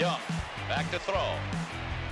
Young, 0.00 0.16
back 0.66 0.90
to 0.92 0.98
throw. 0.98 1.36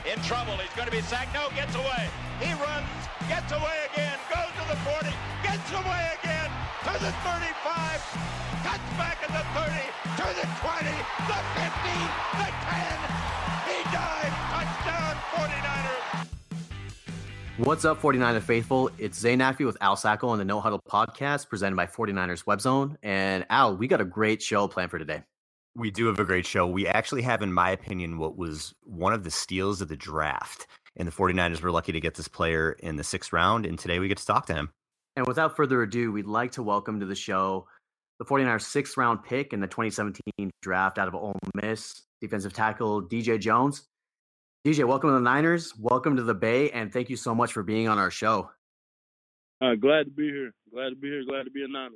In 0.05 0.21
trouble, 0.21 0.53
he's 0.61 0.69
going 0.77 0.85
to 0.85 0.95
be 0.95 1.01
sacked. 1.01 1.33
No, 1.33 1.49
gets 1.57 1.75
away. 1.75 2.05
He 2.39 2.53
runs, 2.53 2.85
gets 3.33 3.51
away 3.51 3.89
again, 3.91 4.13
goes 4.29 4.53
to 4.61 4.65
the 4.69 4.77
40, 4.85 5.09
gets 5.43 5.73
away 5.73 6.05
again 6.21 6.51
to 6.85 6.93
the 7.01 7.09
35, 7.25 7.49
cuts 8.61 8.89
back 9.01 9.17
at 9.25 9.33
the 9.33 9.41
30, 9.57 9.73
to 10.21 10.27
the 10.37 10.45
20, 10.61 10.85
the 11.33 11.41
50, 11.57 11.89
the 12.37 12.49
10. 12.69 13.01
He 13.65 13.81
dives, 13.89 14.37
touchdown, 14.53 15.17
49ers. 15.33 16.29
What's 17.57 17.87
up, 17.87 18.03
49er 18.03 18.43
faithful? 18.43 18.91
It's 18.99 19.19
Zay 19.19 19.35
Nafi 19.35 19.65
with 19.65 19.79
Al 19.81 19.97
Sacco 19.97 20.29
on 20.29 20.37
the 20.37 20.45
No 20.45 20.61
Huddle 20.61 20.83
podcast 20.87 21.49
presented 21.49 21.77
by 21.77 21.87
49ers 21.87 22.45
WebZone. 22.45 22.99
And 23.03 23.47
Al, 23.49 23.79
we 23.79 23.89
got 23.89 24.03
a 24.03 24.05
great 24.05 24.43
show 24.43 24.69
planned 24.69 24.91
for 24.91 24.99
today. 24.99 25.23
We 25.79 25.93
do 25.93 26.07
have 26.07 26.19
a 26.19 26.25
great 26.25 26.45
show. 26.45 26.67
We 26.67 26.89
actually 26.89 27.23
have, 27.23 27.41
in 27.41 27.53
my 27.53 27.71
opinion, 27.71 28.19
what 28.19 28.37
was 28.37 28.75
one 28.83 29.13
of 29.13 29.23
the 29.23 29.31
steals 29.31 29.81
of 29.81 29.87
the 29.87 29.97
draft. 29.97 30.67
And 30.97 31.07
the 31.07 31.13
49ers 31.13 31.63
were 31.63 31.71
lucky 31.71 31.93
to 31.93 32.01
get 32.01 32.17
this 32.17 32.27
player 32.27 32.73
in 32.73 32.97
the 32.97 33.05
sixth 33.05 33.33
round. 33.33 33.65
And 33.65 33.79
today 33.79 34.01
we 34.01 34.09
get 34.09 34.19
to 34.19 34.27
talk 34.27 34.47
to 34.47 34.55
him. 34.55 34.71
And 35.15 35.25
without 35.29 35.55
further 35.55 35.81
ado, 35.83 36.11
we'd 36.11 36.27
like 36.27 36.51
to 36.53 36.65
welcome 36.65 36.99
to 36.99 37.07
the 37.07 37.15
show 37.15 37.69
the 38.19 38.25
49ers 38.25 38.63
sixth 38.63 38.97
round 38.97 39.23
pick 39.23 39.53
in 39.53 39.61
the 39.61 39.69
2017 39.69 40.51
draft 40.63 40.99
out 40.99 41.07
of 41.07 41.15
Ole 41.15 41.39
Miss, 41.55 42.03
defensive 42.21 42.53
tackle 42.53 43.01
DJ 43.01 43.39
Jones. 43.39 43.87
DJ, 44.67 44.85
welcome 44.85 45.11
to 45.11 45.15
the 45.15 45.21
Niners. 45.21 45.73
Welcome 45.79 46.17
to 46.17 46.25
the 46.25 46.35
Bay, 46.35 46.71
and 46.73 46.93
thank 46.93 47.09
you 47.11 47.17
so 47.17 47.33
much 47.33 47.53
for 47.53 47.63
being 47.63 47.87
on 47.87 47.99
our 47.99 48.11
show. 48.11 48.51
Uh, 49.61 49.77
glad 49.77 50.07
to 50.07 50.11
be 50.11 50.25
here. 50.25 50.51
Glad 50.73 50.91
to 50.91 50.97
be 50.97 51.09
here. 51.09 51.23
Glad 51.25 51.45
to 51.45 51.51
be 51.51 51.63
a 51.63 51.69
Niner. 51.69 51.95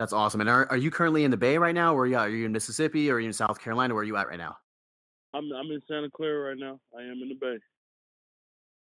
That's 0.00 0.14
awesome. 0.14 0.40
And 0.40 0.48
are, 0.48 0.66
are 0.70 0.78
you 0.78 0.90
currently 0.90 1.24
in 1.24 1.30
the 1.30 1.36
Bay 1.36 1.58
right 1.58 1.74
now? 1.74 1.94
Or 1.94 2.04
are 2.04 2.06
you, 2.06 2.16
are 2.16 2.28
you 2.28 2.46
in 2.46 2.52
Mississippi 2.52 3.10
or 3.10 3.16
are 3.16 3.20
you 3.20 3.26
in 3.26 3.34
South 3.34 3.60
Carolina? 3.60 3.92
Where 3.92 4.00
are 4.00 4.04
you 4.04 4.16
at 4.16 4.28
right 4.28 4.38
now? 4.38 4.56
I'm 5.34 5.44
I'm 5.52 5.70
in 5.70 5.80
Santa 5.86 6.08
Clara 6.10 6.48
right 6.48 6.58
now. 6.58 6.80
I 6.98 7.02
am 7.02 7.20
in 7.22 7.28
the 7.28 7.34
Bay. 7.34 7.58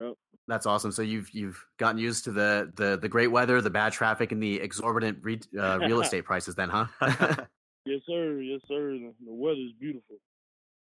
Yep. 0.01 0.13
That's 0.47 0.65
awesome. 0.65 0.93
So 0.93 1.01
you've 1.01 1.29
you've 1.31 1.63
gotten 1.77 1.99
used 1.99 2.23
to 2.23 2.31
the 2.31 2.71
the 2.77 2.97
the 2.97 3.09
great 3.09 3.27
weather, 3.27 3.59
the 3.59 3.69
bad 3.69 3.91
traffic, 3.91 4.31
and 4.31 4.41
the 4.41 4.61
exorbitant 4.61 5.19
re, 5.21 5.39
uh, 5.59 5.77
real 5.79 5.99
estate 6.01 6.23
prices, 6.23 6.55
then, 6.55 6.69
huh? 6.69 6.85
yes, 7.85 7.99
sir. 8.07 8.39
Yes, 8.39 8.61
sir. 8.67 8.93
The, 8.93 9.13
the 9.25 9.33
weather 9.33 9.59
is 9.59 9.73
beautiful. 9.77 10.15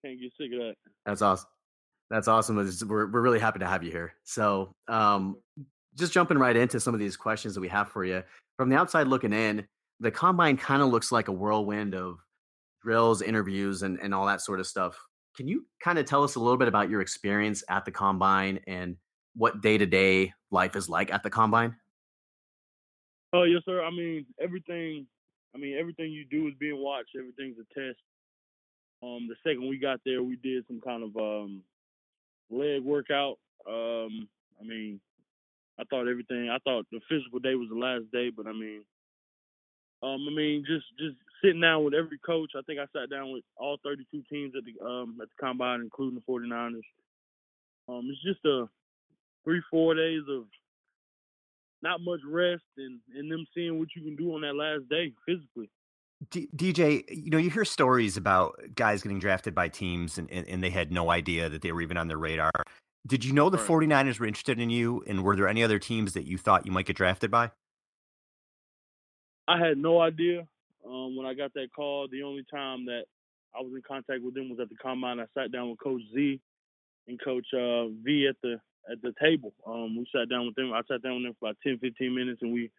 Can't 0.05 0.19
get 0.19 0.31
sick 0.37 0.51
of 0.51 0.59
that. 0.59 0.75
That's 1.05 1.21
awesome. 1.21 1.47
That's 2.09 2.27
awesome. 2.27 2.57
We're 2.57 3.07
we're 3.07 3.21
really 3.21 3.39
happy 3.39 3.59
to 3.59 3.65
have 3.65 3.81
you 3.81 3.91
here. 3.91 4.13
So, 4.25 4.75
um, 4.89 5.37
just 5.95 6.11
jumping 6.11 6.37
right 6.37 6.55
into 6.55 6.81
some 6.81 6.93
of 6.93 6.99
these 6.99 7.15
questions 7.15 7.55
that 7.55 7.61
we 7.61 7.69
have 7.69 7.89
for 7.89 8.03
you 8.03 8.23
from 8.57 8.69
the 8.69 8.75
outside 8.75 9.07
looking 9.07 9.33
in, 9.33 9.65
the 9.99 10.11
combine 10.11 10.57
kind 10.57 10.81
of 10.81 10.89
looks 10.89 11.11
like 11.11 11.27
a 11.27 11.31
whirlwind 11.31 11.95
of 11.95 12.19
drills, 12.81 13.21
interviews, 13.21 13.81
and 13.81 13.99
and 14.01 14.13
all 14.13 14.25
that 14.27 14.41
sort 14.41 14.59
of 14.59 14.67
stuff. 14.67 14.97
Can 15.35 15.47
you 15.47 15.65
kind 15.83 15.99
of 15.99 16.05
tell 16.05 16.23
us 16.23 16.35
a 16.35 16.39
little 16.39 16.57
bit 16.57 16.67
about 16.67 16.89
your 16.89 17.01
experience 17.01 17.63
at 17.69 17.85
the 17.85 17.91
combine 17.91 18.59
and 18.67 18.97
what 19.35 19.61
day 19.61 19.77
to 19.77 19.85
day 19.85 20.33
life 20.49 20.75
is 20.75 20.89
like 20.89 21.13
at 21.13 21.23
the 21.23 21.29
combine? 21.29 21.75
Oh 23.33 23.43
yes, 23.43 23.61
sir. 23.65 23.83
I 23.83 23.91
mean 23.91 24.25
everything. 24.41 25.05
I 25.55 25.57
mean 25.57 25.77
everything 25.77 26.11
you 26.11 26.25
do 26.25 26.47
is 26.47 26.53
being 26.59 26.81
watched. 26.81 27.11
Everything's 27.17 27.57
a 27.59 27.79
test. 27.79 27.99
Um, 29.03 29.27
the 29.29 29.35
second 29.43 29.69
we 29.69 29.77
got 29.77 29.99
there, 30.05 30.23
we 30.23 30.37
did 30.37 30.65
some 30.67 30.81
kind 30.81 31.03
of 31.03 31.15
um, 31.17 31.61
leg 32.49 32.81
workout. 32.81 33.37
Um, 33.67 34.27
I 34.59 34.63
mean, 34.63 34.99
I 35.79 35.83
thought 35.83 36.07
everything. 36.07 36.49
I 36.49 36.57
thought 36.63 36.87
the 36.91 36.99
physical 37.07 37.39
day 37.39 37.53
was 37.53 37.69
the 37.69 37.77
last 37.77 38.05
day, 38.11 38.31
but 38.35 38.47
I 38.47 38.53
mean, 38.53 38.81
um, 40.03 40.27
I 40.29 40.33
mean, 40.33 40.63
just 40.67 40.85
just 40.99 41.17
sitting 41.43 41.61
down 41.61 41.83
with 41.83 41.93
every 41.93 42.19
coach. 42.19 42.51
I 42.57 42.61
think 42.61 42.79
I 42.79 42.85
sat 42.93 43.09
down 43.09 43.31
with 43.31 43.43
all 43.55 43.77
32 43.83 44.23
teams 44.29 44.53
at 44.57 44.63
the 44.63 44.85
um 44.85 45.17
at 45.21 45.27
the 45.27 45.35
combine, 45.39 45.81
including 45.81 46.19
the 46.19 46.31
49ers. 46.31 46.81
Um, 47.89 48.07
it's 48.11 48.21
just 48.23 48.43
a 48.45 48.67
three 49.43 49.61
four 49.71 49.95
days 49.95 50.23
of 50.29 50.45
not 51.81 52.01
much 52.01 52.19
rest 52.27 52.63
and 52.77 52.99
and 53.15 53.31
them 53.31 53.45
seeing 53.55 53.79
what 53.79 53.89
you 53.95 54.03
can 54.03 54.15
do 54.15 54.33
on 54.33 54.41
that 54.41 54.55
last 54.55 54.89
day 54.89 55.13
physically. 55.25 55.69
D- 56.31 56.49
DJ, 56.55 57.03
you 57.09 57.29
know, 57.29 57.37
you 57.37 57.51
hear 57.51 57.65
stories 57.65 58.17
about 58.17 58.59
guys 58.75 59.03
getting 59.03 59.19
drafted 59.19 59.53
by 59.53 59.69
teams 59.69 60.17
and, 60.17 60.29
and, 60.31 60.47
and, 60.47 60.63
they 60.63 60.71
had 60.71 60.91
no 60.91 61.11
idea 61.11 61.47
that 61.47 61.61
they 61.61 61.71
were 61.71 61.83
even 61.83 61.95
on 61.95 62.07
their 62.07 62.17
radar. 62.17 62.51
Did 63.05 63.23
you 63.23 63.33
know 63.33 63.51
the 63.51 63.57
right. 63.59 63.67
49ers 63.67 64.19
were 64.19 64.25
interested 64.25 64.59
in 64.59 64.71
you? 64.71 65.03
And 65.05 65.23
were 65.23 65.35
there 65.35 65.47
any 65.47 65.61
other 65.61 65.77
teams 65.77 66.13
that 66.13 66.25
you 66.25 66.39
thought 66.39 66.65
you 66.65 66.71
might 66.71 66.87
get 66.87 66.95
drafted 66.95 67.29
by? 67.29 67.51
I 69.47 69.57
had 69.57 69.77
no 69.77 70.01
idea. 70.01 70.47
Um, 70.85 71.15
when 71.15 71.25
I 71.25 71.33
got 71.33 71.53
that 71.53 71.69
call, 71.75 72.07
the 72.09 72.23
only 72.23 72.45
time 72.51 72.85
that 72.85 73.03
I 73.57 73.61
was 73.61 73.71
in 73.75 73.81
contact 73.87 74.23
with 74.23 74.33
them 74.33 74.49
was 74.49 74.59
at 74.59 74.69
the 74.69 74.75
combine. 74.75 75.19
I 75.19 75.25
sat 75.33 75.51
down 75.51 75.69
with 75.69 75.79
Coach 75.79 76.01
Z 76.13 76.39
and 77.07 77.21
Coach 77.21 77.47
uh, 77.53 77.87
V 78.03 78.27
at 78.29 78.35
the 78.41 78.59
at 78.89 79.01
the 79.01 79.13
table. 79.21 79.53
Um, 79.65 79.97
we 79.97 80.07
sat 80.15 80.29
down 80.29 80.45
with 80.45 80.55
them. 80.55 80.71
I 80.73 80.81
sat 80.87 81.01
down 81.01 81.15
with 81.15 81.23
them 81.23 81.35
for 81.39 81.49
about 81.49 81.57
10, 81.63 81.79
15 81.79 82.15
minutes, 82.15 82.41
and 82.41 82.53
we 82.53 82.71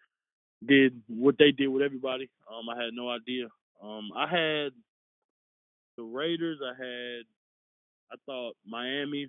did 0.67 1.01
what 1.07 1.37
they 1.39 1.53
did 1.53 1.69
with 1.69 1.83
everybody. 1.83 2.31
Um, 2.51 2.69
I 2.69 2.83
had 2.83 2.95
no 2.95 3.11
idea. 3.11 3.47
Um, 3.83 4.11
I 4.17 4.27
had 4.27 4.73
the 5.97 6.03
Raiders. 6.03 6.59
I 6.65 6.75
had, 6.83 7.25
I 8.11 8.17
thought 8.25 8.57
Miami, 8.67 9.29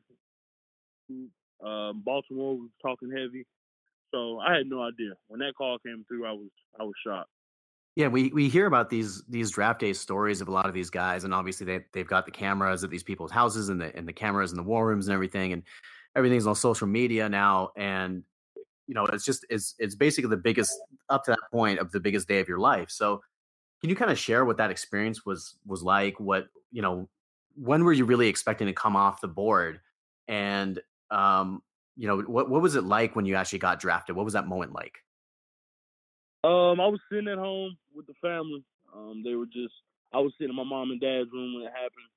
uh, 1.66 1.94
Baltimore 1.94 2.56
was 2.56 2.70
talking 2.82 3.12
heavy. 3.12 3.46
So 4.12 4.40
I 4.40 4.56
had 4.56 4.68
no 4.68 4.82
idea 4.82 5.14
when 5.28 5.40
that 5.42 5.54
call 5.58 5.78
came 5.80 6.06
through. 6.08 6.26
I 6.26 6.32
was 6.32 6.50
I 6.80 6.84
was 6.84 6.94
shocked. 7.06 7.30
Yeah, 7.96 8.08
we, 8.08 8.30
we 8.30 8.48
hear 8.48 8.66
about 8.66 8.90
these 8.90 9.24
these 9.28 9.52
draft 9.52 9.80
day 9.80 9.94
stories 9.94 10.42
of 10.42 10.48
a 10.48 10.52
lot 10.52 10.68
of 10.68 10.74
these 10.74 10.90
guys, 10.90 11.24
and 11.24 11.34
obviously 11.34 11.66
they 11.66 11.86
they've 11.92 12.08
got 12.08 12.26
the 12.26 12.32
cameras 12.32 12.84
at 12.84 12.90
these 12.90 13.04
people's 13.04 13.32
houses 13.32 13.70
and 13.70 13.82
the 13.82 13.96
and 13.96 14.08
the 14.08 14.14
cameras 14.14 14.52
in 14.52 14.58
the 14.58 14.64
war 14.64 14.88
rooms 14.88 15.08
and 15.08 15.14
everything, 15.14 15.54
and 15.54 15.64
everything's 16.16 16.48
on 16.48 16.56
social 16.56 16.88
media 16.88 17.28
now. 17.28 17.72
And 17.76 18.24
you 18.88 18.96
know, 18.96 19.06
it's 19.06 19.26
just 19.26 19.46
it's 19.50 19.76
it's 19.80 19.96
basically 19.96 20.30
the 20.30 20.38
biggest 20.38 20.72
up 21.10 21.24
to 21.26 21.32
that 21.32 21.52
point 21.52 21.80
of 21.80 21.92
the 21.92 22.00
biggest 22.00 22.28
day 22.28 22.40
of 22.40 22.48
your 22.48 22.60
life. 22.60 22.90
So, 22.90 23.22
can 23.82 23.90
you 23.90 23.96
kind 23.96 24.12
of 24.12 24.18
share 24.18 24.46
what 24.46 24.58
that 24.58 24.72
experience 24.72 25.26
was 25.26 25.56
was 25.66 25.84
like? 25.84 26.20
What 26.20 26.48
you 26.72 26.82
know, 26.82 27.10
when 27.56 27.84
were 27.84 27.94
you 27.94 28.06
really 28.06 28.28
expecting 28.28 28.68
to 28.68 28.74
come 28.74 28.96
off 28.96 29.22
the 29.22 29.28
board? 29.28 29.82
And 30.28 30.80
um, 31.12 31.62
you 32.00 32.08
know, 32.08 32.20
what 32.20 32.50
what 32.50 32.62
was 32.62 32.76
it 32.76 32.86
like 32.86 33.14
when 33.18 33.26
you 33.26 33.36
actually 33.36 33.60
got 33.60 33.78
drafted? 33.78 34.16
What 34.16 34.24
was 34.24 34.34
that 34.34 34.48
moment 34.48 34.72
like? 34.72 34.96
Um, 36.46 36.80
I 36.80 36.88
was 36.88 37.02
sitting 37.12 37.28
at 37.28 37.38
home 37.38 37.76
with 37.94 38.08
the 38.08 38.14
family. 38.22 38.64
Um, 38.96 39.22
they 39.22 39.36
were 39.36 39.46
just 39.46 39.74
I 40.14 40.20
was 40.20 40.32
sitting 40.38 40.52
in 40.52 40.56
my 40.56 40.64
mom 40.64 40.92
and 40.92 41.02
dad's 41.02 41.30
room 41.34 41.56
when 41.56 41.64
it 41.64 41.74
happened. 41.74 42.08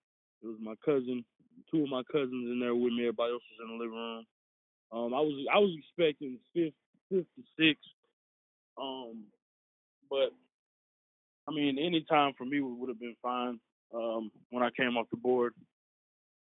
It 0.40 0.46
was 0.46 0.58
my 0.62 0.74
cousin, 0.84 1.24
two 1.68 1.82
of 1.82 1.88
my 1.88 2.02
cousins 2.12 2.30
in 2.30 2.60
there 2.60 2.76
with 2.76 2.92
me. 2.92 3.08
Everybody 3.08 3.32
else 3.32 3.42
was 3.50 3.58
in 3.60 3.76
the 3.76 3.82
living 3.82 3.98
room. 3.98 4.24
Um, 4.92 5.14
I 5.14 5.20
was 5.20 5.34
I 5.52 5.58
was 5.58 5.74
expecting 5.76 6.38
fifth, 6.54 6.78
fifth 7.10 7.26
to 7.34 7.42
sixth. 7.58 7.90
Um, 8.80 9.24
but 10.08 10.30
I 11.48 11.50
mean, 11.50 11.76
any 11.80 12.06
time 12.08 12.34
for 12.38 12.44
me 12.44 12.60
would 12.60 12.88
have 12.88 13.00
been 13.00 13.16
fine. 13.20 13.58
Um, 13.92 14.30
when 14.50 14.62
I 14.62 14.70
came 14.76 14.96
off 14.96 15.10
the 15.10 15.16
board, 15.16 15.54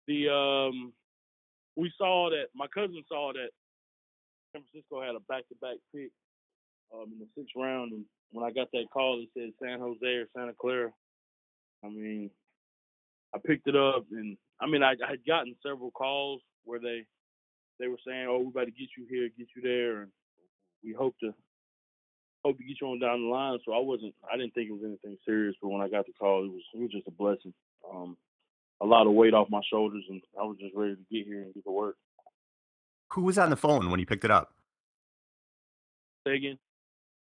the 0.08 0.28
um, 0.28 0.92
we 1.76 1.92
saw 1.98 2.30
that 2.30 2.48
my 2.56 2.68
cousin 2.68 3.04
saw 3.08 3.34
that 3.34 3.50
San 4.52 4.64
Francisco 4.72 5.02
had 5.02 5.16
a 5.16 5.20
back-to-back 5.28 5.78
pick 5.94 6.12
um, 6.94 7.12
in 7.12 7.20
the 7.20 7.28
sixth 7.36 7.54
round, 7.56 7.92
and 7.92 8.06
when 8.32 8.46
I 8.46 8.52
got 8.52 8.72
that 8.74 8.86
call, 8.94 9.22
it 9.22 9.30
said 9.34 9.52
San 9.62 9.80
Jose 9.80 10.06
or 10.06 10.28
Santa 10.36 10.54
Clara. 10.60 10.92
I 11.84 11.90
mean, 11.90 12.30
I 13.34 13.40
picked 13.44 13.68
it 13.68 13.76
up, 13.76 14.06
and 14.12 14.38
I 14.62 14.68
mean, 14.68 14.84
I, 14.84 14.92
I 14.92 15.10
had 15.10 15.26
gotten 15.26 15.56
several 15.66 15.92
calls 15.92 16.42
where 16.66 16.80
they 16.80 17.06
they 17.80 17.88
were 17.88 17.98
saying, 18.06 18.28
"Oh, 18.30 18.40
we 18.40 18.48
about 18.48 18.66
to 18.66 18.72
get 18.72 18.90
you 18.98 19.06
here, 19.10 19.30
get 19.38 19.48
you 19.56 19.62
there," 19.62 20.02
and 20.02 20.12
we 20.84 20.94
hope 20.94 21.16
to 21.22 21.34
hope 22.46 22.58
to 22.58 22.64
get 22.64 22.78
you 22.80 22.88
on 22.88 23.00
down 23.00 23.24
the 23.24 23.28
line. 23.28 23.58
So 23.66 23.74
I 23.74 23.80
wasn't, 23.80 24.14
I 24.32 24.38
didn't 24.38 24.54
think 24.54 24.70
it 24.70 24.74
was 24.74 24.84
anything 24.86 25.18
serious. 25.26 25.56
But 25.62 25.70
when 25.70 25.82
I 25.82 25.90
got 25.90 26.06
the 26.06 26.14
call, 26.14 26.46
it 26.46 26.52
was 26.52 26.64
it 26.74 26.82
was 26.82 26.92
just 26.92 27.08
a 27.08 27.12
blessing. 27.12 27.54
Um, 27.92 28.18
a 28.84 28.86
lot 28.86 29.08
of 29.08 29.14
weight 29.14 29.34
off 29.34 29.48
my 29.50 29.62
shoulders, 29.72 30.04
and 30.10 30.22
I 30.40 30.44
was 30.44 30.58
just 30.60 30.76
ready 30.76 30.96
to 30.96 31.02
get 31.10 31.26
here 31.26 31.42
and 31.42 31.54
get 31.54 31.64
to 31.64 31.72
work. 31.72 31.96
Who 33.14 33.22
was 33.24 33.38
on 33.38 33.50
the 33.50 33.56
phone 33.56 33.90
when 33.90 34.00
you 34.00 34.06
picked 34.06 34.26
it 34.26 34.32
up? 34.32 34.54
Say 36.28 36.36
again. 36.36 36.58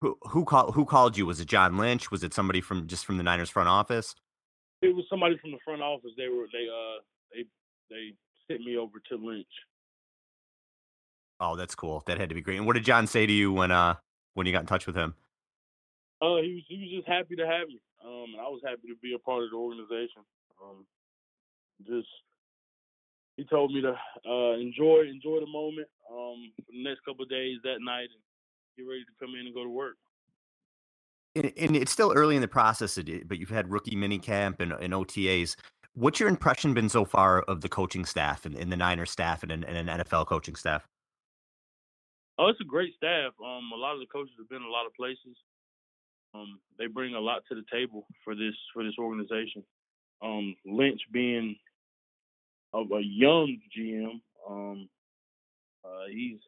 Who 0.00 0.16
who 0.22 0.44
called 0.44 0.74
who 0.74 0.84
called 0.84 1.16
you? 1.16 1.26
Was 1.26 1.40
it 1.40 1.48
John 1.48 1.76
Lynch? 1.76 2.10
Was 2.10 2.22
it 2.22 2.32
somebody 2.32 2.60
from 2.60 2.86
just 2.86 3.04
from 3.04 3.16
the 3.16 3.24
Niners 3.24 3.50
front 3.50 3.68
office? 3.68 4.14
It 4.80 4.94
was 4.94 5.04
somebody 5.10 5.36
from 5.38 5.50
the 5.50 5.58
front 5.64 5.82
office. 5.82 6.12
They 6.16 6.28
were 6.28 6.46
they 6.52 6.68
uh 6.68 7.02
they 7.32 7.44
they 7.90 8.12
sent 8.48 8.64
me 8.64 8.76
over 8.76 9.00
to 9.10 9.16
Lynch. 9.16 9.46
Oh, 11.40 11.56
that's 11.56 11.74
cool. 11.74 12.04
That 12.06 12.18
had 12.18 12.28
to 12.28 12.34
be 12.34 12.40
great. 12.40 12.58
And 12.58 12.66
what 12.66 12.74
did 12.74 12.84
John 12.84 13.08
say 13.08 13.26
to 13.26 13.32
you 13.32 13.52
when 13.52 13.72
uh 13.72 13.96
when 14.34 14.46
you 14.46 14.52
got 14.52 14.60
in 14.60 14.66
touch 14.66 14.86
with 14.86 14.96
him? 14.96 15.14
Uh, 16.22 16.36
he 16.42 16.54
was 16.54 16.64
he 16.68 16.78
was 16.78 16.90
just 16.94 17.08
happy 17.08 17.34
to 17.34 17.46
have 17.46 17.66
me. 17.66 17.80
Um, 18.04 18.34
and 18.34 18.40
I 18.40 18.48
was 18.48 18.60
happy 18.64 18.86
to 18.88 18.96
be 19.02 19.14
a 19.14 19.18
part 19.18 19.42
of 19.42 19.50
the 19.50 19.56
organization. 19.56 20.22
Um, 20.62 20.86
just 21.86 22.08
he 23.36 23.44
told 23.44 23.72
me 23.72 23.80
to 23.80 23.94
uh 24.28 24.54
enjoy 24.58 25.02
enjoy 25.08 25.40
the 25.40 25.46
moment 25.46 25.88
um 26.10 26.50
for 26.56 26.72
the 26.72 26.82
next 26.82 27.04
couple 27.04 27.22
of 27.22 27.30
days 27.30 27.58
that 27.62 27.78
night 27.80 28.08
and 28.10 28.22
get 28.76 28.86
ready 28.88 29.04
to 29.04 29.12
come 29.18 29.34
in 29.34 29.46
and 29.46 29.54
go 29.54 29.64
to 29.64 29.70
work. 29.70 29.96
And, 31.34 31.52
and 31.56 31.76
it's 31.76 31.92
still 31.92 32.12
early 32.14 32.36
in 32.36 32.42
the 32.42 32.48
process, 32.48 32.98
but 33.26 33.38
you've 33.38 33.50
had 33.50 33.70
rookie 33.70 33.96
mini 33.96 34.18
camp 34.18 34.60
and, 34.60 34.72
and 34.72 34.92
OTAs. 34.92 35.56
What's 35.94 36.20
your 36.20 36.28
impression 36.28 36.74
been 36.74 36.88
so 36.88 37.04
far 37.04 37.42
of 37.42 37.60
the 37.60 37.68
coaching 37.68 38.04
staff 38.04 38.46
and, 38.46 38.54
and 38.54 38.70
the 38.72 38.76
Niners 38.76 39.10
staff 39.10 39.42
and, 39.42 39.52
and 39.52 39.64
an 39.64 39.86
NFL 39.86 40.26
coaching 40.26 40.54
staff? 40.54 40.86
Oh, 42.38 42.48
it's 42.48 42.60
a 42.60 42.64
great 42.64 42.94
staff. 42.96 43.32
Um, 43.44 43.70
a 43.74 43.76
lot 43.76 43.94
of 43.94 44.00
the 44.00 44.06
coaches 44.06 44.34
have 44.38 44.48
been 44.48 44.62
in 44.62 44.68
a 44.68 44.70
lot 44.70 44.86
of 44.86 44.94
places. 44.94 45.36
Um, 46.34 46.60
they 46.78 46.86
bring 46.86 47.14
a 47.14 47.20
lot 47.20 47.42
to 47.48 47.54
the 47.54 47.64
table 47.72 48.06
for 48.24 48.34
this 48.34 48.54
for 48.72 48.84
this 48.84 48.94
organization. 48.98 49.64
Um, 50.22 50.54
Lynch 50.64 51.00
being 51.12 51.56
of 52.82 52.92
a 52.92 53.02
young 53.02 53.58
GM, 53.76 54.20
um, 54.48 54.88
uh, 55.84 56.06
he's 56.10 56.38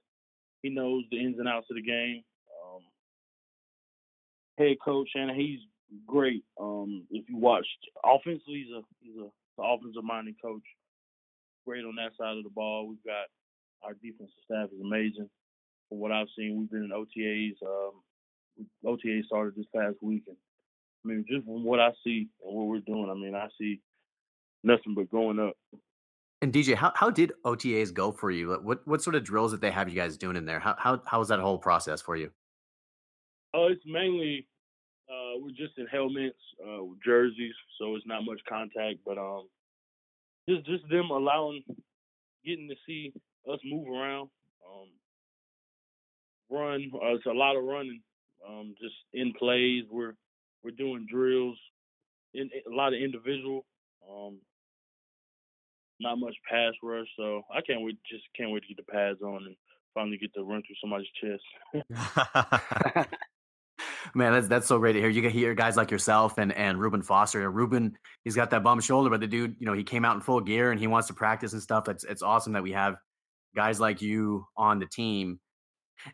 he 0.63 0.69
knows 0.69 1.05
the 1.11 1.19
ins 1.19 1.39
and 1.39 1.49
outs 1.49 1.67
of 1.71 1.77
the 1.77 1.83
game. 1.83 2.23
Um, 2.63 2.83
head 4.59 4.77
coach, 4.85 5.09
and 5.15 5.31
he's 5.31 5.61
great. 6.07 6.45
Um, 6.61 7.07
if 7.11 7.29
you 7.29 7.37
watched 7.37 7.69
offensively, 8.05 8.67
he's 8.67 8.75
a 8.75 8.83
he's 9.01 9.17
a 9.17 9.63
offensive 9.63 10.05
minded 10.05 10.37
coach. 10.43 10.63
Great 11.67 11.85
on 11.85 11.97
that 11.97 12.13
side 12.19 12.37
of 12.37 12.45
the 12.45 12.51
ball. 12.51 12.89
We've 12.89 13.05
got 13.05 13.27
our 13.83 13.95
defensive 13.95 14.35
staff 14.45 14.69
is 14.75 14.81
amazing. 14.81 15.29
From 15.89 15.99
what 15.99 16.13
I've 16.13 16.29
seen, 16.37 16.59
we've 16.59 16.71
been 16.71 16.85
in 16.85 16.91
OTAs. 16.91 17.57
Um, 17.67 17.93
OTA 18.87 19.23
started 19.27 19.55
this 19.57 19.67
past 19.75 19.97
week, 20.03 20.25
and 20.29 20.37
I 21.05 21.09
mean, 21.09 21.25
just 21.29 21.45
from 21.45 21.65
what 21.65 21.81
I 21.81 21.91
see 22.05 22.29
and 22.45 22.55
what 22.57 22.67
we're 22.67 22.81
doing, 22.81 23.09
I 23.11 23.15
mean, 23.15 23.35
I 23.35 23.49
see 23.59 23.81
nothing 24.63 24.95
but 24.95 25.11
going 25.11 25.39
up. 25.39 25.57
And 26.43 26.53
DJ, 26.53 26.75
how, 26.75 26.93
how 26.95 27.11
did 27.11 27.33
OTAs 27.45 27.93
go 27.93 28.13
for 28.13 28.31
you? 28.31 28.59
What 28.63 28.87
what 28.87 29.03
sort 29.03 29.15
of 29.15 29.25
drills 29.25 29.53
did 29.53 29.61
they 29.61 29.71
have 29.71 29.89
you 29.89 29.95
guys 29.95 30.17
doing 30.17 30.37
in 30.37 30.47
there? 30.47 30.59
How 30.59 30.75
how 30.79 31.03
how 31.07 31.19
was 31.19 31.29
that 31.29 31.39
whole 31.39 31.59
process 31.59 32.01
for 32.01 32.17
you? 32.17 32.31
Oh, 33.53 33.67
it's 33.67 33.83
mainly 33.85 34.47
uh, 35.11 35.39
we're 35.39 35.51
just 35.51 35.77
in 35.77 35.87
helmets, 35.87 36.39
uh, 36.65 36.83
jerseys, 37.05 37.55
so 37.79 37.95
it's 37.95 38.07
not 38.07 38.25
much 38.25 38.41
contact. 38.49 39.01
But 39.05 39.19
um, 39.19 39.49
just 40.49 40.65
just 40.65 40.89
them 40.89 41.11
allowing, 41.11 41.63
getting 42.45 42.69
to 42.69 42.77
see 42.87 43.13
us 43.53 43.59
move 43.65 43.89
around, 43.89 44.31
um, 44.67 44.89
run. 46.49 46.91
Uh, 46.95 47.17
it's 47.17 47.27
a 47.27 47.33
lot 47.33 47.57
of 47.57 47.65
running, 47.65 48.01
um, 48.49 48.75
just 48.81 48.95
in 49.13 49.35
plays. 49.39 49.85
We're 49.91 50.15
we're 50.65 50.71
doing 50.71 51.07
drills, 51.11 51.59
in 52.33 52.49
a 52.67 52.75
lot 52.75 52.95
of 52.95 53.01
individual. 53.01 53.67
Um, 54.09 54.39
not 56.01 56.19
much 56.19 56.35
pass 56.49 56.73
rush, 56.83 57.07
so 57.17 57.43
I 57.55 57.61
can't 57.61 57.83
wait. 57.83 57.99
Just 58.11 58.25
can't 58.37 58.51
wait 58.51 58.63
to 58.63 58.69
get 58.69 58.77
the 58.79 58.93
pads 58.93 59.21
on 59.23 59.45
and 59.47 59.57
finally 59.95 60.19
get 60.19 60.33
to 60.35 60.43
run 60.43 60.63
through 60.63 60.77
somebody's 60.81 61.09
chest. 61.21 63.09
Man, 64.15 64.33
that's 64.33 64.49
that's 64.49 64.67
so 64.67 64.79
great 64.79 64.95
to 64.95 65.01
hear. 65.01 65.09
You 65.09 65.23
can 65.23 65.31
hear 65.31 65.55
guys 65.55 65.77
like 65.77 65.91
yourself 65.91 66.39
and 66.39 66.53
and 66.53 66.81
Reuben 66.81 67.03
Foster. 67.03 67.49
Reuben, 67.51 67.97
he's 68.25 68.37
got 68.37 68.51
that 68.51 68.63
bum 68.63 68.81
shoulder, 68.81 69.11
but 69.11 69.21
the 69.21 69.27
dude, 69.27 69.57
you 69.59 69.67
know, 69.67 69.73
he 69.73 69.85
came 69.85 70.05
out 70.05 70.15
in 70.15 70.21
full 70.21 70.41
gear 70.41 70.71
and 70.71 70.81
he 70.81 70.87
wants 70.87 71.09
to 71.09 71.15
practice 71.15 71.53
and 71.53 71.63
stuff. 71.63 71.89
It's 71.89 72.05
it's 72.05 72.23
awesome 72.23 72.55
that 72.55 72.63
we 72.63 72.73
have 72.73 72.97
guys 73.55 73.81
like 73.81 74.03
you 74.03 74.47
on 74.57 74.79
the 74.79 74.87
team. 74.87 75.41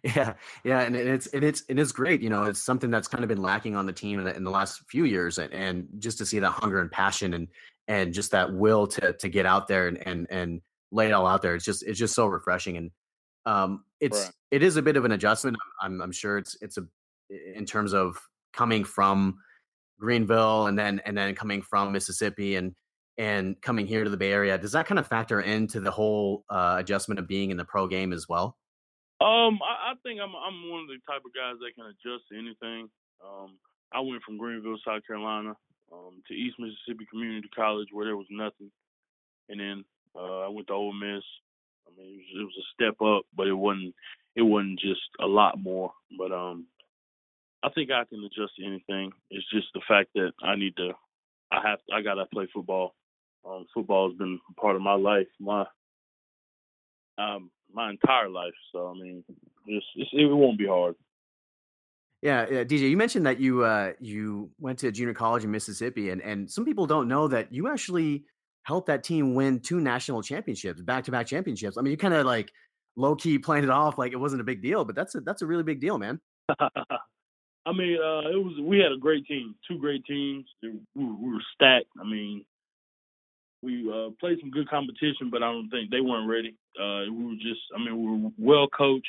Yeah, 0.02 0.32
yeah, 0.64 0.80
and 0.80 0.96
it's 0.96 1.28
and 1.28 1.44
it's 1.44 1.62
it 1.68 1.78
is 1.78 1.92
great. 1.92 2.20
You 2.20 2.28
know, 2.28 2.42
it's 2.42 2.60
something 2.60 2.90
that's 2.90 3.06
kind 3.06 3.22
of 3.22 3.28
been 3.28 3.40
lacking 3.40 3.76
on 3.76 3.86
the 3.86 3.92
team 3.92 4.18
in 4.18 4.24
the, 4.24 4.34
in 4.34 4.42
the 4.42 4.50
last 4.50 4.82
few 4.88 5.04
years, 5.04 5.38
and, 5.38 5.52
and 5.52 5.86
just 6.00 6.18
to 6.18 6.26
see 6.26 6.40
that 6.40 6.50
hunger 6.50 6.80
and 6.80 6.90
passion 6.90 7.32
and 7.32 7.46
and 7.88 8.12
just 8.12 8.32
that 8.32 8.52
will 8.52 8.86
to 8.86 9.12
to 9.14 9.28
get 9.28 9.46
out 9.46 9.68
there 9.68 9.88
and 9.88 10.06
and 10.06 10.26
and 10.30 10.60
lay 10.92 11.06
it 11.06 11.12
all 11.12 11.26
out 11.26 11.42
there. 11.42 11.54
It's 11.54 11.64
just 11.64 11.82
it's 11.82 11.98
just 11.98 12.14
so 12.14 12.26
refreshing 12.26 12.76
and 12.76 12.90
um 13.44 13.84
it's 14.00 14.24
right. 14.24 14.32
it 14.50 14.62
is 14.62 14.76
a 14.76 14.82
bit 14.82 14.96
of 14.96 15.04
an 15.04 15.12
adjustment. 15.12 15.56
I'm 15.80 16.00
I'm 16.00 16.12
sure 16.12 16.38
it's 16.38 16.56
it's 16.60 16.78
a 16.78 16.86
in 17.30 17.66
terms 17.66 17.92
of 17.92 18.16
coming 18.52 18.84
from 18.84 19.38
Greenville 19.98 20.66
and 20.66 20.78
then 20.78 21.00
and 21.04 21.16
then 21.16 21.34
coming 21.34 21.62
from 21.62 21.92
Mississippi 21.92 22.56
and 22.56 22.74
and 23.18 23.60
coming 23.62 23.86
here 23.86 24.04
to 24.04 24.10
the 24.10 24.16
Bay 24.16 24.32
Area. 24.32 24.58
Does 24.58 24.72
that 24.72 24.86
kind 24.86 24.98
of 24.98 25.06
factor 25.06 25.40
into 25.40 25.80
the 25.80 25.90
whole 25.90 26.44
uh, 26.50 26.76
adjustment 26.78 27.18
of 27.18 27.26
being 27.26 27.50
in 27.50 27.56
the 27.56 27.64
pro 27.64 27.86
game 27.86 28.12
as 28.12 28.28
well? 28.28 28.56
Um, 29.20 29.58
I, 29.64 29.92
I 29.92 29.94
think 30.02 30.20
I'm 30.20 30.34
I'm 30.36 30.70
one 30.70 30.82
of 30.82 30.88
the 30.88 30.98
type 31.08 31.22
of 31.24 31.32
guys 31.32 31.56
that 31.60 31.72
can 31.74 31.86
adjust 31.86 32.28
to 32.30 32.38
anything. 32.38 32.88
Um, 33.24 33.58
I 33.94 34.00
went 34.00 34.22
from 34.22 34.36
Greenville, 34.36 34.76
South 34.86 35.00
Carolina, 35.06 35.54
um, 35.92 36.22
to 36.28 36.34
East 36.34 36.56
Mississippi 36.58 37.06
Community 37.10 37.48
College 37.54 37.88
where 37.92 38.06
there 38.06 38.16
was 38.16 38.26
nothing, 38.30 38.70
and 39.48 39.60
then 39.60 39.84
uh, 40.16 40.40
I 40.40 40.48
went 40.48 40.66
to 40.68 40.74
Ole 40.74 40.92
Miss. 40.92 41.24
I 41.86 41.90
mean, 41.96 42.14
it 42.14 42.16
was, 42.16 42.26
it 42.34 42.44
was 42.44 42.58
a 42.58 42.66
step 42.74 43.00
up, 43.00 43.24
but 43.36 43.46
it 43.46 43.54
wasn't 43.54 43.94
it 44.34 44.42
wasn't 44.42 44.80
just 44.80 45.00
a 45.20 45.26
lot 45.26 45.58
more. 45.58 45.92
But 46.18 46.32
um, 46.32 46.66
I 47.62 47.70
think 47.70 47.90
I 47.90 48.04
can 48.04 48.24
adjust 48.24 48.56
to 48.58 48.66
anything. 48.66 49.12
It's 49.30 49.48
just 49.50 49.68
the 49.74 49.80
fact 49.88 50.10
that 50.14 50.32
I 50.42 50.56
need 50.56 50.76
to. 50.76 50.92
I 51.50 51.60
have. 51.66 51.78
I 51.92 52.02
gotta 52.02 52.26
play 52.26 52.48
football. 52.52 52.94
Um, 53.48 53.66
football 53.72 54.10
has 54.10 54.18
been 54.18 54.40
part 54.60 54.76
of 54.76 54.82
my 54.82 54.94
life, 54.94 55.28
my 55.38 55.64
um, 57.18 57.50
my 57.72 57.90
entire 57.90 58.28
life. 58.28 58.54
So 58.72 58.88
I 58.88 58.94
mean, 59.00 59.24
just 59.68 59.86
it 60.12 60.26
won't 60.26 60.58
be 60.58 60.66
hard. 60.66 60.96
Yeah, 62.26 62.44
yeah, 62.50 62.64
DJ, 62.64 62.90
you 62.90 62.96
mentioned 62.96 63.24
that 63.26 63.38
you 63.38 63.62
uh, 63.62 63.92
you 64.00 64.50
went 64.58 64.80
to 64.80 64.90
junior 64.90 65.14
college 65.14 65.44
in 65.44 65.52
Mississippi, 65.52 66.10
and 66.10 66.20
and 66.20 66.50
some 66.50 66.64
people 66.64 66.84
don't 66.84 67.06
know 67.06 67.28
that 67.28 67.52
you 67.52 67.68
actually 67.68 68.24
helped 68.64 68.88
that 68.88 69.04
team 69.04 69.36
win 69.36 69.60
two 69.60 69.78
national 69.78 70.24
championships, 70.24 70.80
back 70.80 71.04
to 71.04 71.12
back 71.12 71.28
championships. 71.28 71.78
I 71.78 71.82
mean, 71.82 71.92
you 71.92 71.96
kind 71.96 72.14
of 72.14 72.26
like 72.26 72.50
low 72.96 73.14
key 73.14 73.38
playing 73.38 73.62
it 73.62 73.70
off 73.70 73.96
like 73.96 74.10
it 74.10 74.16
wasn't 74.16 74.40
a 74.40 74.44
big 74.44 74.60
deal, 74.60 74.84
but 74.84 74.96
that's 74.96 75.14
a 75.14 75.20
that's 75.20 75.42
a 75.42 75.46
really 75.46 75.62
big 75.62 75.80
deal, 75.80 75.98
man. 75.98 76.18
I 76.58 77.72
mean, 77.72 77.96
uh, 77.96 78.28
it 78.28 78.42
was 78.42 78.58
we 78.60 78.80
had 78.80 78.90
a 78.90 78.98
great 78.98 79.24
team, 79.26 79.54
two 79.68 79.78
great 79.78 80.04
teams. 80.04 80.46
We 80.64 80.70
were, 80.96 81.14
we 81.14 81.32
were 81.32 81.44
stacked. 81.54 81.92
I 82.00 82.04
mean, 82.04 82.44
we 83.62 83.88
uh, 83.88 84.10
played 84.18 84.38
some 84.40 84.50
good 84.50 84.68
competition, 84.68 85.30
but 85.30 85.44
I 85.44 85.52
don't 85.52 85.70
think 85.70 85.92
they 85.92 86.00
weren't 86.00 86.28
ready. 86.28 86.56
Uh, 86.76 87.06
we 87.08 87.24
were 87.24 87.34
just, 87.34 87.62
I 87.72 87.78
mean, 87.78 87.96
we 87.96 88.24
were 88.24 88.30
well 88.36 88.66
coached, 88.66 89.06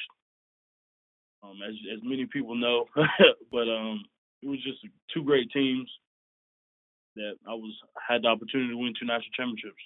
um, 1.43 1.57
as 1.67 1.75
as 1.93 1.99
many 2.03 2.25
people 2.25 2.55
know. 2.55 2.85
but 3.51 3.69
um, 3.69 4.03
it 4.41 4.47
was 4.47 4.61
just 4.63 4.79
two 5.13 5.23
great 5.23 5.49
teams 5.51 5.89
that 7.15 7.33
I 7.47 7.53
was 7.53 7.73
had 8.07 8.23
the 8.23 8.27
opportunity 8.27 8.69
to 8.69 8.77
win 8.77 8.93
two 8.99 9.05
national 9.05 9.31
championships. 9.35 9.81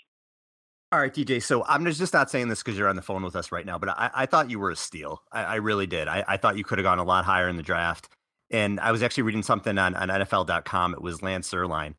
All 0.92 1.00
right, 1.00 1.14
DJ. 1.14 1.42
So 1.42 1.64
I'm 1.66 1.86
just 1.86 2.14
not 2.14 2.30
saying 2.30 2.50
this 2.50 2.62
because 2.62 2.78
you're 2.78 2.90
on 2.90 2.98
the 2.98 3.02
phone 3.02 3.24
with 3.24 3.38
us 3.38 3.52
right 3.52 3.66
now, 3.66 3.78
but 3.78 3.90
I, 3.90 4.12
I 4.14 4.26
thought 4.26 4.50
you 4.50 4.60
were 4.60 4.72
a 4.72 4.76
steal. 4.76 5.22
I, 5.32 5.44
I 5.44 5.56
really 5.56 5.88
did. 5.88 6.10
I, 6.10 6.26
I, 6.28 6.36
thought 6.36 6.58
you 6.58 6.66
could 6.66 6.80
have 6.80 6.84
gone 6.84 7.00
a 7.00 7.06
lot 7.06 7.24
higher 7.24 7.48
in 7.48 7.56
the 7.56 7.64
draft. 7.64 8.10
And 8.50 8.78
I 8.82 8.92
was 8.92 9.02
actually 9.02 9.24
reading 9.24 9.42
something 9.42 9.78
on, 9.78 9.96
on 9.96 10.10
NFL.com. 10.10 10.94
It 10.94 11.02
was 11.02 11.22
Lance 11.22 11.50
Zierlein 11.50 11.94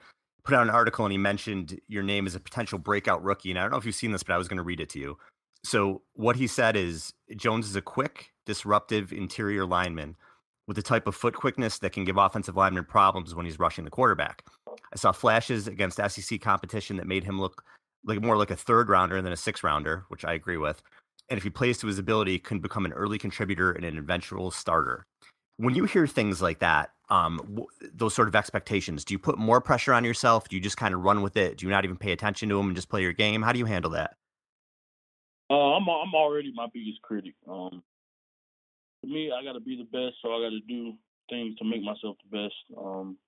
put 0.45 0.55
out 0.55 0.63
an 0.63 0.71
article 0.71 1.05
and 1.05 1.13
he 1.13 1.19
mentioned 1.19 1.81
your 1.89 2.03
name 2.03 2.27
as 2.27 2.35
a 2.35 2.41
potential 2.41 2.79
breakout 2.79 3.23
rookie. 3.23 3.51
And 3.51 3.59
I 3.59 3.63
don't 3.63 3.71
know 3.71 3.77
if 3.77 3.87
you've 3.87 3.95
seen 3.95 4.13
this, 4.13 4.23
but 4.23 4.35
I 4.35 4.39
was 4.39 4.49
going 4.49 4.57
to 4.57 4.63
read 4.63 4.81
it 4.81 4.89
to 4.91 4.99
you. 4.99 5.19
So 5.65 6.03
what 6.15 6.37
he 6.37 6.47
said 6.47 6.77
is 6.77 7.13
Jones 7.37 7.69
is 7.69 7.77
a 7.77 7.83
quick, 7.83 8.32
disruptive 8.47 9.13
interior 9.13 9.65
lineman 9.65 10.17
with 10.67 10.77
the 10.77 10.83
type 10.83 11.07
of 11.07 11.15
foot 11.15 11.35
quickness 11.35 11.79
that 11.79 11.93
can 11.93 12.05
give 12.05 12.17
offensive 12.17 12.57
linemen 12.57 12.85
problems 12.85 13.35
when 13.35 13.47
he's 13.47 13.59
rushing 13.59 13.85
the 13.85 13.91
quarterback. 13.91 14.45
I 14.69 14.97
saw 14.97 15.13
flashes 15.13 15.67
against 15.67 16.01
SEC 16.09 16.41
competition 16.41 16.97
that 16.97 17.07
made 17.07 17.25
him 17.25 17.41
look 17.41 17.65
like 18.05 18.23
more 18.23 18.37
like 18.37 18.51
a 18.51 18.57
third 18.57 18.89
rounder 18.89 19.21
than 19.23 19.33
a 19.33 19.37
six 19.37 19.63
rounder, 19.63 20.05
which 20.09 20.25
I 20.25 20.35
agree 20.35 20.57
with. 20.57 20.83
And 21.29 21.39
if 21.39 21.45
he 21.45 21.51
plays 21.51 21.79
to 21.79 21.87
his 21.87 21.99
ability, 21.99 22.39
can 22.39 22.59
become 22.59 22.85
an 22.85 22.93
early 22.93 23.19
contributor 23.19 23.73
and 23.73 23.85
an 23.85 23.99
eventual 23.99 24.51
starter 24.51 25.07
when 25.57 25.75
you 25.75 25.85
hear 25.85 26.07
things 26.07 26.43
like 26.43 26.59
that, 26.61 26.91
um, 27.09 27.37
w- 27.37 27.67
those 27.95 28.15
sort 28.15 28.29
of 28.29 28.35
expectations, 28.35 29.05
do 29.05 29.15
you 29.15 29.19
put 29.19 29.39
more 29.39 29.61
pressure 29.61 29.93
on 29.93 30.05
yourself? 30.05 30.49
Do 30.49 30.57
you 30.57 30.63
just 30.63 30.77
kind 30.77 30.95
of 30.95 31.03
run 31.03 31.23
with 31.23 31.37
it? 31.37 31.59
Do 31.59 31.67
you 31.67 31.71
not 31.71 31.85
even 31.85 31.97
pay 31.97 32.13
attention 32.13 32.49
to 32.49 32.57
them 32.57 32.67
and 32.67 32.77
just 32.77 32.89
play 32.89 33.03
your 33.03 33.13
game? 33.13 33.43
How 33.43 33.53
do 33.53 33.59
you 33.59 33.65
handle 33.65 33.91
that? 33.93 34.17
Uh, 35.51 35.77
I'm 35.77 35.89
I'm 35.89 36.15
already 36.15 36.53
my 36.55 36.67
biggest 36.73 37.03
critic. 37.03 37.35
Um, 37.49 37.83
for 39.03 39.09
me, 39.09 39.31
I 39.31 39.45
got 39.45 39.53
to 39.53 39.61
be 39.61 39.77
the 39.77 39.85
best, 39.85 40.17
so 40.23 40.31
I 40.33 40.41
got 40.41 40.51
to 40.51 40.61
do 40.61 40.95
things 41.29 41.57
to 41.59 41.65
make 41.65 41.83
myself 41.83 42.17
the 42.25 42.39
best. 42.39 42.55
Um, 42.79 43.19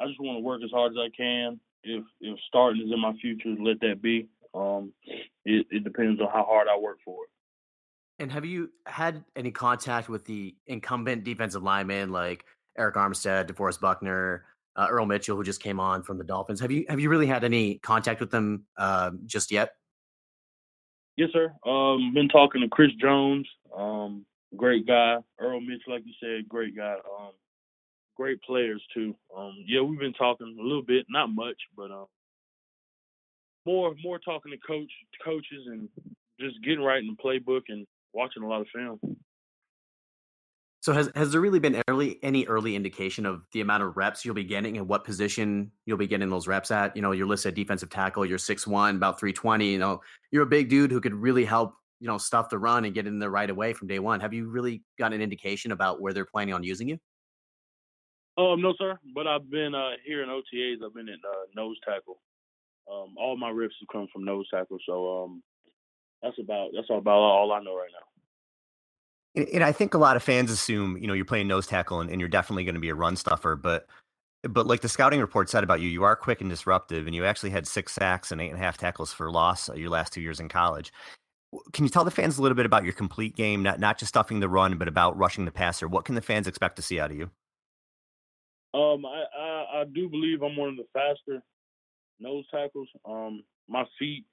I 0.00 0.06
just 0.06 0.20
want 0.20 0.36
to 0.36 0.42
work 0.42 0.60
as 0.62 0.70
hard 0.70 0.92
as 0.92 0.98
I 0.98 1.08
can. 1.16 1.58
If 1.84 2.04
if 2.20 2.38
starting 2.48 2.82
is 2.82 2.92
in 2.92 3.00
my 3.00 3.12
future, 3.20 3.54
let 3.60 3.80
that 3.80 4.02
be. 4.02 4.28
Um, 4.54 4.92
it, 5.44 5.66
it 5.70 5.84
depends 5.84 6.20
on 6.20 6.28
how 6.28 6.44
hard 6.44 6.68
I 6.68 6.78
work 6.78 6.98
for 7.04 7.24
it. 7.24 8.22
And 8.22 8.30
have 8.30 8.44
you 8.44 8.70
had 8.86 9.24
any 9.34 9.50
contact 9.50 10.08
with 10.08 10.24
the 10.26 10.54
incumbent 10.66 11.24
defensive 11.24 11.62
linemen 11.62 12.12
like 12.12 12.44
Arik 12.78 12.94
Armstead, 12.94 13.50
DeForest 13.50 13.80
Buckner, 13.80 14.44
uh, 14.76 14.86
Earl 14.90 15.06
Mitchell, 15.06 15.36
who 15.36 15.42
just 15.42 15.62
came 15.62 15.80
on 15.80 16.02
from 16.02 16.18
the 16.18 16.24
Dolphins? 16.24 16.60
Have 16.60 16.70
you 16.70 16.84
have 16.88 17.00
you 17.00 17.08
really 17.08 17.26
had 17.26 17.44
any 17.44 17.78
contact 17.78 18.20
with 18.20 18.30
them 18.30 18.66
uh, 18.76 19.10
just 19.26 19.50
yet? 19.50 19.70
Yes, 21.16 21.30
sir. 21.32 21.52
Um, 21.66 22.12
been 22.14 22.28
talking 22.28 22.62
to 22.62 22.68
Chris 22.68 22.90
Jones, 23.00 23.46
um, 23.76 24.24
great 24.56 24.86
guy. 24.86 25.16
Earl 25.40 25.60
Mitch, 25.60 25.82
like 25.86 26.02
you 26.04 26.12
said, 26.20 26.48
great 26.48 26.76
guy. 26.76 26.94
Um, 26.94 27.32
great 28.16 28.40
players 28.42 28.82
too. 28.94 29.14
Um, 29.36 29.54
yeah, 29.66 29.80
we've 29.80 29.98
been 29.98 30.12
talking 30.12 30.56
a 30.58 30.62
little 30.62 30.84
bit, 30.84 31.06
not 31.08 31.28
much, 31.28 31.56
but 31.76 31.90
um, 31.90 32.06
more 33.66 33.94
more 34.02 34.18
talking 34.18 34.52
to 34.52 34.58
coach 34.66 34.90
coaches 35.24 35.66
and 35.66 35.88
just 36.40 36.62
getting 36.62 36.82
right 36.82 37.02
in 37.02 37.08
the 37.08 37.22
playbook 37.22 37.62
and 37.68 37.86
watching 38.12 38.42
a 38.42 38.48
lot 38.48 38.60
of 38.60 38.66
film. 38.74 38.98
So 40.80 40.92
has 40.92 41.08
has 41.14 41.30
there 41.30 41.40
really 41.40 41.60
been 41.60 41.80
early 41.86 42.18
any 42.24 42.44
early 42.46 42.74
indication 42.74 43.24
of 43.24 43.42
the 43.52 43.60
amount 43.60 43.84
of 43.84 43.96
reps 43.96 44.24
you'll 44.24 44.34
be 44.34 44.42
getting 44.42 44.78
and 44.78 44.88
what 44.88 45.04
position 45.04 45.70
you'll 45.86 45.96
be 45.96 46.08
getting 46.08 46.28
those 46.28 46.48
reps 46.48 46.72
at? 46.72 46.96
You 46.96 47.02
know, 47.02 47.12
you're 47.12 47.26
listed 47.26 47.54
defensive 47.54 47.88
tackle, 47.88 48.26
you're 48.26 48.38
six 48.38 48.66
one, 48.66 48.96
about 48.96 49.20
320, 49.20 49.70
you 49.70 49.78
know, 49.78 50.00
you're 50.32 50.42
a 50.42 50.46
big 50.46 50.68
dude 50.68 50.90
who 50.90 51.00
could 51.00 51.14
really 51.14 51.44
help, 51.44 51.76
you 52.02 52.08
know, 52.08 52.18
stuff 52.18 52.48
the 52.48 52.58
run 52.58 52.84
and 52.84 52.92
get 52.92 53.06
in 53.06 53.20
there 53.20 53.30
right 53.30 53.48
away 53.48 53.72
from 53.72 53.86
day 53.86 54.00
one. 54.00 54.18
Have 54.18 54.32
you 54.32 54.48
really 54.48 54.82
got 54.98 55.12
an 55.12 55.22
indication 55.22 55.70
about 55.70 56.00
where 56.00 56.12
they're 56.12 56.26
planning 56.26 56.52
on 56.52 56.64
using 56.64 56.88
you? 56.88 56.98
Um, 58.36 58.60
no, 58.60 58.74
sir. 58.76 58.98
But 59.14 59.28
I've 59.28 59.48
been 59.48 59.72
uh, 59.72 59.90
here 60.04 60.24
in 60.24 60.28
OTAs. 60.28 60.84
I've 60.84 60.94
been 60.94 61.08
in 61.08 61.20
uh, 61.24 61.44
nose 61.54 61.76
tackle. 61.84 62.18
Um, 62.92 63.14
all 63.16 63.36
my 63.36 63.50
reps 63.50 63.76
have 63.80 63.86
come 63.92 64.08
from 64.12 64.24
nose 64.24 64.48
tackle. 64.52 64.78
So 64.84 65.22
um, 65.22 65.44
that's 66.24 66.36
about 66.40 66.70
that's 66.74 66.88
all 66.90 66.98
about 66.98 67.12
all 67.12 67.52
I 67.52 67.60
know 67.60 67.76
right 67.76 67.90
now. 67.92 69.40
And, 69.40 69.48
and, 69.54 69.64
I 69.64 69.70
think 69.70 69.94
a 69.94 69.98
lot 69.98 70.16
of 70.16 70.24
fans 70.24 70.50
assume, 70.50 70.96
you 70.96 71.06
know, 71.06 71.14
you're 71.14 71.24
playing 71.24 71.46
nose 71.46 71.68
tackle 71.68 72.00
and, 72.00 72.10
and 72.10 72.20
you're 72.20 72.28
definitely 72.28 72.64
going 72.64 72.74
to 72.74 72.80
be 72.80 72.88
a 72.88 72.96
run 72.96 73.14
stuffer. 73.14 73.54
But, 73.54 73.86
but 74.42 74.66
like 74.66 74.80
the 74.80 74.88
scouting 74.88 75.20
report 75.20 75.48
said 75.48 75.62
about 75.62 75.80
you, 75.80 75.88
you 75.88 76.02
are 76.02 76.16
quick 76.16 76.40
and 76.40 76.50
disruptive, 76.50 77.06
and 77.06 77.14
you 77.14 77.24
actually 77.24 77.50
had 77.50 77.68
six 77.68 77.92
sacks 77.92 78.32
and 78.32 78.40
eight 78.40 78.50
and 78.50 78.58
a 78.58 78.62
half 78.62 78.76
tackles 78.76 79.12
for 79.12 79.30
loss 79.30 79.70
your 79.74 79.88
last 79.88 80.12
two 80.12 80.20
years 80.20 80.40
in 80.40 80.48
college. 80.48 80.92
Can 81.72 81.84
you 81.84 81.90
tell 81.90 82.04
the 82.04 82.10
fans 82.10 82.38
a 82.38 82.42
little 82.42 82.56
bit 82.56 82.66
about 82.66 82.84
your 82.84 82.94
complete 82.94 83.36
game, 83.36 83.62
not 83.62 83.78
not 83.78 83.98
just 83.98 84.08
stuffing 84.08 84.40
the 84.40 84.48
run, 84.48 84.78
but 84.78 84.88
about 84.88 85.16
rushing 85.18 85.44
the 85.44 85.50
passer? 85.50 85.86
What 85.86 86.04
can 86.04 86.14
the 86.14 86.22
fans 86.22 86.46
expect 86.46 86.76
to 86.76 86.82
see 86.82 86.98
out 86.98 87.10
of 87.10 87.16
you? 87.16 87.30
Um, 88.74 89.04
I, 89.04 89.24
I, 89.38 89.80
I 89.80 89.84
do 89.92 90.08
believe 90.08 90.42
I'm 90.42 90.56
one 90.56 90.70
of 90.70 90.76
the 90.76 90.86
faster 90.94 91.42
nose 92.18 92.44
tackles. 92.50 92.88
Um, 93.04 93.44
my 93.68 93.84
feet, 93.98 94.24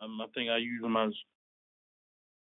um, 0.00 0.18
I 0.22 0.26
think 0.34 0.48
I 0.48 0.56
use 0.56 0.80
them 0.80 0.96
as 0.96 1.12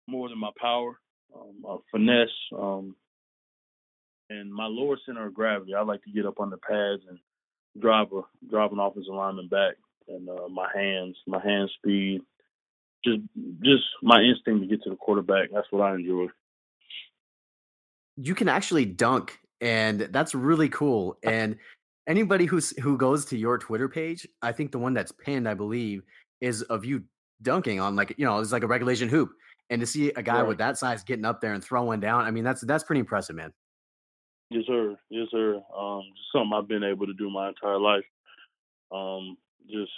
more 0.07 0.29
than 0.29 0.39
my 0.39 0.51
power 0.59 0.97
um, 1.35 1.81
finesse, 1.91 2.29
um, 2.57 2.95
and 4.29 4.53
my 4.53 4.65
lower 4.65 4.97
center 5.05 5.27
of 5.27 5.33
gravity. 5.33 5.73
I 5.73 5.81
like 5.81 6.03
to 6.03 6.11
get 6.11 6.25
up 6.25 6.39
on 6.39 6.49
the 6.49 6.57
pads 6.57 7.01
and 7.09 7.19
drive 7.79 8.07
a 8.13 8.21
drive 8.49 8.71
an 8.71 8.79
offensive 8.79 9.13
lineman 9.13 9.47
back, 9.47 9.75
and 10.07 10.29
uh, 10.29 10.47
my 10.49 10.67
hands, 10.73 11.17
my 11.27 11.41
hand 11.41 11.69
speed, 11.77 12.21
just 13.03 13.19
just 13.63 13.83
my 14.01 14.21
instinct 14.21 14.61
to 14.61 14.67
get 14.67 14.83
to 14.83 14.89
the 14.89 14.95
quarterback. 14.95 15.49
That's 15.53 15.67
what 15.71 15.81
I 15.81 15.95
enjoy. 15.95 16.27
You 18.17 18.35
can 18.35 18.49
actually 18.49 18.85
dunk, 18.85 19.39
and 19.59 20.01
that's 20.01 20.35
really 20.35 20.69
cool. 20.69 21.17
And 21.23 21.57
anybody 22.07 22.45
who's 22.45 22.77
who 22.79 22.97
goes 22.97 23.25
to 23.25 23.37
your 23.37 23.57
Twitter 23.57 23.89
page, 23.89 24.27
I 24.41 24.51
think 24.51 24.71
the 24.71 24.79
one 24.79 24.93
that's 24.93 25.11
pinned, 25.11 25.47
I 25.47 25.53
believe, 25.53 26.03
is 26.39 26.61
of 26.63 26.85
you 26.85 27.03
dunking 27.41 27.79
on 27.79 27.95
like 27.95 28.13
you 28.17 28.25
know 28.25 28.39
it's 28.39 28.51
like 28.51 28.63
a 28.63 28.67
regulation 28.67 29.09
hoop 29.09 29.31
and 29.71 29.79
to 29.79 29.87
see 29.87 30.11
a 30.11 30.21
guy 30.21 30.39
right. 30.39 30.47
with 30.47 30.57
that 30.57 30.77
size 30.77 31.01
getting 31.01 31.23
up 31.23 31.39
there 31.39 31.53
and 31.53 31.63
throwing 31.63 32.01
down, 32.01 32.25
I 32.25 32.31
mean, 32.31 32.43
that's 32.43 32.61
that's 32.61 32.83
pretty 32.83 32.99
impressive, 32.99 33.37
man. 33.37 33.53
Yes, 34.49 34.65
sir. 34.67 34.97
Yes, 35.09 35.27
sir. 35.31 35.61
Um, 35.75 36.03
something 36.35 36.51
I've 36.53 36.67
been 36.67 36.83
able 36.83 37.07
to 37.07 37.13
do 37.13 37.29
my 37.29 37.47
entire 37.47 37.79
life. 37.79 38.03
Um, 38.91 39.37
just 39.69 39.91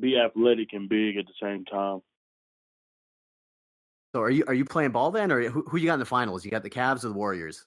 be 0.00 0.18
athletic 0.18 0.68
and 0.72 0.88
big 0.88 1.18
at 1.18 1.26
the 1.26 1.34
same 1.40 1.66
time. 1.66 2.00
So, 4.14 4.20
are 4.20 4.30
you 4.30 4.44
are 4.46 4.54
you 4.54 4.64
playing 4.64 4.92
ball 4.92 5.10
then, 5.10 5.32
or 5.32 5.42
who, 5.42 5.62
who 5.68 5.76
you 5.76 5.86
got 5.86 5.94
in 5.94 6.00
the 6.00 6.06
finals? 6.06 6.44
You 6.44 6.50
got 6.50 6.62
the 6.62 6.70
Cavs 6.70 7.04
or 7.04 7.08
the 7.08 7.14
Warriors? 7.14 7.66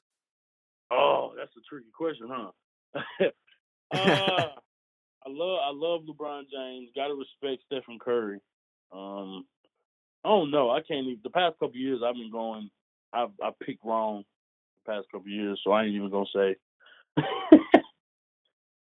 Oh, 0.92 1.34
that's 1.38 1.51
a 1.58 1.62
tricky 1.68 1.92
question, 1.94 2.30
huh? 2.32 2.51
uh, 3.92 3.92
I 3.94 5.30
love 5.30 5.60
I 5.62 5.72
love 5.74 6.01
LeBron 6.04 6.44
James. 6.50 6.89
Got 6.96 7.08
to 7.08 7.16
respect 7.16 7.63
Stephen 7.66 8.00
Curry. 8.00 8.39
Um, 8.94 9.44
Oh 10.27 10.46
no, 10.46 10.70
I 10.70 10.82
can't 10.82 11.08
even. 11.08 11.20
The 11.24 11.30
past 11.30 11.58
couple 11.60 11.77
years, 11.77 12.01
I've 12.06 12.16
been 12.16 12.32
going. 12.32 12.70
I 13.13 13.27
I 13.42 13.51
picked 13.63 13.86
wrong 13.86 14.24
the 14.86 14.92
past 14.92 15.08
couple 15.12 15.30
years, 15.30 15.60
so 15.63 15.72
I 15.72 15.86
ain't 15.86 15.96
even 15.96 16.10
gonna 16.10 16.25
say. 16.36 16.56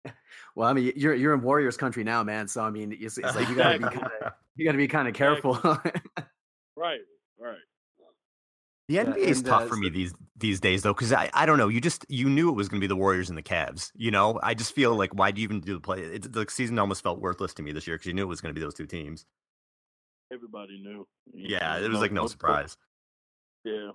well, 0.55 0.69
I 0.69 0.73
mean, 0.73 0.93
you're 0.95 1.15
you're 1.15 1.33
in 1.33 1.41
Warriors 1.41 1.75
country 1.77 2.03
now, 2.03 2.23
man. 2.23 2.47
So 2.47 2.61
I 2.61 2.69
mean, 2.69 2.95
it's, 2.99 3.17
it's 3.17 3.35
like 3.35 3.49
you 3.49 3.55
gotta 3.55 3.79
be 3.79 3.85
kind 3.85 4.11
of 4.21 4.33
you 4.55 4.65
gotta 4.65 4.77
be 4.77 4.87
kind 4.87 5.07
of 5.07 5.15
careful. 5.15 5.53
right, 6.75 6.99
right. 7.39 7.57
The 8.89 8.97
NBA 8.97 9.17
is 9.17 9.41
tough 9.41 9.63
uh, 9.63 9.65
for 9.67 9.77
me 9.77 9.89
these 9.89 10.13
these 10.35 10.59
days 10.59 10.83
though, 10.83 10.93
because 10.93 11.13
I, 11.13 11.29
I 11.33 11.45
don't 11.45 11.57
know. 11.57 11.69
You 11.69 11.79
just 11.79 12.05
you 12.09 12.29
knew 12.29 12.49
it 12.49 12.55
was 12.55 12.67
going 12.67 12.81
to 12.81 12.83
be 12.83 12.89
the 12.89 12.97
Warriors 12.97 13.29
and 13.29 13.37
the 13.37 13.41
Cavs. 13.41 13.91
You 13.95 14.11
know, 14.11 14.39
I 14.43 14.53
just 14.53 14.75
feel 14.75 14.93
like 14.95 15.15
why 15.15 15.31
do 15.31 15.39
you 15.39 15.45
even 15.45 15.61
do 15.61 15.75
the 15.75 15.79
play? 15.79 16.01
It, 16.01 16.33
the 16.33 16.45
season 16.49 16.77
almost 16.77 17.01
felt 17.01 17.21
worthless 17.21 17.53
to 17.53 17.63
me 17.63 17.71
this 17.71 17.87
year 17.87 17.95
because 17.95 18.07
you 18.07 18.13
knew 18.13 18.23
it 18.23 18.27
was 18.27 18.41
going 18.41 18.53
to 18.53 18.59
be 18.59 18.63
those 18.63 18.73
two 18.73 18.85
teams 18.85 19.25
everybody 20.33 20.81
knew. 20.81 21.07
Yeah, 21.33 21.77
it 21.77 21.89
was 21.89 21.99
like 21.99 22.11
no 22.11 22.27
surprise. 22.27 22.77
Yeah. 23.63 23.91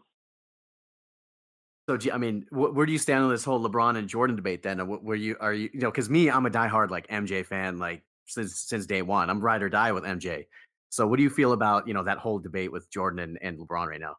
So, 1.88 1.98
I 2.12 2.18
mean, 2.18 2.46
where 2.50 2.84
do 2.84 2.92
you 2.92 2.98
stand 2.98 3.24
on 3.24 3.30
this 3.30 3.44
whole 3.44 3.66
LeBron 3.66 3.96
and 3.96 4.08
Jordan 4.08 4.36
debate? 4.36 4.62
Then, 4.62 4.78
where 4.78 5.16
you 5.16 5.36
are 5.40 5.52
you? 5.52 5.70
You 5.72 5.80
know, 5.80 5.90
because 5.90 6.10
me, 6.10 6.30
I'm 6.30 6.46
a 6.46 6.50
diehard 6.50 6.90
like 6.90 7.08
MJ 7.08 7.44
fan, 7.44 7.78
like 7.78 8.02
since 8.26 8.60
since 8.60 8.86
day 8.86 9.02
one. 9.02 9.30
I'm 9.30 9.40
ride 9.40 9.62
or 9.62 9.68
die 9.68 9.92
with 9.92 10.04
MJ. 10.04 10.46
So, 10.90 11.06
what 11.06 11.16
do 11.16 11.22
you 11.22 11.30
feel 11.30 11.52
about 11.52 11.86
you 11.86 11.94
know 11.94 12.04
that 12.04 12.18
whole 12.18 12.38
debate 12.38 12.72
with 12.72 12.90
Jordan 12.90 13.20
and, 13.20 13.38
and 13.42 13.58
LeBron 13.58 13.86
right 13.86 14.00
now? 14.00 14.16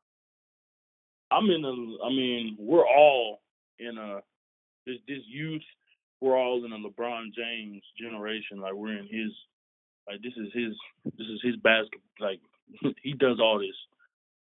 I'm 1.32 1.46
in 1.46 1.64
a. 1.64 2.06
I 2.06 2.10
mean, 2.10 2.56
we're 2.60 2.88
all 2.88 3.42
in 3.80 3.98
a 3.98 4.20
this 4.86 4.98
this 5.08 5.22
youth. 5.28 5.64
We're 6.22 6.38
all 6.38 6.66
in 6.66 6.72
a 6.72 6.78
LeBron 6.78 7.34
James 7.36 7.82
generation. 8.00 8.60
Like 8.60 8.74
we're 8.74 8.98
in 8.98 9.08
his 9.10 9.32
like 10.08 10.22
this 10.22 10.34
is 10.38 10.52
his 10.54 10.74
this 11.18 11.28
is 11.28 11.40
his 11.44 11.56
basketball. 11.58 12.02
Like 12.20 12.40
he 13.04 13.14
does 13.14 13.40
all 13.40 13.60
this. 13.60 13.76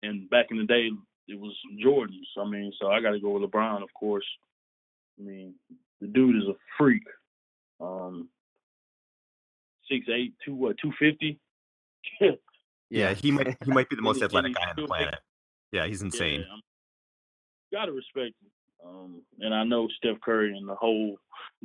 And 0.04 0.30
back 0.30 0.48
in 0.52 0.58
the 0.58 0.66
day, 0.66 0.90
it 1.28 1.40
was 1.40 1.56
Jordan's. 1.82 2.28
I 2.38 2.48
mean, 2.48 2.72
so 2.80 2.88
I 2.88 3.02
got 3.02 3.12
to 3.12 3.20
go 3.20 3.32
with 3.32 3.50
LeBron, 3.50 3.82
of 3.82 3.94
course. 3.94 4.26
I 5.20 5.24
mean, 5.24 5.56
the 6.00 6.08
dude 6.08 6.36
is 6.36 6.48
a 6.50 6.56
freak. 6.78 7.04
Um, 7.82 8.30
six 9.90 10.06
eight, 10.14 10.34
two 10.46 10.56
what, 10.56 10.78
two 10.82 10.92
fifty. 11.00 11.40
yeah, 12.90 13.14
he 13.14 13.32
might 13.32 13.58
he 13.64 13.72
might 13.72 13.90
be 13.90 13.96
the 13.96 14.02
most 14.10 14.22
athletic 14.22 14.56
guy 14.56 14.70
on 14.70 14.76
the 14.76 14.88
planet. 14.88 15.20
Yeah, 15.72 15.86
he's 15.86 16.02
insane. 16.02 16.46
Yeah, 17.72 17.80
gotta 17.80 17.92
respect 17.92 18.36
him. 18.42 18.52
Um, 18.86 19.22
and 19.40 19.54
I 19.54 19.64
know 19.64 19.88
Steph 19.98 20.22
Curry 20.22 20.56
and 20.56 20.68
the 20.68 20.76
whole 20.76 21.18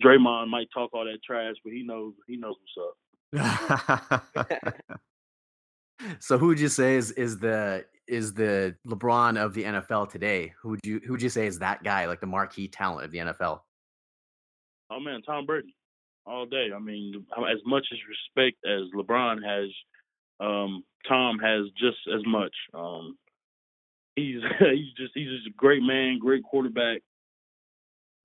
Draymond 0.02 0.48
might 0.48 0.68
talk 0.72 0.90
all 0.92 1.04
that 1.04 1.22
trash, 1.24 1.56
but 1.62 1.72
he 1.72 1.82
knows 1.82 2.14
he 2.26 2.36
knows 2.36 2.54
what's 2.74 2.88
up. 2.88 2.96
so 6.20 6.38
who 6.38 6.48
would 6.48 6.60
you 6.60 6.68
say 6.68 6.96
is 6.96 7.12
is 7.12 7.38
the 7.38 7.84
is 8.08 8.34
the 8.34 8.74
LeBron 8.86 9.42
of 9.42 9.54
the 9.54 9.64
NFL 9.64 10.10
today? 10.10 10.54
Who 10.62 10.70
would 10.70 10.80
you 10.84 11.00
who 11.04 11.12
would 11.12 11.22
you 11.22 11.28
say 11.28 11.46
is 11.46 11.58
that 11.60 11.82
guy, 11.82 12.06
like 12.06 12.20
the 12.20 12.26
marquee 12.26 12.68
talent 12.68 13.04
of 13.04 13.10
the 13.10 13.18
NFL? 13.18 13.60
Oh 14.90 15.00
man, 15.00 15.22
Tom 15.22 15.46
Brady, 15.46 15.74
all 16.26 16.46
day. 16.46 16.70
I 16.74 16.78
mean, 16.78 17.24
as 17.36 17.58
much 17.64 17.86
as 17.92 17.98
respect 18.08 18.58
as 18.66 18.82
LeBron 18.94 19.42
has, 19.44 19.70
um, 20.40 20.84
Tom 21.08 21.38
has 21.38 21.66
just 21.78 21.98
as 22.14 22.22
much. 22.26 22.54
Um, 22.74 23.16
he's 24.16 24.40
he's 24.58 24.92
just 24.96 25.12
he's 25.14 25.28
just 25.28 25.46
a 25.48 25.56
great 25.56 25.82
man, 25.82 26.18
great 26.18 26.42
quarterback. 26.42 27.02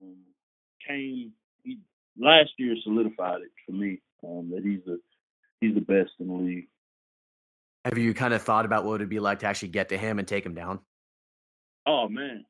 Um, 0.02 0.16
came 0.86 1.32
he, 1.62 1.78
last 2.18 2.50
year 2.58 2.74
solidified 2.82 3.42
it 3.42 3.50
for 3.66 3.72
me 3.72 4.00
um, 4.24 4.50
that 4.54 4.62
he's 4.64 4.80
the 4.86 5.00
he's 5.60 5.74
the 5.74 5.80
best 5.80 6.10
in 6.20 6.28
the 6.28 6.34
league. 6.34 6.68
Have 7.84 7.98
you 7.98 8.12
kind 8.14 8.34
of 8.34 8.42
thought 8.42 8.64
about 8.64 8.84
what 8.84 8.96
it'd 8.96 9.08
be 9.08 9.20
like 9.20 9.40
to 9.40 9.46
actually 9.46 9.68
get 9.68 9.88
to 9.90 9.96
him 9.96 10.18
and 10.18 10.26
take 10.26 10.44
him 10.44 10.54
down? 10.54 10.80
Oh 11.86 12.08
man, 12.08 12.44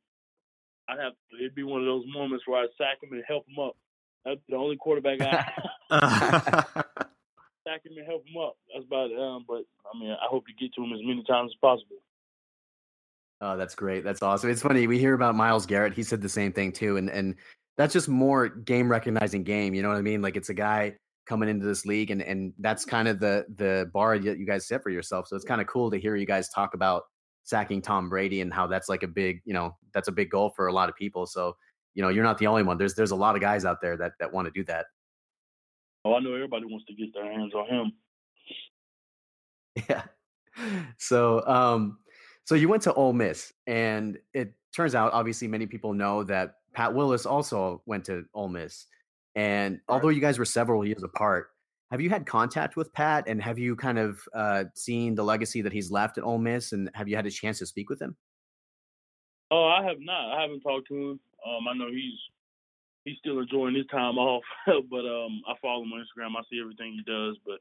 I'd 0.88 0.98
have 0.98 1.12
it'd 1.38 1.54
be 1.54 1.62
one 1.62 1.80
of 1.80 1.86
those 1.86 2.04
moments 2.12 2.44
where 2.46 2.62
I 2.62 2.66
sack 2.76 3.02
him 3.02 3.12
and 3.12 3.24
help 3.26 3.46
him 3.48 3.62
up. 3.62 3.76
That's 4.24 4.40
the 4.48 4.56
only 4.56 4.76
quarterback 4.76 5.20
I 5.90 6.64
sack 7.68 7.84
him 7.84 7.96
and 7.96 8.06
help 8.06 8.24
him 8.26 8.40
up. 8.40 8.56
That's 8.72 8.86
about 8.86 9.10
it. 9.10 9.18
Um, 9.18 9.44
but 9.46 9.62
I 9.92 9.98
mean, 9.98 10.10
I 10.10 10.26
hope 10.28 10.46
to 10.46 10.52
get 10.54 10.74
to 10.74 10.82
him 10.82 10.92
as 10.92 11.00
many 11.02 11.22
times 11.24 11.52
as 11.52 11.58
possible. 11.60 11.96
Oh, 13.40 13.56
that's 13.56 13.74
great. 13.74 14.02
That's 14.02 14.22
awesome. 14.22 14.50
It's 14.50 14.62
funny. 14.62 14.86
We 14.86 14.98
hear 14.98 15.14
about 15.14 15.34
Myles 15.34 15.66
Garrett. 15.66 15.94
He 15.94 16.02
said 16.02 16.20
the 16.20 16.28
same 16.28 16.52
thing 16.52 16.72
too, 16.72 16.96
and 16.96 17.08
and 17.08 17.36
that's 17.76 17.92
just 17.92 18.08
more 18.08 18.48
game 18.48 18.90
recognizing 18.90 19.44
game. 19.44 19.74
You 19.74 19.82
know 19.82 19.88
what 19.88 19.98
I 19.98 20.02
mean? 20.02 20.22
Like 20.22 20.36
it's 20.36 20.48
a 20.48 20.54
guy 20.54 20.96
coming 21.28 21.48
into 21.48 21.66
this 21.66 21.84
league 21.84 22.10
and 22.10 22.22
and 22.22 22.54
that's 22.58 22.86
kind 22.86 23.06
of 23.06 23.20
the 23.20 23.44
the 23.56 23.88
bar 23.92 24.18
that 24.18 24.38
you 24.38 24.46
guys 24.46 24.66
set 24.66 24.82
for 24.82 24.88
yourself 24.88 25.28
so 25.28 25.36
it's 25.36 25.44
kind 25.44 25.60
of 25.60 25.66
cool 25.66 25.90
to 25.90 25.98
hear 25.98 26.16
you 26.16 26.24
guys 26.24 26.48
talk 26.48 26.72
about 26.72 27.02
sacking 27.44 27.82
Tom 27.82 28.08
Brady 28.08 28.40
and 28.40 28.52
how 28.52 28.66
that's 28.66 28.88
like 28.88 29.02
a 29.02 29.06
big 29.06 29.42
you 29.44 29.52
know 29.52 29.76
that's 29.92 30.08
a 30.08 30.12
big 30.12 30.30
goal 30.30 30.48
for 30.56 30.68
a 30.68 30.72
lot 30.72 30.88
of 30.88 30.96
people 30.96 31.26
so 31.26 31.54
you 31.94 32.02
know 32.02 32.08
you're 32.08 32.24
not 32.24 32.38
the 32.38 32.46
only 32.46 32.62
one 32.62 32.78
there's 32.78 32.94
there's 32.94 33.10
a 33.10 33.16
lot 33.16 33.34
of 33.34 33.42
guys 33.42 33.66
out 33.66 33.82
there 33.82 33.94
that 33.98 34.12
that 34.18 34.32
want 34.32 34.46
to 34.46 34.52
do 34.52 34.64
that 34.64 34.86
oh 36.08 36.14
I 36.14 36.20
know 36.20 36.34
everybody 36.34 36.64
wants 36.66 36.86
to 36.86 36.94
get 36.94 37.12
their 37.14 37.30
hands 37.30 37.52
on 37.54 37.68
him 37.68 37.92
yeah 39.88 40.02
so 40.96 41.46
um 41.46 41.98
so 42.44 42.54
you 42.54 42.68
went 42.68 42.82
to 42.84 42.94
Ole 42.94 43.12
Miss 43.12 43.52
and 43.66 44.18
it 44.32 44.54
turns 44.74 44.94
out 44.94 45.12
obviously 45.12 45.48
many 45.48 45.66
people 45.66 45.92
know 45.92 46.24
that 46.24 46.54
Pat 46.72 46.94
Willis 46.94 47.26
also 47.26 47.82
went 47.86 48.04
to 48.06 48.24
Ole 48.34 48.48
Miss 48.48 48.86
and 49.38 49.80
although 49.88 50.08
you 50.08 50.20
guys 50.20 50.36
were 50.36 50.44
several 50.44 50.84
years 50.84 51.04
apart, 51.04 51.50
have 51.92 52.00
you 52.00 52.10
had 52.10 52.26
contact 52.26 52.74
with 52.74 52.92
Pat 52.92 53.28
and 53.28 53.40
have 53.40 53.56
you 53.56 53.76
kind 53.76 53.96
of 53.96 54.20
uh, 54.34 54.64
seen 54.74 55.14
the 55.14 55.22
legacy 55.22 55.62
that 55.62 55.72
he's 55.72 55.92
left 55.92 56.18
at 56.18 56.24
Ole 56.24 56.38
Miss 56.38 56.72
and 56.72 56.90
have 56.94 57.06
you 57.06 57.14
had 57.14 57.24
a 57.24 57.30
chance 57.30 57.60
to 57.60 57.66
speak 57.66 57.88
with 57.88 58.02
him? 58.02 58.16
Oh, 59.52 59.64
I 59.64 59.84
have 59.84 59.98
not. 60.00 60.36
I 60.36 60.42
haven't 60.42 60.60
talked 60.62 60.88
to 60.88 60.94
him. 60.94 61.20
Um, 61.46 61.68
I 61.68 61.74
know 61.74 61.88
he's 61.88 62.18
he's 63.08 63.18
still 63.18 63.40
enjoying 63.40 63.74
his 63.74 63.86
time 63.86 64.18
off, 64.18 64.44
but 64.66 65.04
um, 65.08 65.42
I 65.48 65.54
follow 65.60 65.82
him 65.82 65.92
on 65.92 66.04
Instagram. 66.04 66.36
I 66.36 66.42
see 66.50 66.60
everything 66.60 66.92
he 66.92 67.02
does, 67.02 67.36
but 67.44 67.58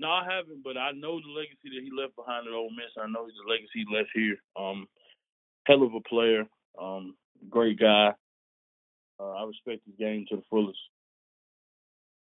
no, 0.00 0.08
I 0.08 0.24
haven't. 0.24 0.64
But 0.64 0.76
I 0.76 0.92
know 0.92 1.20
the 1.20 1.32
legacy 1.32 1.72
that 1.76 1.84
he 1.84 1.90
left 1.92 2.16
behind 2.16 2.46
at 2.46 2.52
Ole 2.52 2.70
Miss. 2.70 2.92
I 2.98 3.08
know 3.08 3.26
he's 3.26 3.36
the 3.36 3.50
legacy 3.50 3.84
he 3.84 3.94
left 3.94 4.10
here. 4.14 4.36
Um, 4.56 4.86
hell 5.66 5.82
of 5.82 5.94
a 5.94 6.00
player. 6.08 6.44
Um, 6.80 7.16
great 7.48 7.78
guy. 7.78 8.12
Uh, 9.18 9.30
I 9.30 9.44
respect 9.44 9.82
his 9.86 9.94
game 9.98 10.26
to 10.28 10.36
the 10.36 10.42
fullest. 10.50 10.78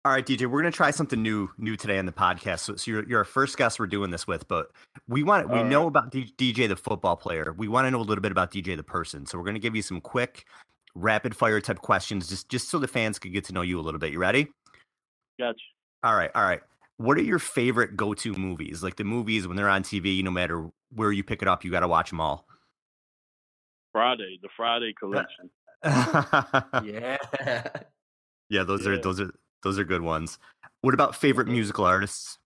All 0.06 0.14
right, 0.14 0.26
DJ, 0.26 0.46
we're 0.46 0.62
gonna 0.62 0.72
try 0.72 0.92
something 0.92 1.22
new 1.22 1.50
new 1.58 1.76
today 1.76 2.00
on 2.00 2.06
the 2.06 2.14
podcast. 2.14 2.60
So, 2.60 2.78
so 2.78 2.90
you're 2.90 3.08
you're 3.08 3.20
our 3.20 3.26
first 3.26 3.58
guest 3.58 3.80
we're 3.80 3.88
doing 3.88 4.12
this 4.12 4.26
with, 4.26 4.48
but 4.48 4.68
we 5.10 5.24
want 5.24 5.50
we 5.50 5.60
All 5.60 5.66
know 5.66 5.82
right. 5.82 5.88
about 5.88 6.12
D- 6.12 6.34
DJ 6.38 6.70
the 6.70 6.78
football 6.78 7.18
player. 7.18 7.54
We 7.58 7.68
want 7.68 7.86
to 7.86 7.92
know 7.92 8.00
a 8.00 8.08
little 8.08 8.22
bit 8.22 8.32
about 8.32 8.50
DJ 8.50 8.78
the 8.78 8.84
person. 8.84 9.26
So 9.26 9.38
we're 9.38 9.44
gonna 9.44 9.60
give 9.60 9.76
you 9.76 9.82
some 9.82 10.00
quick, 10.00 10.46
rapid 10.96 11.36
fire 11.36 11.62
type 11.62 11.80
questions, 11.80 12.28
just 12.28 12.50
just 12.50 12.70
so 12.70 12.80
the 12.80 12.88
fans 12.88 13.20
could 13.20 13.34
get 13.34 13.46
to 13.46 13.54
know 13.54 13.62
you 13.62 13.80
a 13.80 13.82
little 13.82 14.00
bit. 14.00 14.12
You 14.12 14.20
ready? 14.20 14.48
Gotcha. 15.40 15.58
All 16.04 16.16
right, 16.16 16.32
all 16.36 16.44
right. 16.44 16.62
What 16.98 17.18
are 17.18 17.24
your 17.24 17.40
favorite 17.40 17.96
go 17.96 18.14
to 18.14 18.34
movies? 18.34 18.84
Like 18.84 18.98
the 18.98 19.04
movies 19.04 19.48
when 19.48 19.56
they're 19.56 19.70
on 19.70 19.84
TV, 19.84 20.24
no 20.24 20.32
matter 20.32 20.70
where 20.94 21.12
you 21.12 21.24
pick 21.24 21.42
it 21.42 21.48
up, 21.48 21.64
you 21.64 21.72
got 21.72 21.80
to 21.82 21.88
watch 21.88 22.10
them 22.10 22.20
all. 22.20 22.46
Friday, 23.92 24.40
the 24.42 24.50
Friday 24.56 24.94
collection. 25.00 25.50
yeah. 25.84 27.18
Yeah, 28.50 28.64
those 28.64 28.86
yeah. 28.86 28.94
are 28.94 28.98
those 28.98 29.20
are 29.20 29.32
those 29.64 29.80
are 29.80 29.84
good 29.84 30.02
ones. 30.02 30.40
What 30.82 30.94
about 30.94 31.16
favorite 31.16 31.48
musical 31.48 31.86
artists? 31.86 32.38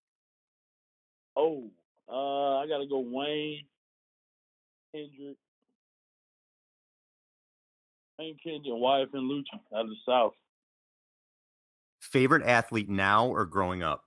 Oh, 1.35 1.69
uh, 2.09 2.57
I 2.57 2.67
gotta 2.67 2.85
go 2.87 2.99
Wayne, 2.99 3.63
Kendrick, 8.43 8.65
Wayne 8.65 9.07
Kendrick, 9.07 9.13
and 9.13 9.29
Lucha 9.29 9.59
out 9.75 9.85
of 9.85 9.89
the 9.89 9.95
South. 10.05 10.33
Favorite 12.01 12.43
athlete 12.45 12.89
now 12.89 13.27
or 13.27 13.45
growing 13.45 13.81
up? 13.81 14.03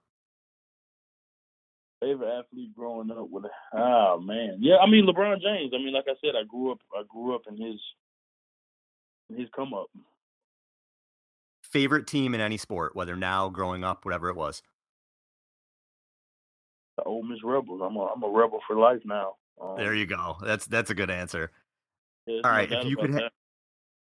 Favorite 2.01 2.41
athlete 2.41 2.75
growing 2.75 3.11
up 3.11 3.29
with 3.31 3.45
oh 3.73 4.21
man, 4.21 4.59
yeah. 4.61 4.77
I 4.77 4.89
mean 4.89 5.07
LeBron 5.07 5.41
James. 5.41 5.73
I 5.75 5.79
mean, 5.79 5.95
like 5.95 6.05
I 6.07 6.15
said, 6.21 6.37
I 6.39 6.45
grew 6.47 6.73
up. 6.73 6.79
I 6.95 7.03
grew 7.09 7.35
up 7.35 7.43
in 7.49 7.57
his 7.57 7.81
in 9.31 9.39
his 9.39 9.49
come 9.57 9.73
up 9.73 9.89
favorite 11.77 12.07
team 12.07 12.35
in 12.35 12.41
any 12.41 12.57
sport, 12.57 12.97
whether 12.97 13.17
now, 13.17 13.49
growing 13.51 13.85
up, 13.85 14.05
whatever 14.05 14.31
it 14.31 14.37
was? 14.37 14.63
The 16.97 17.03
Ole 17.05 17.23
Miss 17.23 17.41
Rebels. 17.45 17.83
I'm 17.85 17.97
a 17.97 18.07
I'm 18.07 18.23
a 18.23 18.29
rebel 18.29 18.61
for 18.67 18.77
life 18.77 19.03
now. 19.05 19.35
Um, 19.61 19.75
there 19.77 19.95
you 19.95 20.07
go. 20.07 20.37
That's 20.43 20.67
that's 20.67 20.91
a 20.91 20.95
good 20.95 21.11
answer. 21.11 21.51
Yeah, 22.27 22.41
All 22.45 22.51
right, 22.51 22.71
if 22.71 22.85
you 22.87 22.97
could 22.97 23.13
ha- 23.13 23.29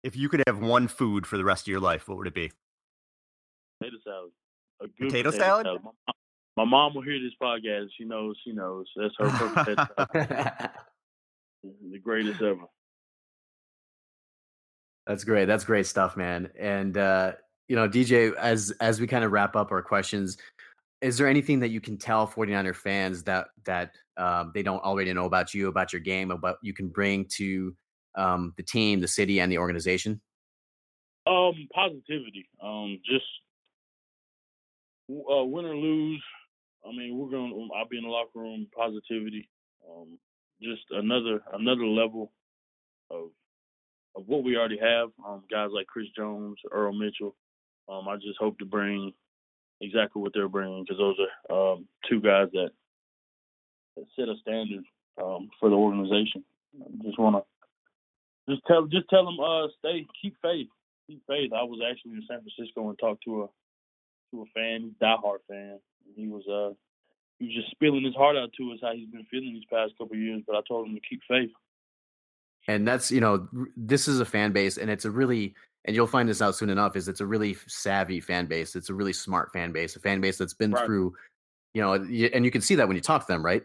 if 0.02 0.16
you 0.16 0.28
could 0.28 0.42
have 0.46 0.58
one 0.58 0.88
food 0.88 1.26
for 1.26 1.36
the 1.36 1.44
rest 1.44 1.64
of 1.64 1.68
your 1.68 1.80
life, 1.80 2.08
what 2.08 2.18
would 2.18 2.26
it 2.26 2.34
be? 2.34 2.50
Potato 3.80 3.96
salad. 4.04 4.30
A 4.80 4.86
good 4.86 5.08
potato, 5.08 5.30
potato 5.30 5.44
salad. 5.44 5.66
salad. 5.66 5.82
My, 5.84 6.12
my, 6.56 6.64
mom 6.64 6.94
will 6.94 7.02
hear 7.02 7.18
this 7.20 7.32
podcast. 7.40 7.88
She 7.96 8.04
knows. 8.04 8.36
She 8.44 8.52
knows. 8.52 8.86
That's 8.96 9.14
her 9.18 9.28
perfect. 9.30 9.80
the 11.62 11.98
greatest 11.98 12.42
ever. 12.42 12.64
That's 15.06 15.24
great. 15.24 15.46
That's 15.46 15.64
great 15.64 15.86
stuff, 15.86 16.16
man. 16.16 16.50
And 16.58 16.96
uh, 16.96 17.32
you 17.68 17.76
know, 17.76 17.88
DJ, 17.88 18.34
as 18.36 18.72
as 18.80 19.00
we 19.00 19.06
kind 19.06 19.24
of 19.24 19.32
wrap 19.32 19.56
up 19.56 19.72
our 19.72 19.82
questions, 19.82 20.36
is 21.00 21.18
there 21.18 21.26
anything 21.26 21.60
that 21.60 21.70
you 21.70 21.80
can 21.80 21.96
tell 21.96 22.26
49er 22.26 22.74
fans 22.74 23.22
that 23.24 23.48
that 23.64 23.92
um, 24.16 24.52
they 24.54 24.62
don't 24.62 24.82
already 24.82 25.12
know 25.12 25.24
about 25.24 25.54
you, 25.54 25.68
about 25.68 25.92
your 25.92 26.00
game, 26.00 26.30
about 26.30 26.58
you 26.62 26.72
can 26.72 26.88
bring 26.88 27.26
to 27.36 27.74
um, 28.14 28.54
the 28.56 28.62
team, 28.62 29.00
the 29.00 29.08
city, 29.08 29.40
and 29.40 29.50
the 29.50 29.58
organization? 29.58 30.20
Um, 31.26 31.68
positivity. 31.72 32.48
Um, 32.62 33.00
just 33.04 33.24
uh, 35.10 35.44
win 35.44 35.66
or 35.66 35.76
lose. 35.76 36.22
I 36.86 36.90
mean, 36.90 37.16
we're 37.16 37.30
gonna. 37.30 37.54
I'll 37.76 37.88
be 37.88 37.98
in 37.98 38.04
the 38.04 38.10
locker 38.10 38.38
room. 38.38 38.66
Positivity. 38.76 39.48
Um, 39.88 40.18
just 40.60 40.82
another 40.90 41.42
another 41.52 41.86
level 41.86 42.32
of 43.10 43.30
of 44.16 44.26
what 44.26 44.44
we 44.44 44.56
already 44.56 44.78
have. 44.78 45.10
Um, 45.26 45.42
guys 45.50 45.70
like 45.72 45.86
Chris 45.86 46.06
Jones, 46.16 46.56
Earl 46.70 46.92
Mitchell, 46.92 47.34
um, 47.88 48.08
I 48.08 48.16
just 48.16 48.38
hope 48.38 48.58
to 48.58 48.64
bring 48.64 49.12
exactly 49.80 50.22
what 50.22 50.32
they're 50.34 50.48
bringing 50.48 50.84
because 50.84 50.98
those 50.98 51.16
are 51.50 51.72
um, 51.72 51.86
two 52.08 52.20
guys 52.20 52.48
that, 52.52 52.70
that 53.96 54.04
set 54.16 54.28
a 54.28 54.34
standard 54.40 54.84
um, 55.22 55.50
for 55.58 55.68
the 55.68 55.76
organization. 55.76 56.44
I 56.80 57.04
just 57.04 57.18
want 57.18 57.36
to 57.36 57.42
just 58.48 58.62
tell 58.66 58.86
just 58.86 59.08
tell 59.08 59.24
them 59.24 59.38
uh, 59.40 59.68
stay 59.78 60.06
keep 60.20 60.36
faith 60.42 60.68
keep 61.06 61.22
faith. 61.26 61.52
I 61.52 61.62
was 61.62 61.80
actually 61.88 62.12
in 62.12 62.24
San 62.28 62.40
Francisco 62.40 62.88
and 62.88 62.98
talked 62.98 63.24
to 63.24 63.42
a 63.42 63.46
to 64.30 64.42
a 64.42 64.44
fan, 64.54 64.94
diehard 65.00 65.38
fan. 65.48 65.78
He 66.16 66.26
was 66.26 66.42
uh 66.48 66.74
he 67.38 67.46
was 67.46 67.54
just 67.54 67.70
spilling 67.70 68.04
his 68.04 68.14
heart 68.14 68.36
out 68.36 68.50
to 68.58 68.72
us 68.72 68.78
how 68.82 68.94
he's 68.94 69.08
been 69.08 69.26
feeling 69.30 69.52
these 69.54 69.64
past 69.70 69.92
couple 69.98 70.16
years. 70.16 70.42
But 70.46 70.56
I 70.56 70.60
told 70.66 70.86
him 70.86 70.94
to 70.94 71.00
keep 71.08 71.20
faith. 71.28 71.50
And 72.68 72.86
that's 72.86 73.10
you 73.10 73.20
know 73.20 73.48
this 73.76 74.08
is 74.08 74.20
a 74.20 74.24
fan 74.24 74.52
base, 74.52 74.78
and 74.78 74.90
it's 74.90 75.04
a 75.04 75.10
really 75.10 75.54
and 75.84 75.96
you'll 75.96 76.06
find 76.06 76.28
this 76.28 76.40
out 76.40 76.54
soon 76.54 76.70
enough 76.70 76.94
is 76.94 77.08
it's 77.08 77.20
a 77.20 77.26
really 77.26 77.56
savvy 77.66 78.20
fan 78.20 78.46
base 78.46 78.76
it's 78.76 78.88
a 78.88 78.94
really 78.94 79.12
smart 79.12 79.52
fan 79.52 79.72
base 79.72 79.96
a 79.96 79.98
fan 79.98 80.20
base 80.20 80.38
that's 80.38 80.54
been 80.54 80.70
right. 80.70 80.86
through 80.86 81.12
you 81.74 81.82
know 81.82 81.94
and 81.94 82.44
you 82.44 82.52
can 82.52 82.60
see 82.60 82.76
that 82.76 82.86
when 82.86 82.96
you 82.96 83.00
talk 83.00 83.26
to 83.26 83.32
them 83.32 83.44
right 83.44 83.64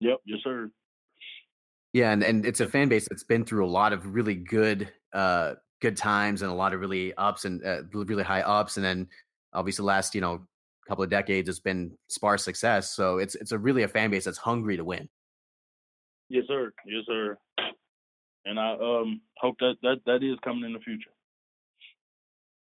yep 0.00 0.18
yes 0.26 0.40
sir 0.44 0.70
yeah 1.94 2.12
and, 2.12 2.22
and 2.22 2.44
it's 2.44 2.60
a 2.60 2.68
fan 2.68 2.90
base 2.90 3.08
that's 3.08 3.24
been 3.24 3.44
through 3.44 3.64
a 3.64 3.68
lot 3.68 3.94
of 3.94 4.14
really 4.14 4.34
good 4.34 4.92
uh 5.14 5.54
good 5.80 5.96
times 5.96 6.42
and 6.42 6.52
a 6.52 6.54
lot 6.54 6.74
of 6.74 6.80
really 6.80 7.14
ups 7.14 7.46
and 7.46 7.64
uh, 7.64 7.80
really 7.92 8.22
high 8.22 8.42
ups 8.42 8.76
and 8.76 8.84
then 8.84 9.08
obviously 9.54 9.82
the 9.82 9.86
last 9.86 10.14
you 10.14 10.20
know 10.20 10.46
couple 10.86 11.02
of 11.02 11.08
decades 11.08 11.48
it's 11.48 11.60
been 11.60 11.96
sparse 12.08 12.44
success 12.44 12.94
so 12.94 13.16
it's 13.16 13.34
it's 13.36 13.52
a 13.52 13.58
really 13.58 13.84
a 13.84 13.88
fan 13.88 14.10
base 14.10 14.26
that's 14.26 14.36
hungry 14.36 14.76
to 14.76 14.84
win 14.84 15.08
yes 16.28 16.44
sir 16.46 16.70
yes 16.86 17.04
sir 17.06 17.38
and 18.44 18.58
I 18.58 18.72
um, 18.72 19.20
hope 19.38 19.56
that, 19.60 19.74
that 19.82 20.00
that 20.06 20.22
is 20.22 20.38
coming 20.44 20.64
in 20.64 20.72
the 20.72 20.80
future. 20.80 21.10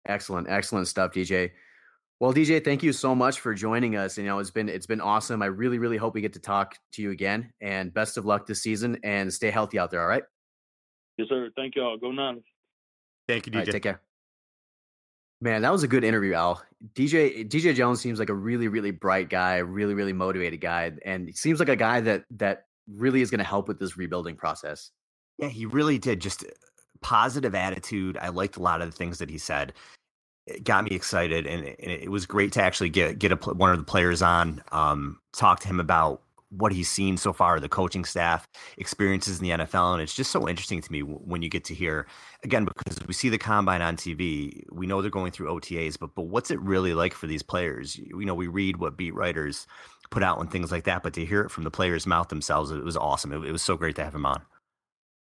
Excellent, 0.08 0.50
excellent 0.50 0.88
stuff, 0.88 1.12
DJ. 1.12 1.52
Well, 2.20 2.34
DJ, 2.34 2.62
thank 2.62 2.84
you 2.84 2.92
so 2.92 3.16
much 3.16 3.40
for 3.40 3.54
joining 3.54 3.96
us. 3.96 4.18
You 4.18 4.26
know, 4.26 4.40
it's 4.40 4.52
been 4.52 4.68
it's 4.68 4.86
been 4.86 5.00
awesome. 5.00 5.42
I 5.42 5.46
really, 5.46 5.80
really 5.80 5.96
hope 5.96 6.14
we 6.14 6.22
get 6.22 6.34
to 6.34 6.40
talk 6.40 6.76
to 6.94 7.02
you 7.02 7.12
again. 7.12 7.54
And 7.62 7.94
best 7.94 8.18
of 8.18 8.26
luck 8.26 8.46
this 8.46 8.62
season. 8.62 8.98
And 9.04 9.34
stay 9.34 9.50
healthy 9.50 9.80
out 9.80 9.90
there. 9.90 10.02
All 10.02 10.08
right. 10.08 10.24
Yes, 11.18 11.30
sir. 11.30 11.50
Thank 11.56 11.76
you 11.76 11.84
all. 11.84 11.98
Go 11.98 12.12
Niners. 12.12 12.44
Thank 13.28 13.46
you, 13.46 13.54
DJ. 13.54 13.58
Right, 13.58 13.72
take 13.72 13.84
care. 13.84 14.02
Man, 15.42 15.62
that 15.62 15.72
was 15.72 15.84
a 15.84 15.88
good 15.88 16.04
interview, 16.04 16.34
Al. 16.34 16.62
DJ 16.94 17.48
DJ 17.48 17.74
Jones 17.74 18.02
seems 18.02 18.20
like 18.20 18.30
a 18.30 18.34
really, 18.34 18.68
really 18.68 18.92
bright 18.92 19.30
guy, 19.30 19.58
really, 19.58 19.94
really 19.94 20.12
motivated 20.12 20.60
guy, 20.60 20.92
and 21.06 21.34
seems 21.34 21.60
like 21.60 21.70
a 21.70 21.76
guy 21.78 22.02
that 22.02 22.26
that 22.32 22.66
really 22.94 23.22
is 23.22 23.32
going 23.32 23.40
to 23.40 23.46
help 23.46 23.70
with 23.70 23.80
this 23.80 23.96
rebuilding 23.96 24.36
process. 24.36 24.92
Yeah, 25.38 25.48
he 25.48 25.66
really 25.66 25.98
did. 25.98 26.20
Just 26.20 26.44
uh, 26.44 26.50
positive 27.02 27.56
attitude. 27.56 28.18
I 28.18 28.28
liked 28.28 28.58
a 28.58 28.62
lot 28.62 28.82
of 28.82 28.92
the 28.92 28.98
things 28.98 29.20
that 29.20 29.30
he 29.30 29.38
said. 29.38 29.72
It 30.50 30.64
got 30.64 30.84
me 30.84 30.92
excited, 30.92 31.46
and 31.46 31.66
it, 31.66 31.78
it 31.80 32.12
was 32.12 32.26
great 32.26 32.52
to 32.54 32.64
actually 32.64 32.90
get 32.90 33.20
get 33.20 33.32
a, 33.32 33.36
one 33.36 33.72
of 33.72 33.78
the 33.78 33.84
players 33.84 34.22
on, 34.22 34.64
um, 34.72 35.20
talk 35.34 35.60
to 35.62 35.68
him 35.68 35.80
about 35.80 36.22
what 36.52 36.72
he's 36.72 36.90
seen 36.90 37.16
so 37.16 37.32
far, 37.32 37.60
the 37.60 37.70
coaching 37.70 38.04
staff 38.04 38.48
experiences 38.78 39.40
in 39.40 39.44
the 39.44 39.66
NFL, 39.66 39.94
and 39.94 40.02
it's 40.02 40.16
just 40.16 40.32
so 40.32 40.50
interesting 40.50 40.82
to 40.82 40.92
me 40.92 41.02
when 41.02 41.42
you 41.42 41.50
get 41.50 41.64
to 41.66 41.76
hear 41.76 42.08
again 42.44 42.66
because 42.66 42.98
we 43.08 43.14
see 43.14 43.30
the 43.30 43.38
combine 43.38 43.82
on 43.82 43.96
TV, 43.96 44.64
we 44.72 44.88
know 44.88 45.02
they're 45.02 45.12
going 45.12 45.32
through 45.32 45.48
OTAs, 45.48 45.98
but 46.00 46.16
but 46.16 46.24
what's 46.24 46.50
it 46.52 46.60
really 46.62 46.94
like 46.94 47.14
for 47.14 47.28
these 47.28 47.44
players? 47.44 47.98
You 47.98 48.26
know, 48.26 48.36
we 48.36 48.48
read 48.48 48.78
what 48.78 48.98
beat 48.98 49.14
writers 49.14 49.68
put 50.10 50.24
out 50.24 50.40
and 50.40 50.52
things 50.52 50.72
like 50.72 50.86
that, 50.86 51.04
but 51.04 51.14
to 51.14 51.26
hear 51.26 51.42
it 51.42 51.52
from 51.52 51.64
the 51.64 51.72
players' 51.72 52.08
mouth 52.08 52.30
themselves, 52.30 52.72
it 52.72 52.84
was 52.84 52.98
awesome. 52.98 53.32
It, 53.32 53.48
it 53.48 53.52
was 53.52 53.62
so 53.62 53.78
great 53.78 53.96
to 53.98 54.04
have 54.04 54.16
him 54.16 54.26
on. 54.26 54.42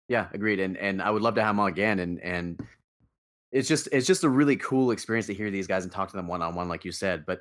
Yeah, 0.09 0.29
agreed. 0.33 0.61
And 0.61 0.77
and 0.77 1.03
I 1.03 1.11
would 1.11 1.23
love 1.23 1.35
to 1.35 1.43
have 1.43 1.51
him 1.51 1.61
on 1.61 1.69
again. 1.69 1.99
And 1.99 2.21
and 2.23 2.61
it's 3.53 3.69
just 3.69 3.89
it's 3.93 4.07
just 4.07 4.25
a 4.25 4.29
really 4.29 4.57
cool 4.57 4.91
experience 4.91 5.27
to 5.27 5.35
hear 5.35 5.51
these 5.51 5.67
guys 5.67 5.85
and 5.85 5.93
talk 5.93 6.09
to 6.11 6.17
them 6.17 6.29
one 6.29 6.43
on 6.43 6.55
one, 6.55 6.69
like 6.69 6.85
you 6.85 6.93
said. 6.93 7.25
But 7.27 7.41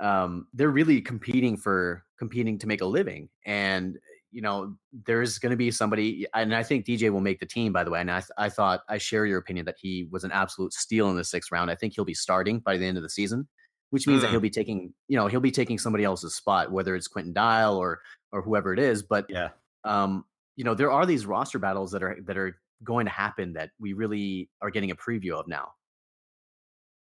um, 0.00 0.46
they're 0.54 0.70
really 0.70 1.00
competing 1.00 1.56
for 1.56 2.04
competing 2.18 2.58
to 2.58 2.66
make 2.66 2.80
a 2.80 2.86
living, 2.86 3.28
and 3.44 3.98
you 4.30 4.40
know 4.40 4.76
there's 5.06 5.38
going 5.38 5.50
to 5.50 5.56
be 5.56 5.70
somebody, 5.70 6.26
and 6.34 6.54
I 6.54 6.62
think 6.62 6.86
DJ 6.86 7.10
will 7.10 7.20
make 7.20 7.40
the 7.40 7.46
team. 7.46 7.72
By 7.72 7.82
the 7.82 7.90
way, 7.90 8.00
and 8.00 8.10
I 8.10 8.22
I 8.36 8.48
thought 8.48 8.82
I 8.88 8.98
share 8.98 9.26
your 9.26 9.38
opinion 9.38 9.66
that 9.66 9.76
he 9.80 10.06
was 10.10 10.22
an 10.24 10.30
absolute 10.30 10.72
steal 10.72 11.10
in 11.10 11.16
the 11.16 11.24
sixth 11.24 11.50
round. 11.50 11.70
I 11.70 11.74
think 11.74 11.94
he'll 11.94 12.04
be 12.04 12.14
starting 12.14 12.60
by 12.60 12.76
the 12.76 12.86
end 12.86 12.96
of 12.96 13.02
the 13.02 13.10
season, 13.10 13.48
which 13.90 14.06
means 14.06 14.20
mm. 14.20 14.22
that 14.22 14.30
he'll 14.30 14.38
mm. 14.38 14.42
be 14.42 14.50
taking 14.50 14.94
you 15.08 15.16
know 15.16 15.26
he'll 15.26 15.40
be 15.40 15.50
taking 15.50 15.78
somebody 15.78 16.04
else's 16.04 16.36
spot, 16.36 16.70
whether 16.70 16.94
it's 16.94 17.08
Quinton 17.08 17.32
Dial 17.32 17.76
or 17.76 18.00
or 18.30 18.42
whoever 18.42 18.72
it 18.72 18.78
is. 18.78 19.02
But 19.02 19.26
yeah, 19.28 19.48
um, 19.82 20.24
you 20.54 20.62
know 20.62 20.74
there 20.74 20.92
are 20.92 21.04
these 21.04 21.26
roster 21.26 21.58
battles 21.58 21.90
that 21.90 22.04
are 22.04 22.16
that 22.26 22.38
are 22.38 22.56
going 22.84 23.06
to 23.06 23.12
happen 23.12 23.54
that 23.54 23.70
we 23.80 23.92
really 23.92 24.48
are 24.62 24.70
getting 24.70 24.90
a 24.90 24.96
preview 24.96 25.32
of 25.32 25.48
now 25.48 25.72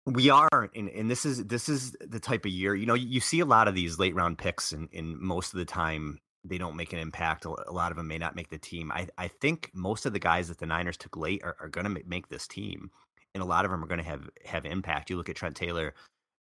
we 0.05 0.29
are 0.29 0.69
and, 0.75 0.89
and 0.89 1.11
this 1.11 1.25
is 1.25 1.45
this 1.45 1.69
is 1.69 1.95
the 2.01 2.19
type 2.19 2.45
of 2.45 2.51
year 2.51 2.75
you 2.75 2.85
know 2.85 2.95
you 2.95 3.19
see 3.19 3.39
a 3.39 3.45
lot 3.45 3.67
of 3.67 3.75
these 3.75 3.99
late 3.99 4.15
round 4.15 4.37
picks 4.37 4.71
and 4.71 4.89
in 4.91 5.15
most 5.23 5.53
of 5.53 5.59
the 5.59 5.65
time 5.65 6.19
they 6.43 6.57
don't 6.57 6.75
make 6.75 6.93
an 6.93 6.99
impact. 6.99 7.45
A 7.45 7.71
lot 7.71 7.91
of 7.91 7.97
them 7.97 8.07
may 8.07 8.17
not 8.17 8.35
make 8.35 8.49
the 8.49 8.57
team. 8.57 8.91
I, 8.91 9.07
I 9.17 9.27
think 9.27 9.69
most 9.73 10.05
of 10.05 10.13
the 10.13 10.19
guys 10.19 10.47
that 10.47 10.57
the 10.57 10.65
Niners 10.65 10.97
took 10.97 11.15
late 11.15 11.43
are, 11.43 11.55
are 11.59 11.69
going 11.69 11.85
to 11.85 12.03
make 12.05 12.29
this 12.29 12.47
team, 12.47 12.89
and 13.33 13.43
a 13.43 13.45
lot 13.45 13.65
of 13.65 13.71
them 13.71 13.83
are 13.83 13.87
going 13.87 13.99
to 13.99 14.05
have 14.05 14.29
have 14.45 14.65
impact. 14.65 15.09
You 15.09 15.17
look 15.17 15.29
at 15.29 15.35
Trent 15.35 15.55
Taylor, 15.55 15.93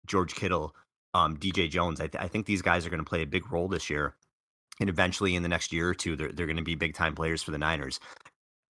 George 0.06 0.34
Kittle, 0.34 0.74
um, 1.14 1.36
DJ 1.36 1.70
Jones. 1.70 2.00
I, 2.00 2.06
th- 2.06 2.22
I 2.22 2.28
think 2.28 2.46
these 2.46 2.62
guys 2.62 2.86
are 2.86 2.90
going 2.90 3.02
to 3.02 3.08
play 3.08 3.22
a 3.22 3.26
big 3.26 3.50
role 3.50 3.68
this 3.68 3.88
year, 3.88 4.14
and 4.80 4.90
eventually 4.90 5.34
in 5.34 5.42
the 5.42 5.48
next 5.48 5.72
year 5.72 5.88
or 5.88 5.94
two, 5.94 6.16
they're 6.16 6.32
they're 6.32 6.46
going 6.46 6.56
to 6.56 6.62
be 6.62 6.74
big 6.74 6.94
time 6.94 7.14
players 7.14 7.42
for 7.42 7.50
the 7.50 7.58
Niners 7.58 7.98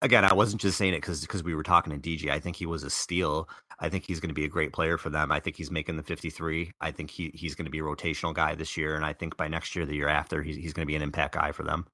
again, 0.03 0.25
I 0.25 0.33
wasn't 0.33 0.61
just 0.61 0.77
saying 0.77 0.93
it 0.93 0.97
because 0.97 1.21
because 1.21 1.43
we 1.43 1.55
were 1.55 1.63
talking 1.63 1.99
to 1.99 2.09
DJ. 2.09 2.29
I 2.29 2.39
think 2.39 2.55
he 2.55 2.67
was 2.67 2.83
a 2.83 2.89
steal. 2.89 3.49
I 3.79 3.89
think 3.89 4.05
he's 4.05 4.19
going 4.19 4.29
to 4.29 4.35
be 4.35 4.45
a 4.45 4.49
great 4.49 4.73
player 4.73 4.97
for 4.97 5.09
them. 5.09 5.31
I 5.31 5.39
think 5.39 5.55
he's 5.55 5.71
making 5.71 5.97
the 5.97 6.03
53. 6.03 6.71
I 6.79 6.91
think 6.91 7.09
he 7.09 7.31
he's 7.33 7.55
going 7.55 7.65
to 7.65 7.71
be 7.71 7.79
a 7.79 7.83
rotational 7.83 8.33
guy 8.33 8.53
this 8.53 8.77
year, 8.77 8.95
and 8.95 9.03
I 9.03 9.13
think 9.13 9.35
by 9.37 9.47
next 9.47 9.75
year, 9.75 9.85
the 9.85 9.95
year 9.95 10.09
after, 10.09 10.43
he's 10.43 10.57
he's 10.57 10.73
going 10.73 10.85
to 10.85 10.91
be 10.91 10.95
an 10.95 11.01
impact 11.01 11.33
guy 11.33 11.51
for 11.51 11.63
them. 11.63 11.87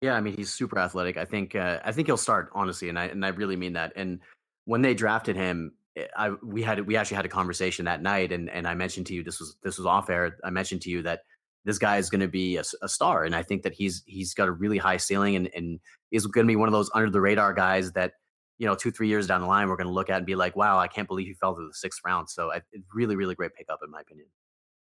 Yeah, 0.00 0.14
I 0.14 0.20
mean 0.20 0.36
he's 0.36 0.52
super 0.52 0.78
athletic. 0.78 1.16
I 1.16 1.24
think 1.24 1.54
uh, 1.54 1.78
I 1.84 1.92
think 1.92 2.08
he'll 2.08 2.16
start 2.16 2.50
honestly, 2.52 2.88
and 2.88 2.98
I 2.98 3.06
and 3.06 3.24
I 3.24 3.28
really 3.28 3.56
mean 3.56 3.74
that. 3.74 3.92
And 3.94 4.20
when 4.64 4.82
they 4.82 4.94
drafted 4.94 5.36
him, 5.36 5.72
eh, 5.96 6.06
I 6.16 6.30
we 6.42 6.62
had 6.62 6.80
we 6.86 6.96
actually 6.96 7.16
had 7.16 7.26
a 7.26 7.30
conversation 7.30 7.84
that 7.84 8.02
night, 8.02 8.32
and 8.32 8.50
and 8.50 8.66
I 8.66 8.74
mentioned 8.74 9.06
to 9.06 9.14
you 9.14 9.22
this 9.22 9.38
was 9.38 9.56
this 9.62 9.78
was 9.78 9.86
off 9.86 10.10
air. 10.10 10.38
I 10.42 10.50
mentioned 10.50 10.82
to 10.82 10.90
you 10.90 11.02
that 11.02 11.20
this 11.64 11.78
guy 11.78 11.96
is 11.96 12.10
going 12.10 12.20
to 12.20 12.28
be 12.28 12.58
a, 12.58 12.64
a, 12.82 12.88
star, 12.88 13.24
and 13.24 13.34
I 13.34 13.42
think 13.42 13.62
that 13.62 13.72
he's 13.72 14.02
he's 14.06 14.34
got 14.34 14.48
a 14.48 14.52
really 14.52 14.78
high 14.78 14.98
ceiling, 14.98 15.36
and 15.36 15.48
and 15.54 15.80
is 16.14 16.26
going 16.26 16.46
to 16.46 16.50
be 16.50 16.56
one 16.56 16.68
of 16.68 16.72
those 16.72 16.90
under 16.94 17.10
the 17.10 17.20
radar 17.20 17.52
guys 17.52 17.92
that 17.92 18.12
you 18.58 18.66
know 18.66 18.74
two 18.74 18.90
three 18.90 19.08
years 19.08 19.26
down 19.26 19.40
the 19.40 19.46
line 19.46 19.68
we're 19.68 19.76
going 19.76 19.88
to 19.88 19.92
look 19.92 20.08
at 20.08 20.18
and 20.18 20.26
be 20.26 20.36
like, 20.36 20.54
wow, 20.54 20.78
I 20.78 20.86
can't 20.86 21.08
believe 21.08 21.26
he 21.26 21.34
fell 21.34 21.54
to 21.54 21.66
the 21.66 21.74
sixth 21.74 22.00
round. 22.06 22.30
So 22.30 22.52
I, 22.52 22.62
really 22.94 23.16
really 23.16 23.34
great 23.34 23.54
pickup 23.54 23.80
in 23.84 23.90
my 23.90 24.00
opinion. 24.00 24.28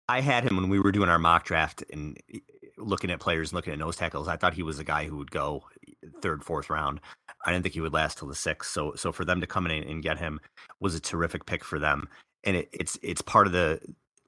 I 0.08 0.22
had 0.22 0.44
him 0.44 0.58
when 0.58 0.70
we 0.70 0.80
were 0.80 0.92
doing 0.92 1.10
our 1.10 1.18
mock 1.18 1.46
draft 1.46 1.84
and 1.92 2.18
eh, 2.34 2.40
looking 2.78 3.10
at 3.10 3.20
players 3.20 3.50
and 3.50 3.56
looking 3.56 3.74
at 3.74 3.80
nose 3.80 3.96
tackles. 3.96 4.28
I 4.28 4.38
thought 4.38 4.54
he 4.54 4.64
was 4.64 4.78
a 4.78 4.84
guy 4.84 5.06
who 5.06 5.18
would 5.18 5.32
go 5.32 5.64
third, 6.22 6.44
fourth 6.44 6.70
round. 6.70 7.00
I 7.46 7.52
didn't 7.52 7.64
think 7.64 7.74
he 7.74 7.82
would 7.82 7.94
last 7.94 8.18
till 8.18 8.28
the 8.28 8.36
sixth. 8.36 8.72
So, 8.72 8.94
so 8.96 9.12
for 9.12 9.26
them 9.26 9.42
to 9.42 9.48
come 9.48 9.66
in 9.66 9.84
and 9.84 10.04
get 10.04 10.20
him 10.20 10.40
was 10.80 10.94
a 10.94 11.00
terrific 11.00 11.46
pick 11.46 11.64
for 11.64 11.80
them. 11.80 12.08
And 12.44 12.58
it, 12.58 12.70
it's 12.74 13.00
it's 13.02 13.22
part 13.22 13.48
of 13.48 13.54
the 13.54 13.80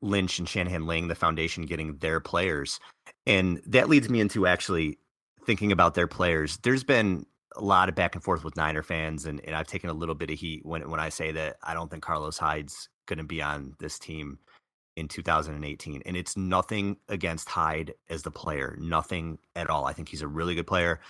Lynch 0.01 0.39
and 0.39 0.47
Shanahan 0.47 0.85
laying 0.87 1.07
the 1.07 1.15
foundation, 1.15 1.65
getting 1.65 1.97
their 1.97 2.19
players. 2.19 2.79
And 3.27 3.61
that 3.65 3.89
leads 3.89 4.09
me 4.09 4.21
into 4.21 4.47
actually 4.47 4.97
thinking 5.45 5.71
about 5.71 5.93
their 5.93 6.07
players. 6.07 6.57
There's 6.57 6.83
been 6.83 7.25
a 7.55 7.61
lot 7.61 7.89
of 7.89 7.95
back 7.95 8.15
and 8.15 8.23
forth 8.23 8.43
with 8.43 8.55
Niner 8.57 8.83
fans, 8.83 9.25
and, 9.25 9.41
and 9.45 9.55
I've 9.55 9.67
taken 9.67 9.89
a 9.89 9.93
little 9.93 10.15
bit 10.15 10.31
of 10.31 10.37
heat 10.37 10.65
when 10.65 10.89
when 10.89 10.99
I 10.99 11.09
say 11.09 11.31
that 11.31 11.57
I 11.63 11.73
don't 11.73 11.89
think 11.89 12.03
Carlos 12.03 12.37
Hyde's 12.37 12.89
going 13.05 13.19
to 13.19 13.23
be 13.23 13.41
on 13.41 13.75
this 13.79 13.99
team 13.99 14.39
in 14.95 15.07
2018. 15.07 16.01
And 16.05 16.17
it's 16.17 16.37
nothing 16.37 16.97
against 17.09 17.49
Hyde 17.49 17.93
as 18.09 18.23
the 18.23 18.31
player, 18.31 18.77
nothing 18.79 19.37
at 19.55 19.69
all. 19.69 19.85
I 19.85 19.93
think 19.93 20.09
he's 20.09 20.21
a 20.21 20.27
really 20.27 20.55
good 20.55 20.67
player. 20.67 21.01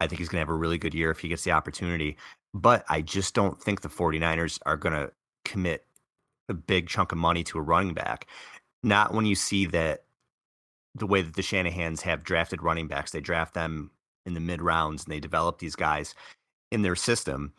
I 0.00 0.06
think 0.06 0.18
he's 0.18 0.28
going 0.28 0.38
to 0.38 0.46
have 0.46 0.54
a 0.54 0.58
really 0.58 0.78
good 0.78 0.94
year 0.94 1.10
if 1.10 1.20
he 1.20 1.28
gets 1.28 1.44
the 1.44 1.52
opportunity. 1.52 2.16
But 2.52 2.84
I 2.88 3.02
just 3.02 3.34
don't 3.34 3.60
think 3.60 3.80
the 3.80 3.88
49ers 3.88 4.58
are 4.64 4.76
going 4.76 4.94
to 4.94 5.12
commit 5.44 5.86
a 6.48 6.54
big 6.54 6.88
chunk 6.88 7.12
of 7.12 7.18
money 7.18 7.44
to 7.44 7.58
a 7.58 7.62
running 7.62 7.94
back. 7.94 8.26
Not 8.82 9.14
when 9.14 9.26
you 9.26 9.34
see 9.34 9.66
that 9.66 10.04
the 10.94 11.06
way 11.06 11.22
that 11.22 11.34
the 11.34 11.42
Shanahans 11.42 12.02
have 12.02 12.24
drafted 12.24 12.62
running 12.62 12.88
backs, 12.88 13.10
they 13.10 13.20
draft 13.20 13.54
them 13.54 13.90
in 14.26 14.34
the 14.34 14.40
mid 14.40 14.62
rounds 14.62 15.04
and 15.04 15.12
they 15.12 15.20
develop 15.20 15.58
these 15.58 15.76
guys 15.76 16.14
in 16.70 16.82
their 16.82 16.96
system. 16.96 17.52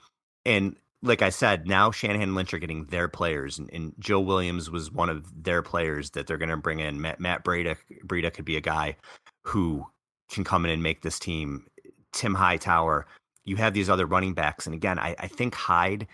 And 0.45 0.75
like 1.01 1.21
I 1.21 1.29
said, 1.29 1.67
now 1.67 1.91
Shanahan 1.91 2.29
and 2.29 2.35
Lynch 2.35 2.53
are 2.53 2.59
getting 2.59 2.85
their 2.85 3.07
players, 3.07 3.59
and, 3.59 3.69
and 3.71 3.93
Joe 3.99 4.19
Williams 4.19 4.71
was 4.71 4.91
one 4.91 5.09
of 5.09 5.43
their 5.43 5.61
players 5.61 6.11
that 6.11 6.27
they're 6.27 6.37
going 6.37 6.49
to 6.49 6.57
bring 6.57 6.79
in. 6.79 6.99
Matt, 6.99 7.19
Matt 7.19 7.43
Breida, 7.43 7.77
Breida 8.05 8.33
could 8.33 8.45
be 8.45 8.57
a 8.57 8.61
guy 8.61 8.95
who 9.43 9.85
can 10.29 10.43
come 10.43 10.65
in 10.65 10.71
and 10.71 10.81
make 10.81 11.01
this 11.01 11.19
team. 11.19 11.67
Tim 12.11 12.33
Hightower, 12.33 13.05
you 13.43 13.55
have 13.57 13.73
these 13.73 13.89
other 13.89 14.05
running 14.05 14.33
backs, 14.33 14.65
and 14.65 14.73
again, 14.73 14.97
I, 14.97 15.15
I 15.19 15.27
think 15.27 15.53
Hyde 15.53 16.07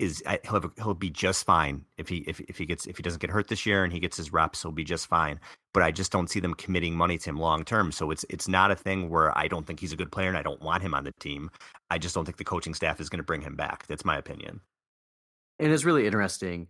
is 0.00 0.22
he'll 0.44 0.72
he'll 0.76 0.94
be 0.94 1.10
just 1.10 1.44
fine 1.44 1.84
if 1.98 2.08
he 2.08 2.18
if, 2.26 2.40
if 2.40 2.56
he 2.56 2.64
gets 2.64 2.86
if 2.86 2.96
he 2.96 3.02
doesn't 3.02 3.20
get 3.20 3.30
hurt 3.30 3.48
this 3.48 3.66
year 3.66 3.84
and 3.84 3.92
he 3.92 4.00
gets 4.00 4.16
his 4.16 4.32
reps 4.32 4.62
he'll 4.62 4.72
be 4.72 4.84
just 4.84 5.06
fine. 5.06 5.38
But 5.74 5.82
I 5.82 5.92
just 5.92 6.10
don't 6.10 6.30
see 6.30 6.40
them 6.40 6.54
committing 6.54 6.96
money 6.96 7.18
to 7.18 7.30
him 7.30 7.38
long 7.38 7.64
term. 7.64 7.92
So 7.92 8.10
it's 8.10 8.24
it's 8.30 8.48
not 8.48 8.70
a 8.70 8.76
thing 8.76 9.10
where 9.10 9.36
I 9.36 9.46
don't 9.46 9.66
think 9.66 9.78
he's 9.78 9.92
a 9.92 9.96
good 9.96 10.10
player 10.10 10.28
and 10.28 10.38
I 10.38 10.42
don't 10.42 10.62
want 10.62 10.82
him 10.82 10.94
on 10.94 11.04
the 11.04 11.12
team. 11.20 11.50
I 11.90 11.98
just 11.98 12.14
don't 12.14 12.24
think 12.24 12.38
the 12.38 12.44
coaching 12.44 12.74
staff 12.74 13.00
is 13.00 13.08
going 13.08 13.18
to 13.18 13.24
bring 13.24 13.42
him 13.42 13.56
back. 13.56 13.86
That's 13.86 14.04
my 14.04 14.16
opinion. 14.16 14.60
And 15.58 15.70
it's 15.70 15.84
really 15.84 16.06
interesting 16.06 16.68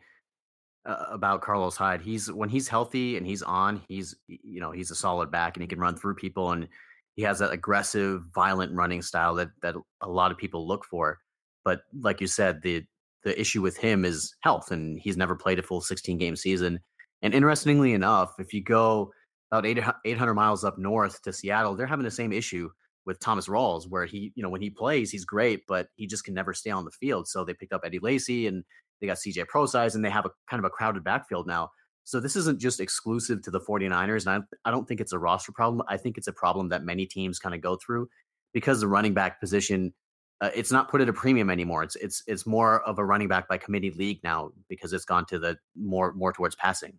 uh, 0.85 1.07
about 1.11 1.43
Carlos 1.43 1.77
Hyde. 1.77 2.01
He's 2.01 2.31
when 2.31 2.49
he's 2.49 2.69
healthy 2.69 3.17
and 3.17 3.27
he's 3.27 3.43
on 3.43 3.83
he's 3.89 4.17
you 4.27 4.61
know 4.61 4.73
he's 4.73 4.91
a 4.91 4.97
solid 4.97 5.31
back 5.31 5.57
and 5.57 5.63
he 5.63 5.69
can 5.69 5.79
run 5.79 5.97
through 5.97 6.17
people 6.17 6.51
and 6.53 6.69
he 7.17 7.23
has 7.23 7.39
that 7.39 7.53
aggressive 7.53 8.23
violent 8.35 8.73
running 8.73 9.03
style 9.03 9.35
that 9.37 9.51
that 9.63 9.77
a 10.01 10.09
lot 10.09 10.33
of 10.33 10.39
people 10.39 10.67
look 10.67 10.85
for. 10.85 11.19
But 11.65 11.83
like 11.99 12.21
you 12.21 12.27
said 12.27 12.63
the 12.63 12.85
the 13.25 13.39
issue 13.39 13.63
with 13.63 13.77
him 13.77 14.05
is 14.05 14.35
health, 14.41 14.71
and 14.71 14.99
he's 14.99 15.17
never 15.17 15.35
played 15.35 15.59
a 15.59 15.63
full 15.63 15.81
16 15.81 16.19
game 16.19 16.37
season. 16.37 16.81
And 17.23 17.35
interestingly 17.35 17.93
enough, 17.93 18.35
if 18.39 18.53
you 18.53 18.63
go 18.63 19.13
about 19.53 19.67
800 19.67 20.31
uh, 20.31 20.35
miles 20.35 20.65
up 20.65 20.79
north 20.79 21.21
to 21.23 21.33
Seattle, 21.33 21.75
they're 21.75 21.87
having 21.87 22.05
the 22.05 22.11
same 22.11 22.33
issue 22.33 22.71
with 23.07 23.21
Thomas 23.21 23.49
Rawls, 23.49 23.89
where 23.89 24.07
he, 24.07 24.33
you 24.35 24.43
know, 24.43 24.49
when 24.49 24.63
he 24.63 24.71
plays, 24.71 25.11
he's 25.11 25.25
great, 25.25 25.63
but 25.67 25.89
he 25.97 26.07
just 26.07 26.25
can 26.25 26.35
never 26.35 26.55
stay 26.55 26.71
on 26.71 26.85
the 26.85 26.91
field. 26.91 27.27
So 27.29 27.45
they 27.45 27.55
picked 27.55 27.73
up 27.73 27.83
Eddie 27.85 27.99
Lacy 27.99 28.47
and 28.47 28.65
they 29.01 29.07
got 29.07 29.17
CJ 29.17 29.49
Prosise, 29.49 29.95
and 29.95 30.05
they 30.05 30.11
have 30.11 30.27
a 30.27 30.31
kind 30.49 30.59
of 30.61 30.65
a 30.67 30.71
crowded 30.71 31.03
backfield 31.03 31.47
now. 31.47 31.71
So 32.05 32.21
this 32.21 32.37
isn't 32.37 32.61
just 32.61 32.81
exclusive 32.81 33.43
to 33.43 33.51
the 33.51 33.61
49ers. 33.61 34.27
And 34.27 34.45
I, 34.65 34.69
I 34.69 34.71
don't 34.71 34.87
think 34.87 35.01
it's 35.01 35.13
a 35.13 35.19
roster 35.19 35.53
problem. 35.53 35.83
I 35.89 35.97
think 35.97 36.19
it's 36.19 36.27
a 36.27 36.33
problem 36.33 36.69
that 36.71 36.83
many 36.83 37.07
teams 37.07 37.39
kind 37.39 37.55
of 37.55 37.61
go 37.61 37.77
through 37.77 38.09
because 38.53 38.81
the 38.81 38.89
running 38.89 39.15
back 39.15 39.41
position 39.41 39.95
uh, 40.41 40.51
it's 40.55 40.73
not 40.73 40.89
put 40.89 41.01
at 41.01 41.09
a 41.09 41.13
premium 41.13 41.51
anymore. 41.51 41.83
It's 41.83 41.97
it's 41.97 42.23
it's 42.27 42.47
more 42.47 42.81
of 42.83 42.99
a 42.99 43.05
running 43.05 43.29
back 43.29 43.49
by 43.49 43.59
committee 43.59 43.91
league 43.91 44.21
now 44.25 44.53
because 44.69 44.93
it's 44.93 45.05
gone 45.05 45.27
to 45.27 45.39
the 45.39 45.59
more 45.77 46.13
more 46.13 46.33
towards 46.33 46.57
passing. 46.57 46.99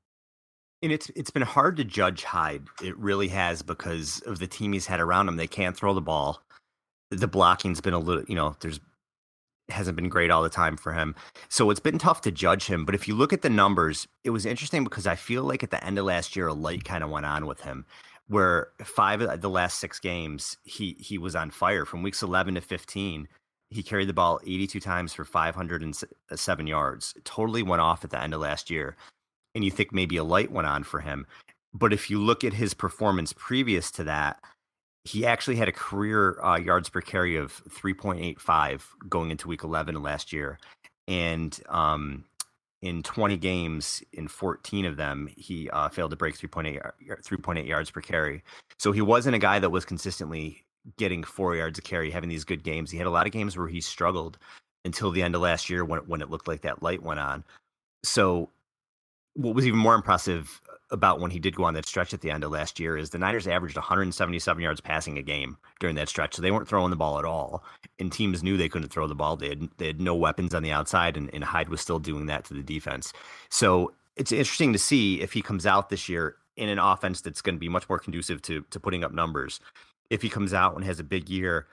And 0.84 0.92
it's 0.92 1.10
it's 1.16 1.32
been 1.32 1.42
hard 1.42 1.78
to 1.78 1.84
judge 1.84 2.24
Hyde. 2.24 2.68
It 2.84 2.98
really 2.98 3.28
has 3.30 3.62
because 3.62 4.22
of 4.26 4.40
the 4.40 4.48
team 4.48 4.74
he's 4.74 4.88
had 4.88 5.00
around 5.00 5.28
him. 5.28 5.38
They 5.38 5.48
can't 5.48 5.76
throw 5.76 5.94
the 5.94 6.02
ball. 6.02 6.44
The 7.10 7.28
blocking's 7.28 7.82
been 7.82 7.94
a 7.94 8.00
little, 8.00 8.24
you 8.28 8.36
know, 8.36 8.56
there's 8.62 8.80
hasn't 9.70 9.96
been 9.96 10.10
great 10.10 10.32
all 10.32 10.44
the 10.44 10.50
time 10.50 10.78
for 10.78 10.94
him. 10.94 11.16
So 11.50 11.70
it's 11.70 11.80
been 11.80 11.98
tough 11.98 12.22
to 12.22 12.32
judge 12.32 12.66
him. 12.66 12.86
But 12.86 12.96
if 12.96 13.08
you 13.08 13.16
look 13.16 13.32
at 13.32 13.42
the 13.42 13.50
numbers, 13.50 14.08
it 14.24 14.32
was 14.32 14.46
interesting 14.46 14.84
because 14.84 15.08
I 15.08 15.16
feel 15.16 15.44
like 15.44 15.64
at 15.64 15.72
the 15.72 15.84
end 15.84 15.98
of 15.98 16.06
last 16.06 16.36
year, 16.36 16.48
a 16.48 16.54
light 16.54 16.84
kind 16.84 17.04
of 17.04 17.10
went 17.10 17.26
on 17.26 17.46
with 17.46 17.62
him 17.62 17.86
where 18.32 18.70
five 18.82 19.22
of 19.22 19.42
the 19.42 19.50
last 19.50 19.80
six 19.80 20.00
games 20.00 20.58
he 20.64 20.96
he 21.00 21.18
was 21.18 21.36
on 21.36 21.52
fire. 21.52 21.86
From 21.86 22.02
weeks 22.02 22.24
11 22.24 22.56
to 22.56 22.62
15 22.62 23.28
he 23.70 23.84
carried 23.84 24.10
the 24.10 24.14
ball 24.14 24.40
82 24.46 24.80
times 24.80 25.14
for 25.14 25.24
507 25.24 26.68
yards. 26.68 27.14
Totally 27.24 27.64
went 27.64 27.82
off 27.82 28.04
at 28.04 28.10
the 28.10 28.22
end 28.22 28.34
of 28.34 28.42
last 28.42 28.70
year 28.70 28.96
and 29.54 29.66
you 29.66 29.72
think 29.72 29.92
maybe 29.92 30.18
a 30.18 30.24
light 30.24 30.52
went 30.52 30.68
on 30.68 30.84
for 30.84 31.02
him. 31.02 31.28
But 31.74 31.94
if 31.94 32.10
you 32.10 32.20
look 32.20 32.44
at 32.44 32.54
his 32.54 32.74
performance 32.74 33.34
previous 33.34 33.92
to 33.92 34.06
that 34.06 34.40
he 35.04 35.26
actually 35.26 35.56
had 35.56 35.68
a 35.68 35.74
career 35.74 36.42
uh, 36.44 36.58
yards 36.58 36.88
per 36.88 37.02
carry 37.02 37.36
of 37.36 37.64
3.85 37.70 38.84
going 39.10 39.32
into 39.32 39.48
week 39.48 39.64
11 39.64 40.02
last 40.02 40.32
year. 40.32 40.60
And 41.08 41.60
um, 41.70 42.24
in 42.82 43.04
20 43.04 43.38
games, 43.38 44.04
in 44.14 44.28
14 44.28 44.86
of 44.86 44.98
them, 44.98 45.30
he 45.38 45.70
uh, 45.70 45.90
failed 45.90 46.12
to 46.12 46.18
break 46.18 46.38
3.8 46.38 46.82
3.8 47.08 47.68
yards 47.68 47.92
per 47.92 48.02
carry. 48.02 48.44
So 48.80 48.92
he 48.92 49.02
wasn't 49.02 49.36
a 49.36 49.40
guy 49.40 49.60
that 49.60 49.70
was 49.70 49.86
consistently 49.86 50.66
getting 50.98 51.24
four 51.24 51.56
yards 51.56 51.78
a 51.78 51.82
carry, 51.82 52.10
having 52.10 52.30
these 52.30 52.44
good 52.44 52.64
games. 52.64 52.90
He 52.90 52.98
had 52.98 53.08
a 53.08 53.12
lot 53.12 53.28
of 53.28 53.32
games 53.32 53.56
where 53.56 53.68
he 53.68 53.82
struggled 53.82 54.40
until 54.84 55.12
the 55.12 55.22
end 55.22 55.36
of 55.36 55.42
last 55.42 55.70
year 55.70 55.86
when 55.86 56.00
when 56.02 56.22
it 56.22 56.30
looked 56.30 56.48
like 56.48 56.62
that 56.62 56.82
light 56.82 57.04
went 57.04 57.20
on. 57.20 57.44
So 58.04 58.50
what 59.36 59.56
was 59.56 59.66
even 59.66 59.80
more 59.80 59.96
impressive 59.96 60.62
uh, 60.70 60.76
about 60.92 61.20
when 61.20 61.32
he 61.32 61.40
did 61.40 61.56
go 61.56 61.64
on 61.64 61.74
that 61.74 61.86
stretch 61.86 62.14
at 62.14 62.22
the 62.22 62.30
end 62.30 62.44
of 62.44 62.52
last 62.52 62.80
year 62.80 62.98
is 62.98 63.12
the 63.12 63.18
Niners 63.18 63.48
averaged 63.48 63.78
177 63.78 64.62
yards 64.62 64.82
passing 64.82 65.18
a 65.18 65.22
game 65.22 65.58
during 65.80 65.96
that 65.96 66.10
stretch. 66.10 66.36
So 66.36 66.42
they 66.42 66.52
weren't 66.52 66.68
throwing 66.68 66.90
the 66.90 66.98
ball 66.98 67.18
at 67.18 67.26
all. 67.26 67.64
And 68.00 68.12
teams 68.12 68.44
knew 68.44 68.58
they 68.58 68.70
couldn't 68.70 68.90
throw 68.90 69.08
the 69.08 69.16
ball. 69.16 69.38
They 69.38 69.50
had, 69.50 69.70
they 69.78 69.88
had 69.88 70.02
no 70.02 70.16
weapons 70.16 70.54
on 70.54 70.64
the 70.64 70.72
outside, 70.72 71.16
and, 71.16 71.34
and 71.34 71.44
Hyde 71.44 71.70
was 71.70 71.82
still 71.82 72.00
doing 72.00 72.26
that 72.26 72.44
to 72.46 72.54
the 72.54 72.64
defense. 72.64 73.14
So 73.50 73.94
it's 74.18 74.32
interesting 74.32 74.74
to 74.74 74.80
see 74.80 75.22
if 75.22 75.34
he 75.34 75.42
comes 75.42 75.66
out 75.66 75.90
this 75.90 76.10
year 76.10 76.36
in 76.58 76.68
an 76.68 76.80
offense 76.80 77.22
that's 77.22 77.42
going 77.42 77.56
to 77.56 77.60
be 77.60 77.70
much 77.70 77.88
more 77.88 78.00
conducive 78.00 78.42
to, 78.44 78.66
to 78.70 78.80
putting 78.80 79.04
up 79.04 79.14
numbers. 79.14 79.60
If 80.10 80.22
he 80.22 80.30
comes 80.30 80.54
out 80.54 80.76
and 80.76 80.84
has 80.84 81.00
a 81.00 81.06
big 81.06 81.30
year, 81.30 81.68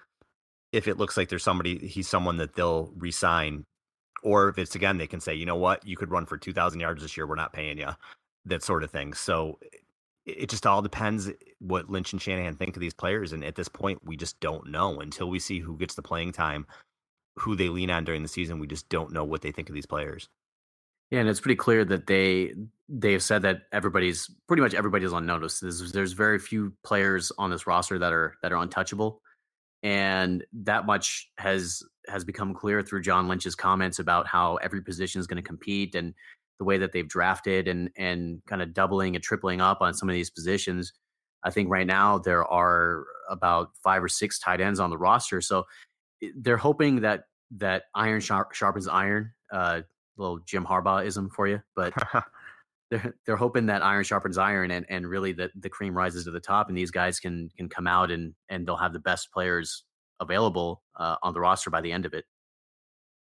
if 0.73 0.87
it 0.87 0.97
looks 0.97 1.16
like 1.16 1.29
there's 1.29 1.42
somebody, 1.42 1.79
he's 1.79 2.09
someone 2.09 2.37
that 2.37 2.55
they'll 2.55 2.92
resign 2.97 3.64
or 4.22 4.48
if 4.48 4.59
it's 4.59 4.74
again 4.74 4.98
they 4.98 5.07
can 5.07 5.20
say 5.20 5.35
you 5.35 5.46
know 5.46 5.57
what 5.57 5.87
you 5.87 5.96
could 5.96 6.11
run 6.11 6.26
for 6.26 6.37
2000 6.37 6.81
yards 6.81 7.02
this 7.02 7.16
year 7.16 7.26
we're 7.26 7.35
not 7.35 7.52
paying 7.52 7.78
you 7.78 7.88
that 8.48 8.62
sort 8.62 8.83
of 8.83 8.90
thing. 8.90 9.12
So 9.12 9.59
it 10.26 10.50
just 10.50 10.66
all 10.66 10.83
depends 10.83 11.28
eh, 11.28 11.33
what 11.59 11.90
Lynch 11.90 12.12
and 12.12 12.20
Shanahan 12.20 12.57
think 12.57 12.76
of 12.76 12.81
these 12.81 12.94
players. 12.94 13.33
And 13.33 13.44
at 13.44 13.54
this 13.54 13.68
point, 13.68 14.00
we 14.04 14.16
just 14.16 14.38
don't 14.40 14.70
know 14.70 15.00
until 15.00 15.28
we 15.28 15.38
see 15.38 15.61
who 15.61 15.76
gets 15.76 15.94
the 15.94 16.02
playing 16.02 16.33
time, 16.33 16.66
who 17.37 17.57
they 17.57 17.68
lean 17.68 17.90
on 17.90 18.04
during 18.04 18.22
the 18.22 18.28
season. 18.28 18.59
We 18.59 18.66
just 18.66 18.88
don't 18.88 19.12
know 19.12 19.24
what 19.24 19.42
they 19.42 19.52
think 19.52 19.68
of 19.68 19.74
these 19.74 19.87
players. 19.87 20.28
Yeah, 21.11 21.20
and 21.20 21.28
it's 21.28 21.40
pretty 21.40 21.57
clear 21.57 21.87
that 21.87 22.07
they 22.07 22.52
they've 22.87 23.22
said 23.22 23.42
that 23.42 23.62
everybody's 23.72 24.31
pretty 24.46 24.62
much 24.62 24.74
everybody's 24.74 25.12
on 25.12 25.24
notice. 25.24 25.61
There's, 25.61 25.90
there's 25.92 26.12
very 26.12 26.38
few 26.38 26.74
players 26.85 27.33
on 27.38 27.50
this 27.50 27.66
roster 27.66 27.98
that 27.98 28.12
are 28.12 28.35
that 28.42 28.52
are 28.52 28.62
untouchable, 28.62 29.22
and 29.82 30.44
that 30.52 30.86
much 30.86 31.30
has 31.38 31.82
has 32.08 32.24
become 32.24 32.54
clear 32.54 32.82
through 32.82 33.02
John 33.02 33.28
Lynch's 33.28 33.54
comments 33.54 33.98
about 33.98 34.26
how 34.26 34.56
every 34.56 34.82
position 34.82 35.20
is 35.20 35.26
going 35.26 35.42
to 35.42 35.46
compete 35.46 35.94
and 35.94 36.14
the 36.58 36.64
way 36.64 36.78
that 36.78 36.92
they've 36.92 37.08
drafted 37.08 37.68
and 37.68 37.90
and 37.96 38.42
kind 38.46 38.62
of 38.62 38.74
doubling 38.74 39.14
and 39.14 39.22
tripling 39.22 39.60
up 39.60 39.80
on 39.80 39.94
some 39.94 40.08
of 40.08 40.14
these 40.14 40.30
positions. 40.30 40.92
I 41.44 41.50
think 41.50 41.70
right 41.70 41.86
now 41.86 42.18
there 42.18 42.44
are 42.44 43.04
about 43.30 43.70
five 43.82 44.02
or 44.02 44.08
six 44.08 44.38
tight 44.38 44.60
ends 44.60 44.80
on 44.80 44.90
the 44.90 44.98
roster, 44.98 45.40
so 45.40 45.64
they're 46.36 46.56
hoping 46.56 47.02
that 47.02 47.24
that 47.58 47.84
iron 47.94 48.20
sharp, 48.20 48.52
sharpens 48.52 48.88
iron. 48.88 49.32
Uh, 49.52 49.82
little 50.16 50.40
Jim 50.40 50.66
Harbaugh 50.66 51.06
ism 51.06 51.30
for 51.30 51.46
you, 51.46 51.62
but 51.76 51.94
they're 52.90 53.14
they're 53.27 53.37
hoping 53.37 53.66
that 53.66 53.85
iron 53.85 54.05
sharpens 54.05 54.38
iron 54.38 54.70
and 54.70 54.87
and 54.88 55.07
really 55.07 55.33
that 55.33 55.51
the 55.55 55.68
cream 55.68 55.96
rises 55.96 56.24
to 56.24 56.31
the 56.31 56.40
top 56.40 56.68
and 56.68 56.77
these 56.77 56.90
guys 56.90 57.20
can 57.20 57.51
can 57.57 57.68
come 57.68 57.87
out 57.87 58.11
and 58.11 58.35
and 58.48 58.66
they'll 58.66 58.77
have 58.77 58.92
the 58.92 58.98
best 58.98 59.31
players 59.33 59.85
available 60.20 60.83
uh, 60.96 61.16
on 61.22 61.33
the 61.33 61.40
roster 61.40 61.70
by 61.70 61.81
the 61.81 61.92
end 61.92 62.07
of 62.07 62.14
it. 62.14 62.24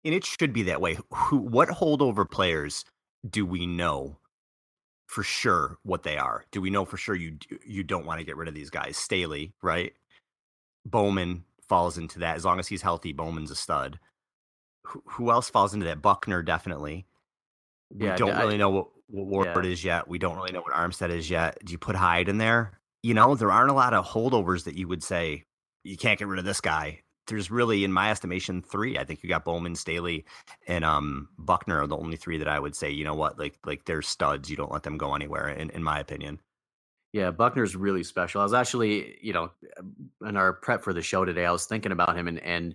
And 0.05 0.15
it 0.15 0.25
should 0.25 0.53
be 0.53 0.65
that 0.65 0.81
way. 0.81 0.99
Who 1.13 1.39
what 1.39 1.69
holdover 1.69 2.29
players 2.29 2.85
do 3.29 3.47
we 3.47 3.67
know 3.67 4.19
for 5.07 5.23
sure 5.23 5.79
what 5.83 6.03
they 6.03 6.19
are? 6.19 6.45
Do 6.51 6.61
we 6.61 6.71
know 6.71 6.85
for 6.85 6.97
sure 6.97 7.15
you 7.15 7.39
you 7.65 7.83
don't 7.85 8.07
want 8.07 8.19
to 8.21 8.27
get 8.27 8.37
rid 8.37 8.49
of 8.49 8.55
these 8.55 8.71
guys? 8.71 8.97
Staley, 8.97 9.53
right? 9.63 9.93
Bowman 10.85 11.45
falls 11.69 11.99
into 11.99 12.19
that. 12.21 12.37
As 12.37 12.45
long 12.45 12.59
as 12.59 12.67
he's 12.67 12.83
healthy, 12.83 13.13
Bowman's 13.13 13.51
a 13.51 13.55
stud. 13.55 13.99
Who, 14.87 15.03
who 15.07 15.31
else 15.31 15.49
falls 15.49 15.75
into 15.75 15.87
that? 15.87 16.03
Buckner 16.03 16.43
definitely. 16.43 17.07
We 17.95 18.07
yeah, 18.07 18.17
don't 18.17 18.31
I, 18.31 18.41
really 18.43 18.57
know 18.57 18.71
what, 18.71 18.89
what 19.13 19.27
Ward 19.27 19.65
yeah. 19.65 19.71
is 19.71 19.85
yet. 19.85 20.09
We 20.09 20.19
don't 20.19 20.37
really 20.37 20.53
know 20.53 20.63
what 20.63 20.75
Armstead 20.75 21.11
is 21.11 21.31
yet. 21.31 21.59
Do 21.65 21.73
you 21.73 21.79
put 21.79 21.95
Hyde 21.95 22.29
in 22.29 22.39
there? 22.39 22.81
You 23.03 23.15
know, 23.15 23.35
there 23.35 23.53
aren't 23.53 23.71
a 23.71 23.75
lot 23.75 23.95
of 23.95 24.07
holdovers 24.07 24.65
that 24.65 24.77
you 24.77 24.89
would 24.89 25.03
say 25.03 25.45
you 25.85 25.97
can't 25.97 26.19
get 26.19 26.29
rid 26.29 26.39
of 26.39 26.45
this 26.45 26.61
guy 26.61 27.03
there's 27.27 27.51
really, 27.51 27.85
in 27.85 27.93
my 27.93 28.11
estimation, 28.11 28.63
three. 28.63 28.99
I 28.99 29.05
think 29.05 29.23
you 29.23 29.29
got 29.29 29.45
Bowman, 29.45 29.77
Staley, 29.77 30.25
and 30.67 30.85
um, 30.85 31.29
Buckner 31.39 31.83
are 31.83 31.87
the 31.87 31.97
only 31.97 32.17
three 32.17 32.39
that 32.39 32.49
I 32.49 32.59
would 32.59 32.75
say, 32.75 32.91
you 32.91 33.05
know 33.05 33.15
what, 33.15 33.39
like 33.39 33.59
like 33.65 33.85
they're 33.85 34.03
studs. 34.03 34.51
You 34.51 34.57
don't 34.57 34.73
let 34.73 34.83
them 34.83 34.99
go 34.99 35.15
anywhere, 35.15 35.49
in, 35.49 35.71
in 35.71 35.83
my 35.83 36.01
opinion. 36.01 36.41
Yeah, 37.13 37.31
Buckner's 37.31 37.77
really 37.77 38.05
special. 38.05 38.41
I 38.41 38.45
was 38.45 38.55
actually, 38.55 39.19
you 39.21 39.33
know, 39.33 39.51
in 40.27 40.37
our 40.37 40.55
prep 40.55 40.83
for 40.83 40.93
the 40.93 41.03
show 41.03 41.25
today, 41.25 41.45
I 41.45 41.53
was 41.53 41.67
thinking 41.67 41.93
about 41.93 42.17
him 42.17 42.27
and 42.27 42.41
and 42.41 42.75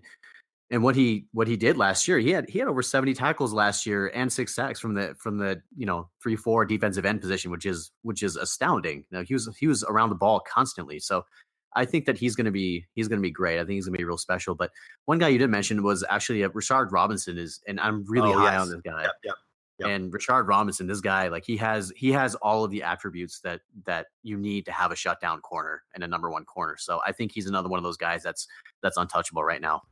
and 0.70 0.84
what 0.84 0.96
he 0.96 1.26
what 1.32 1.48
he 1.48 1.56
did 1.56 1.78
last 1.78 2.08
year. 2.08 2.20
He 2.20 2.32
had 2.32 2.50
he 2.50 2.60
had 2.60 2.68
over 2.68 2.82
70 2.82 3.14
tackles 3.14 3.54
last 3.54 3.86
year 3.86 4.12
and 4.14 4.32
six 4.32 4.54
sacks 4.54 4.80
from 4.80 4.94
the 4.94 5.16
from 5.18 5.38
the, 5.38 5.62
you 5.76 5.86
know, 5.86 6.10
3-4 6.26 6.68
defensive 6.68 7.06
end 7.06 7.22
position, 7.22 7.52
which 7.52 7.66
is 7.66 7.92
which 8.02 8.24
is 8.24 8.36
astounding. 8.36 9.06
You 9.10 9.18
know, 9.18 9.24
he 9.24 9.34
was 9.34 9.50
he 9.58 9.68
was 9.68 9.84
around 9.84 10.10
the 10.10 10.16
ball 10.16 10.42
constantly. 10.42 11.00
So 11.00 11.26
I 11.74 11.86
think 11.86 12.06
that 12.06 12.18
he's 12.18 12.36
going 12.36 12.46
to 12.46 12.52
be 12.52 12.86
he's 12.96 13.08
going 13.08 13.20
to 13.20 13.24
be 13.24 13.32
great. 13.32 13.60
I 13.60 13.62
think 13.62 13.76
he's 13.76 13.86
going 13.86 13.94
to 13.94 13.98
be 13.98 14.04
real 14.04 14.18
special. 14.18 14.56
But 14.56 14.72
one 15.06 15.20
guy 15.20 15.30
you 15.30 15.38
did 15.38 15.50
mention 15.50 15.84
was 15.84 16.04
actually 16.10 16.44
uh, 16.44 16.50
Rashard 16.50 16.92
Robinson 16.92 17.38
is, 17.38 17.62
and 17.68 17.80
I'm 17.80 18.04
really 18.08 18.34
oh, 18.34 18.40
high 18.40 18.54
yes. 18.54 18.62
on 18.62 18.70
this 18.70 18.82
guy. 18.82 19.04
Yep, 19.04 19.12
yep, 19.24 19.36
yep. 19.80 19.90
And 19.90 20.12
Rashard 20.12 20.48
Robinson, 20.48 20.88
this 20.88 21.02
guy, 21.02 21.28
like 21.28 21.46
he 21.46 21.56
has 21.58 21.94
he 21.96 22.12
has 22.12 22.36
all 22.36 22.64
of 22.66 22.72
the 22.72 22.84
attributes 22.84 23.40
that 23.42 23.62
that 23.86 24.08
you 24.24 24.38
need 24.38 24.66
to 24.66 24.72
have 24.72 24.92
a 24.92 24.96
shutdown 24.96 25.40
corner 25.40 25.84
and 25.94 26.04
a 26.04 26.08
number 26.08 26.30
one 26.30 26.44
corner. 26.44 26.76
So 26.78 27.00
I 27.06 27.14
think 27.14 27.32
he's 27.32 27.48
another 27.48 27.70
one 27.70 27.78
of 27.78 27.84
those 27.84 27.98
guys 27.98 28.24
that's 28.24 28.48
that's 28.82 28.98
untouchable 28.98 29.44
right 29.44 29.62
now. 29.62 29.84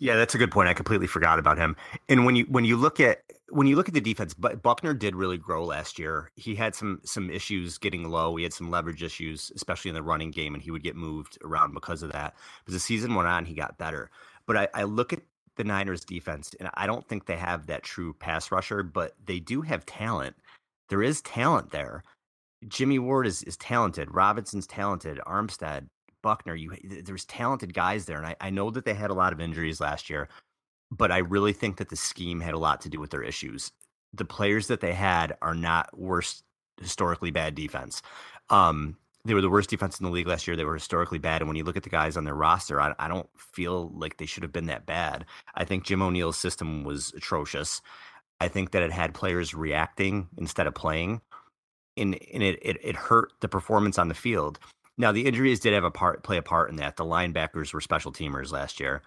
Yeah, 0.00 0.16
that's 0.16 0.34
a 0.34 0.38
good 0.38 0.50
point. 0.50 0.68
I 0.68 0.74
completely 0.74 1.06
forgot 1.06 1.38
about 1.38 1.56
him. 1.56 1.76
And 2.08 2.24
when 2.26 2.34
you 2.36 2.44
when 2.46 2.64
you 2.64 2.76
look 2.76 2.98
at 3.00 3.22
when 3.50 3.66
you 3.68 3.76
look 3.76 3.88
at 3.88 3.94
the 3.94 4.00
defense, 4.00 4.34
Buckner 4.34 4.92
did 4.92 5.14
really 5.14 5.38
grow 5.38 5.64
last 5.64 5.98
year. 5.98 6.30
He 6.34 6.54
had 6.56 6.74
some 6.74 7.00
some 7.04 7.30
issues 7.30 7.78
getting 7.78 8.10
low. 8.10 8.34
He 8.36 8.42
had 8.42 8.52
some 8.52 8.70
leverage 8.70 9.02
issues, 9.02 9.52
especially 9.54 9.90
in 9.90 9.94
the 9.94 10.02
running 10.02 10.32
game, 10.32 10.54
and 10.54 10.62
he 10.62 10.70
would 10.72 10.82
get 10.82 10.96
moved 10.96 11.38
around 11.44 11.74
because 11.74 12.02
of 12.02 12.10
that. 12.12 12.34
As 12.66 12.74
the 12.74 12.80
season 12.80 13.14
went 13.14 13.28
on, 13.28 13.44
he 13.44 13.54
got 13.54 13.78
better. 13.78 14.10
But 14.46 14.56
I, 14.56 14.68
I 14.74 14.82
look 14.82 15.12
at 15.12 15.20
the 15.56 15.64
Niners 15.64 16.04
defense, 16.04 16.54
and 16.58 16.68
I 16.74 16.86
don't 16.86 17.06
think 17.08 17.26
they 17.26 17.36
have 17.36 17.66
that 17.68 17.84
true 17.84 18.14
pass 18.14 18.50
rusher, 18.50 18.82
but 18.82 19.14
they 19.24 19.38
do 19.38 19.62
have 19.62 19.86
talent. 19.86 20.34
There 20.88 21.02
is 21.02 21.22
talent 21.22 21.70
there. 21.70 22.02
Jimmy 22.66 22.98
Ward 22.98 23.26
is 23.28 23.42
is 23.44 23.56
talented. 23.56 24.12
Robinson's 24.12 24.66
talented. 24.66 25.18
Armstead, 25.26 25.88
Buckner, 26.24 26.56
you 26.56 26.74
there's 27.04 27.24
talented 27.26 27.74
guys 27.74 28.06
there, 28.06 28.18
and 28.18 28.26
I, 28.26 28.36
I 28.40 28.50
know 28.50 28.70
that 28.70 28.84
they 28.84 28.94
had 28.94 29.10
a 29.10 29.14
lot 29.14 29.32
of 29.32 29.40
injuries 29.40 29.80
last 29.80 30.10
year, 30.10 30.28
but 30.90 31.12
I 31.12 31.18
really 31.18 31.52
think 31.52 31.76
that 31.76 31.90
the 31.90 31.96
scheme 31.96 32.40
had 32.40 32.54
a 32.54 32.58
lot 32.58 32.80
to 32.80 32.88
do 32.88 32.98
with 32.98 33.10
their 33.10 33.22
issues. 33.22 33.70
The 34.12 34.24
players 34.24 34.66
that 34.68 34.80
they 34.80 34.94
had 34.94 35.36
are 35.42 35.54
not 35.54 35.96
worst 35.96 36.42
historically 36.80 37.30
bad 37.30 37.54
defense. 37.54 38.02
Um, 38.50 38.96
they 39.24 39.34
were 39.34 39.40
the 39.40 39.50
worst 39.50 39.70
defense 39.70 39.98
in 39.98 40.04
the 40.04 40.12
league 40.12 40.26
last 40.26 40.46
year. 40.46 40.56
They 40.56 40.64
were 40.64 40.74
historically 40.74 41.18
bad. 41.18 41.40
And 41.40 41.48
when 41.48 41.56
you 41.56 41.64
look 41.64 41.76
at 41.76 41.82
the 41.82 41.90
guys 41.90 42.16
on 42.16 42.24
their 42.24 42.34
roster, 42.34 42.80
I, 42.80 42.94
I 42.98 43.08
don't 43.08 43.28
feel 43.36 43.90
like 43.94 44.18
they 44.18 44.26
should 44.26 44.42
have 44.42 44.52
been 44.52 44.66
that 44.66 44.86
bad. 44.86 45.24
I 45.54 45.64
think 45.64 45.84
Jim 45.84 46.02
O'Neil's 46.02 46.36
system 46.36 46.84
was 46.84 47.12
atrocious. 47.16 47.80
I 48.40 48.48
think 48.48 48.72
that 48.72 48.82
it 48.82 48.92
had 48.92 49.14
players 49.14 49.54
reacting 49.54 50.28
instead 50.36 50.66
of 50.66 50.74
playing. 50.74 51.22
And, 51.96 52.18
and 52.32 52.42
it, 52.42 52.58
it, 52.60 52.76
it 52.82 52.96
hurt 52.96 53.32
the 53.40 53.48
performance 53.48 53.98
on 53.98 54.08
the 54.08 54.14
field. 54.14 54.58
Now 54.96 55.12
the 55.12 55.26
injuries 55.26 55.60
did 55.60 55.72
have 55.72 55.84
a 55.84 55.90
part 55.90 56.22
play 56.22 56.36
a 56.36 56.42
part 56.42 56.70
in 56.70 56.76
that. 56.76 56.96
The 56.96 57.04
linebackers 57.04 57.72
were 57.72 57.80
special 57.80 58.12
teamers 58.12 58.52
last 58.52 58.78
year, 58.78 59.02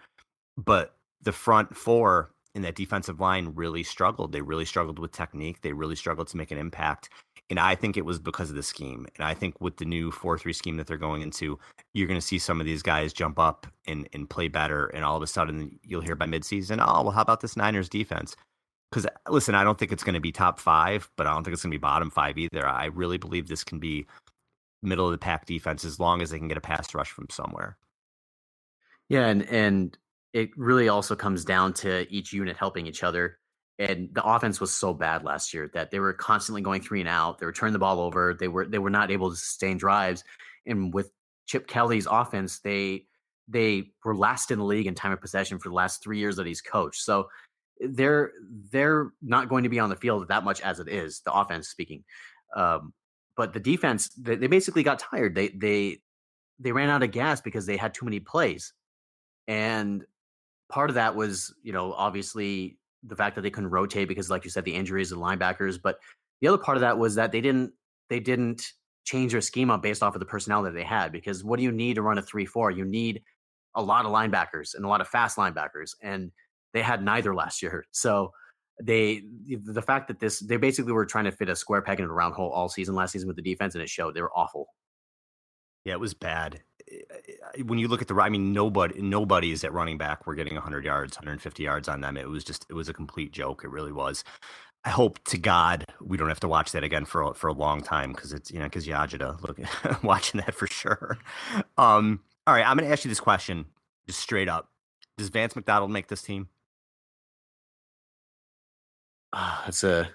but 0.58 0.96
the 1.22 1.32
front 1.32 1.76
four 1.76 2.32
in 2.56 2.64
that 2.64 2.76
defensive 2.76 3.20
line 3.20 3.52
really 3.56 3.84
struggled. 3.84 4.32
They 4.32 4.42
really 4.42 4.66
struggled 4.66 5.00
with 5.00 5.12
technique. 5.12 5.62
They 5.62 5.74
really 5.74 5.96
struggled 5.96 6.28
to 6.30 6.38
make 6.38 6.52
an 6.52 6.58
impact. 6.58 7.10
And 7.50 7.60
I 7.60 7.76
think 7.76 7.96
it 7.96 8.06
was 8.06 8.20
because 8.20 8.50
of 8.50 8.56
the 8.56 8.64
scheme. 8.64 9.06
And 9.16 9.26
I 9.26 9.34
think 9.34 9.56
with 9.62 9.78
the 9.78 9.86
new 9.86 10.12
4 10.12 10.38
3 10.38 10.52
scheme 10.52 10.78
that 10.78 10.88
they're 10.88 10.98
going 10.98 11.22
into, 11.22 11.58
you're 11.94 12.08
going 12.08 12.20
to 12.20 12.26
see 12.26 12.40
some 12.40 12.60
of 12.60 12.66
these 12.66 12.82
guys 12.82 13.14
jump 13.14 13.40
up 13.40 13.68
and, 13.88 14.10
and 14.12 14.30
play 14.30 14.48
better. 14.48 14.88
And 14.88 15.06
all 15.06 15.16
of 15.16 15.24
a 15.24 15.28
sudden, 15.28 15.80
you'll 15.84 16.02
hear 16.02 16.16
by 16.16 16.26
midseason, 16.26 16.84
oh, 16.86 17.04
well, 17.04 17.12
how 17.12 17.22
about 17.22 17.42
this 17.42 17.56
Niners 17.56 17.88
defense? 17.88 18.36
Because 18.92 19.06
listen, 19.30 19.56
I 19.56 19.64
don't 19.64 19.78
think 19.78 19.92
it's 19.92 20.04
going 20.04 20.16
to 20.16 20.20
be 20.20 20.32
top 20.32 20.60
five, 20.60 21.10
but 21.16 21.28
I 21.28 21.34
don't 21.34 21.44
think 21.44 21.54
it's 21.54 21.64
going 21.64 21.72
to 21.72 21.78
be 21.78 21.82
bottom 21.82 22.10
five 22.10 22.38
either. 22.38 22.68
I 22.68 22.86
really 22.86 23.18
believe 23.18 23.48
this 23.48 23.64
can 23.64 23.80
be 23.80 24.08
middle 24.82 25.06
of 25.06 25.12
the 25.12 25.18
pack 25.18 25.46
defense 25.46 25.84
as 25.86 26.00
long 26.00 26.22
as 26.22 26.30
they 26.30 26.38
can 26.38 26.48
get 26.48 26.58
a 26.58 26.62
pass 26.62 26.94
rush 26.94 27.10
from 27.10 27.28
somewhere. 27.30 27.78
Yeah, 29.10 29.28
and 29.28 29.44
and 29.44 29.98
it 30.34 30.50
really 30.58 30.90
also 30.90 31.16
comes 31.16 31.46
down 31.46 31.74
to 31.74 32.06
each 32.14 32.34
unit 32.34 32.58
helping 32.58 32.88
each 32.88 33.04
other. 33.04 33.40
And 33.80 34.10
the 34.14 34.24
offense 34.24 34.60
was 34.60 34.74
so 34.74 34.94
bad 34.94 35.24
last 35.24 35.54
year 35.54 35.70
that 35.74 35.92
they 35.92 36.00
were 36.00 36.14
constantly 36.14 36.62
going 36.62 36.82
three 36.82 37.00
and 37.00 37.10
out. 37.10 37.38
They 37.38 37.46
were 37.46 37.52
turning 37.52 37.74
the 37.74 37.80
ball 37.80 38.00
over. 38.00 38.34
They 38.34 38.48
were 38.48 38.66
they 38.66 38.80
were 38.80 38.90
not 38.90 39.12
able 39.12 39.30
to 39.30 39.36
sustain 39.36 39.78
drives. 39.78 40.24
And 40.66 40.94
with 40.94 41.12
Chip 41.46 41.68
Kelly's 41.68 42.08
offense, 42.10 42.60
they 42.60 43.06
they 43.48 43.92
were 44.04 44.16
last 44.16 44.52
in 44.52 44.60
the 44.60 44.66
league 44.66 44.88
in 44.88 44.96
time 44.96 45.12
of 45.12 45.22
possession 45.22 45.60
for 45.60 45.70
the 45.70 45.76
last 45.76 46.04
three 46.04 46.20
years 46.20 46.36
that 46.36 46.48
he's 46.48 46.62
coached. 46.62 47.02
So 47.02 47.30
they're 47.80 48.32
they're 48.72 49.12
not 49.22 49.48
going 49.48 49.64
to 49.64 49.70
be 49.70 49.80
on 49.80 49.90
the 49.90 49.96
field 49.96 50.28
that 50.28 50.44
much 50.44 50.60
as 50.62 50.80
it 50.80 50.88
is 50.88 51.22
the 51.22 51.32
offense 51.32 51.68
speaking. 51.70 52.04
Um, 52.56 52.94
but 53.38 53.54
the 53.54 53.60
defense 53.60 54.10
they, 54.18 54.36
they 54.36 54.48
basically 54.48 54.84
got 54.84 55.00
tired. 55.00 55.36
They 55.36 55.50
they 55.50 56.00
they 56.60 56.72
ran 56.72 56.90
out 56.90 57.04
of 57.04 57.12
gas 57.12 57.40
because 57.40 57.66
they 57.66 57.78
had 57.78 57.94
too 57.94 58.04
many 58.04 58.20
plays, 58.20 58.74
and 59.48 60.04
part 60.70 60.90
of 60.90 60.96
that 60.96 61.16
was 61.16 61.54
you 61.64 61.72
know 61.72 61.94
obviously 61.94 62.78
the 63.04 63.16
fact 63.16 63.36
that 63.36 63.42
they 63.42 63.52
couldn't 63.52 63.70
rotate 63.70 64.08
because 64.08 64.30
like 64.30 64.44
you 64.44 64.50
said 64.50 64.66
the 64.66 64.74
injuries 64.74 65.12
and 65.12 65.22
linebackers. 65.22 65.80
But 65.82 66.00
the 66.42 66.48
other 66.48 66.58
part 66.58 66.76
of 66.76 66.82
that 66.82 66.98
was 66.98 67.16
that 67.16 67.32
they 67.32 67.42
didn't 67.42 67.72
they 68.10 68.20
didn't 68.20 68.74
change 69.06 69.32
their 69.32 69.42
schema 69.42 69.78
based 69.78 70.04
off 70.04 70.16
of 70.16 70.20
the 70.20 70.26
personnel 70.26 70.64
that 70.64 70.74
they 70.74 70.84
had. 70.84 71.12
Because 71.12 71.44
what 71.44 71.58
do 71.58 71.64
you 71.64 71.72
need 71.72 71.94
to 71.96 72.02
run 72.02 72.18
a 72.18 72.22
three 72.22 72.46
four? 72.46 72.72
You 72.72 72.86
need 72.86 73.22
a 73.76 73.82
lot 73.82 74.06
of 74.06 74.12
linebackers 74.12 74.74
and 74.74 74.84
a 74.84 74.88
lot 74.88 75.02
of 75.02 75.08
fast 75.08 75.38
linebackers, 75.38 75.92
and 76.02 76.32
they 76.74 76.82
had 76.82 77.04
neither 77.04 77.36
last 77.36 77.62
year. 77.62 77.86
So 77.92 78.32
they 78.82 79.24
the 79.50 79.82
fact 79.82 80.08
that 80.08 80.20
this 80.20 80.40
they 80.40 80.58
basically 80.58 80.92
were 80.92 81.06
trying 81.06 81.26
to 81.26 81.32
fit 81.32 81.50
a 81.50 81.56
square 81.56 81.82
peg 81.82 82.00
in 82.00 82.06
a 82.06 82.14
round 82.14 82.36
hole 82.36 82.52
all 82.52 82.70
season 82.70 82.96
last 82.96 83.12
season 83.12 83.28
with 83.28 83.36
the 83.36 83.42
defense 83.42 83.74
and 83.76 83.82
it 83.82 83.90
showed. 83.90 84.14
They 84.14 84.22
were 84.22 84.36
awful. 84.36 84.68
Yeah 85.86 85.94
it 85.94 86.00
was 86.00 86.14
bad. 86.14 86.62
When 87.66 87.80
you 87.80 87.88
look 87.88 88.02
at 88.02 88.08
the 88.08 88.16
i 88.16 88.30
mean 88.30 88.54
nobody 88.54 89.02
nobody's 89.02 89.64
at 89.64 89.74
running 89.74 89.98
back 89.98 90.26
we're 90.26 90.36
getting 90.36 90.54
100 90.54 90.86
yards 90.86 91.18
150 91.18 91.64
yards 91.64 91.88
on 91.88 92.02
them. 92.02 92.18
It 92.18 92.30
was 92.30 92.44
just 92.44 92.66
it 92.70 92.74
was 92.74 92.88
a 92.90 92.94
complete 92.94 93.32
joke. 93.32 93.64
It 93.64 93.70
really 93.70 93.92
was. 93.92 94.24
I 94.86 94.90
hope 94.90 95.24
to 95.26 95.38
god 95.38 95.86
we 96.00 96.18
don't 96.18 96.30
have 96.30 96.40
to 96.42 96.48
watch 96.48 96.72
that 96.74 96.84
again 96.84 97.06
for 97.06 97.24
a, 97.24 97.34
for 97.34 97.48
a 97.48 97.54
long 97.54 97.82
time 97.82 98.12
because 98.12 98.32
it's 98.32 98.52
you 98.52 98.60
know 98.60 98.66
because 98.66 98.86
yajida 98.86 99.42
look 99.42 99.60
watching 100.04 100.40
that 100.42 100.54
for 100.54 100.68
sure. 100.68 101.18
Um 101.78 102.22
all 102.46 102.54
right 102.54 102.66
i'm 102.66 102.78
gonna 102.78 102.92
ask 102.92 103.04
you 103.04 103.10
this 103.10 103.20
question 103.20 103.66
just 104.06 104.20
straight 104.20 104.48
up. 104.48 104.70
Does 105.18 105.30
vance 105.30 105.56
mcdonald 105.56 105.90
make 105.90 106.10
this 106.10 106.22
team 106.22 106.48
Ah, 109.34 109.64
that's 109.66 109.84
a 109.84 110.10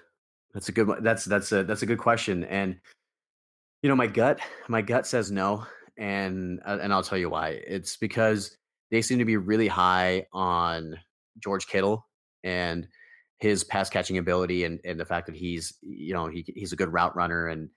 that's 0.53 0.69
a 0.69 0.71
good 0.71 0.89
that's 1.01 1.25
that's 1.25 1.51
a 1.51 1.63
that's 1.63 1.81
a 1.81 1.85
good 1.85 1.97
question, 1.99 2.43
and 2.45 2.79
you 3.81 3.89
know 3.89 3.95
my 3.95 4.07
gut 4.07 4.39
my 4.67 4.81
gut 4.81 5.05
says 5.05 5.31
no, 5.31 5.65
and 5.97 6.59
uh, 6.65 6.79
and 6.81 6.93
I'll 6.93 7.03
tell 7.03 7.17
you 7.17 7.29
why. 7.29 7.61
It's 7.67 7.97
because 7.97 8.57
they 8.91 9.01
seem 9.01 9.19
to 9.19 9.25
be 9.25 9.37
really 9.37 9.67
high 9.67 10.25
on 10.33 10.95
George 11.39 11.67
Kittle 11.67 12.05
and 12.43 12.87
his 13.39 13.63
pass 13.63 13.89
catching 13.89 14.17
ability 14.17 14.63
and, 14.63 14.79
and 14.85 14.99
the 14.99 15.05
fact 15.05 15.25
that 15.25 15.35
he's 15.35 15.73
you 15.81 16.13
know 16.13 16.27
he, 16.27 16.45
he's 16.55 16.73
a 16.73 16.77
good 16.77 16.93
route 16.93 17.15
runner 17.15 17.47
and 17.47 17.69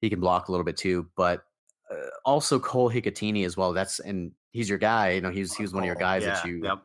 he 0.00 0.10
can 0.10 0.20
block 0.20 0.48
a 0.48 0.52
little 0.52 0.64
bit 0.64 0.76
too. 0.76 1.08
But 1.16 1.42
uh, 1.90 2.08
also 2.24 2.58
Cole 2.58 2.90
Hikutini 2.90 3.44
as 3.44 3.56
well. 3.56 3.72
That's 3.72 4.00
and 4.00 4.32
he's 4.52 4.68
your 4.68 4.78
guy. 4.78 5.10
You 5.12 5.20
know, 5.20 5.30
he's 5.30 5.54
he 5.54 5.62
was 5.62 5.72
one 5.72 5.82
of 5.82 5.86
your 5.86 5.96
guys 5.96 6.22
yeah, 6.22 6.34
that 6.34 6.44
you 6.44 6.60
Yep. 6.62 6.78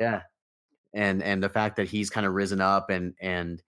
yeah. 0.00 0.22
And 0.94 1.22
and 1.22 1.42
the 1.42 1.48
fact 1.48 1.76
that 1.76 1.88
he's 1.88 2.10
kind 2.10 2.26
of 2.26 2.34
risen 2.34 2.60
up 2.60 2.90
and 2.90 3.14
and 3.20 3.62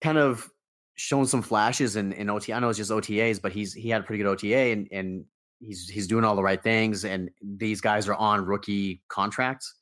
kind 0.00 0.18
of 0.18 0.48
shown 0.96 1.26
some 1.26 1.42
flashes 1.42 1.96
in, 1.96 2.12
in 2.12 2.28
OTA. 2.28 2.52
I 2.52 2.60
know 2.60 2.68
it's 2.68 2.78
just 2.78 2.90
OTAs, 2.90 3.40
but 3.40 3.52
he's 3.52 3.72
he 3.72 3.88
had 3.88 4.02
a 4.02 4.04
pretty 4.04 4.22
good 4.22 4.30
OTA 4.30 4.56
and 4.72 4.88
and 4.92 5.24
he's 5.60 5.88
he's 5.88 6.06
doing 6.06 6.24
all 6.24 6.36
the 6.36 6.42
right 6.42 6.62
things. 6.62 7.04
And 7.04 7.30
these 7.40 7.80
guys 7.80 8.08
are 8.08 8.14
on 8.14 8.44
rookie 8.44 9.02
contracts. 9.08 9.74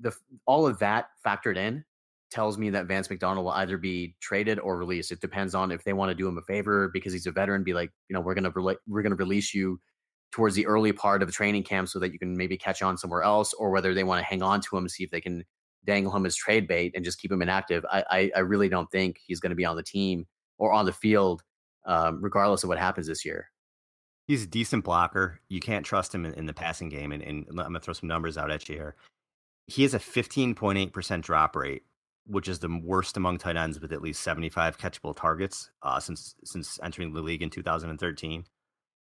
The 0.00 0.12
all 0.46 0.66
of 0.66 0.78
that 0.78 1.06
factored 1.26 1.56
in 1.56 1.84
tells 2.30 2.58
me 2.58 2.70
that 2.70 2.86
Vance 2.86 3.08
McDonald 3.08 3.44
will 3.44 3.52
either 3.52 3.78
be 3.78 4.14
traded 4.20 4.58
or 4.58 4.76
released. 4.76 5.12
It 5.12 5.20
depends 5.20 5.54
on 5.54 5.70
if 5.70 5.84
they 5.84 5.92
want 5.92 6.10
to 6.10 6.14
do 6.14 6.28
him 6.28 6.38
a 6.38 6.42
favor 6.42 6.90
because 6.92 7.12
he's 7.12 7.26
a 7.26 7.32
veteran. 7.32 7.64
Be 7.64 7.74
like, 7.74 7.90
you 8.08 8.14
know, 8.14 8.20
we're 8.20 8.34
gonna 8.34 8.52
we're 8.86 9.02
gonna 9.02 9.16
release 9.16 9.54
you 9.54 9.80
towards 10.30 10.54
the 10.54 10.66
early 10.66 10.92
part 10.92 11.22
of 11.22 11.28
the 11.28 11.32
training 11.32 11.62
camp 11.62 11.88
so 11.88 11.98
that 11.98 12.12
you 12.12 12.18
can 12.18 12.36
maybe 12.36 12.56
catch 12.56 12.82
on 12.82 12.98
somewhere 12.98 13.22
else, 13.22 13.54
or 13.54 13.70
whether 13.70 13.94
they 13.94 14.04
want 14.04 14.20
to 14.20 14.24
hang 14.24 14.42
on 14.42 14.60
to 14.60 14.76
him 14.76 14.88
see 14.88 15.04
if 15.04 15.10
they 15.10 15.20
can 15.20 15.44
dangle 15.84 16.14
him 16.14 16.26
as 16.26 16.36
trade 16.36 16.68
bait 16.68 16.92
and 16.94 17.04
just 17.04 17.20
keep 17.20 17.32
him 17.32 17.42
inactive. 17.42 17.84
I 17.90 18.04
I, 18.10 18.30
I 18.36 18.40
really 18.40 18.68
don't 18.68 18.90
think 18.90 19.18
he's 19.24 19.40
going 19.40 19.50
to 19.50 19.56
be 19.56 19.64
on 19.64 19.76
the 19.76 19.82
team 19.82 20.26
or 20.58 20.72
on 20.72 20.86
the 20.86 20.92
field, 20.92 21.42
um, 21.86 22.22
regardless 22.22 22.62
of 22.62 22.68
what 22.68 22.78
happens 22.78 23.06
this 23.06 23.24
year. 23.24 23.50
He's 24.26 24.44
a 24.44 24.46
decent 24.46 24.84
blocker. 24.84 25.40
You 25.48 25.60
can't 25.60 25.86
trust 25.86 26.14
him 26.14 26.26
in, 26.26 26.34
in 26.34 26.46
the 26.46 26.52
passing 26.52 26.90
game. 26.90 27.12
And, 27.12 27.22
and 27.22 27.46
I'm 27.48 27.56
going 27.56 27.72
to 27.74 27.80
throw 27.80 27.94
some 27.94 28.08
numbers 28.08 28.36
out 28.36 28.50
at 28.50 28.68
you 28.68 28.74
here. 28.74 28.94
He 29.66 29.82
has 29.82 29.94
a 29.94 29.98
15.8% 29.98 31.22
drop 31.22 31.56
rate, 31.56 31.82
which 32.26 32.46
is 32.46 32.58
the 32.58 32.80
worst 32.84 33.16
among 33.16 33.38
tight 33.38 33.56
ends 33.56 33.80
with 33.80 33.92
at 33.92 34.02
least 34.02 34.22
75 34.22 34.78
catchable 34.78 35.16
targets 35.16 35.70
uh, 35.82 35.98
since 35.98 36.34
since 36.44 36.78
entering 36.82 37.14
the 37.14 37.22
league 37.22 37.42
in 37.42 37.48
2013. 37.48 38.44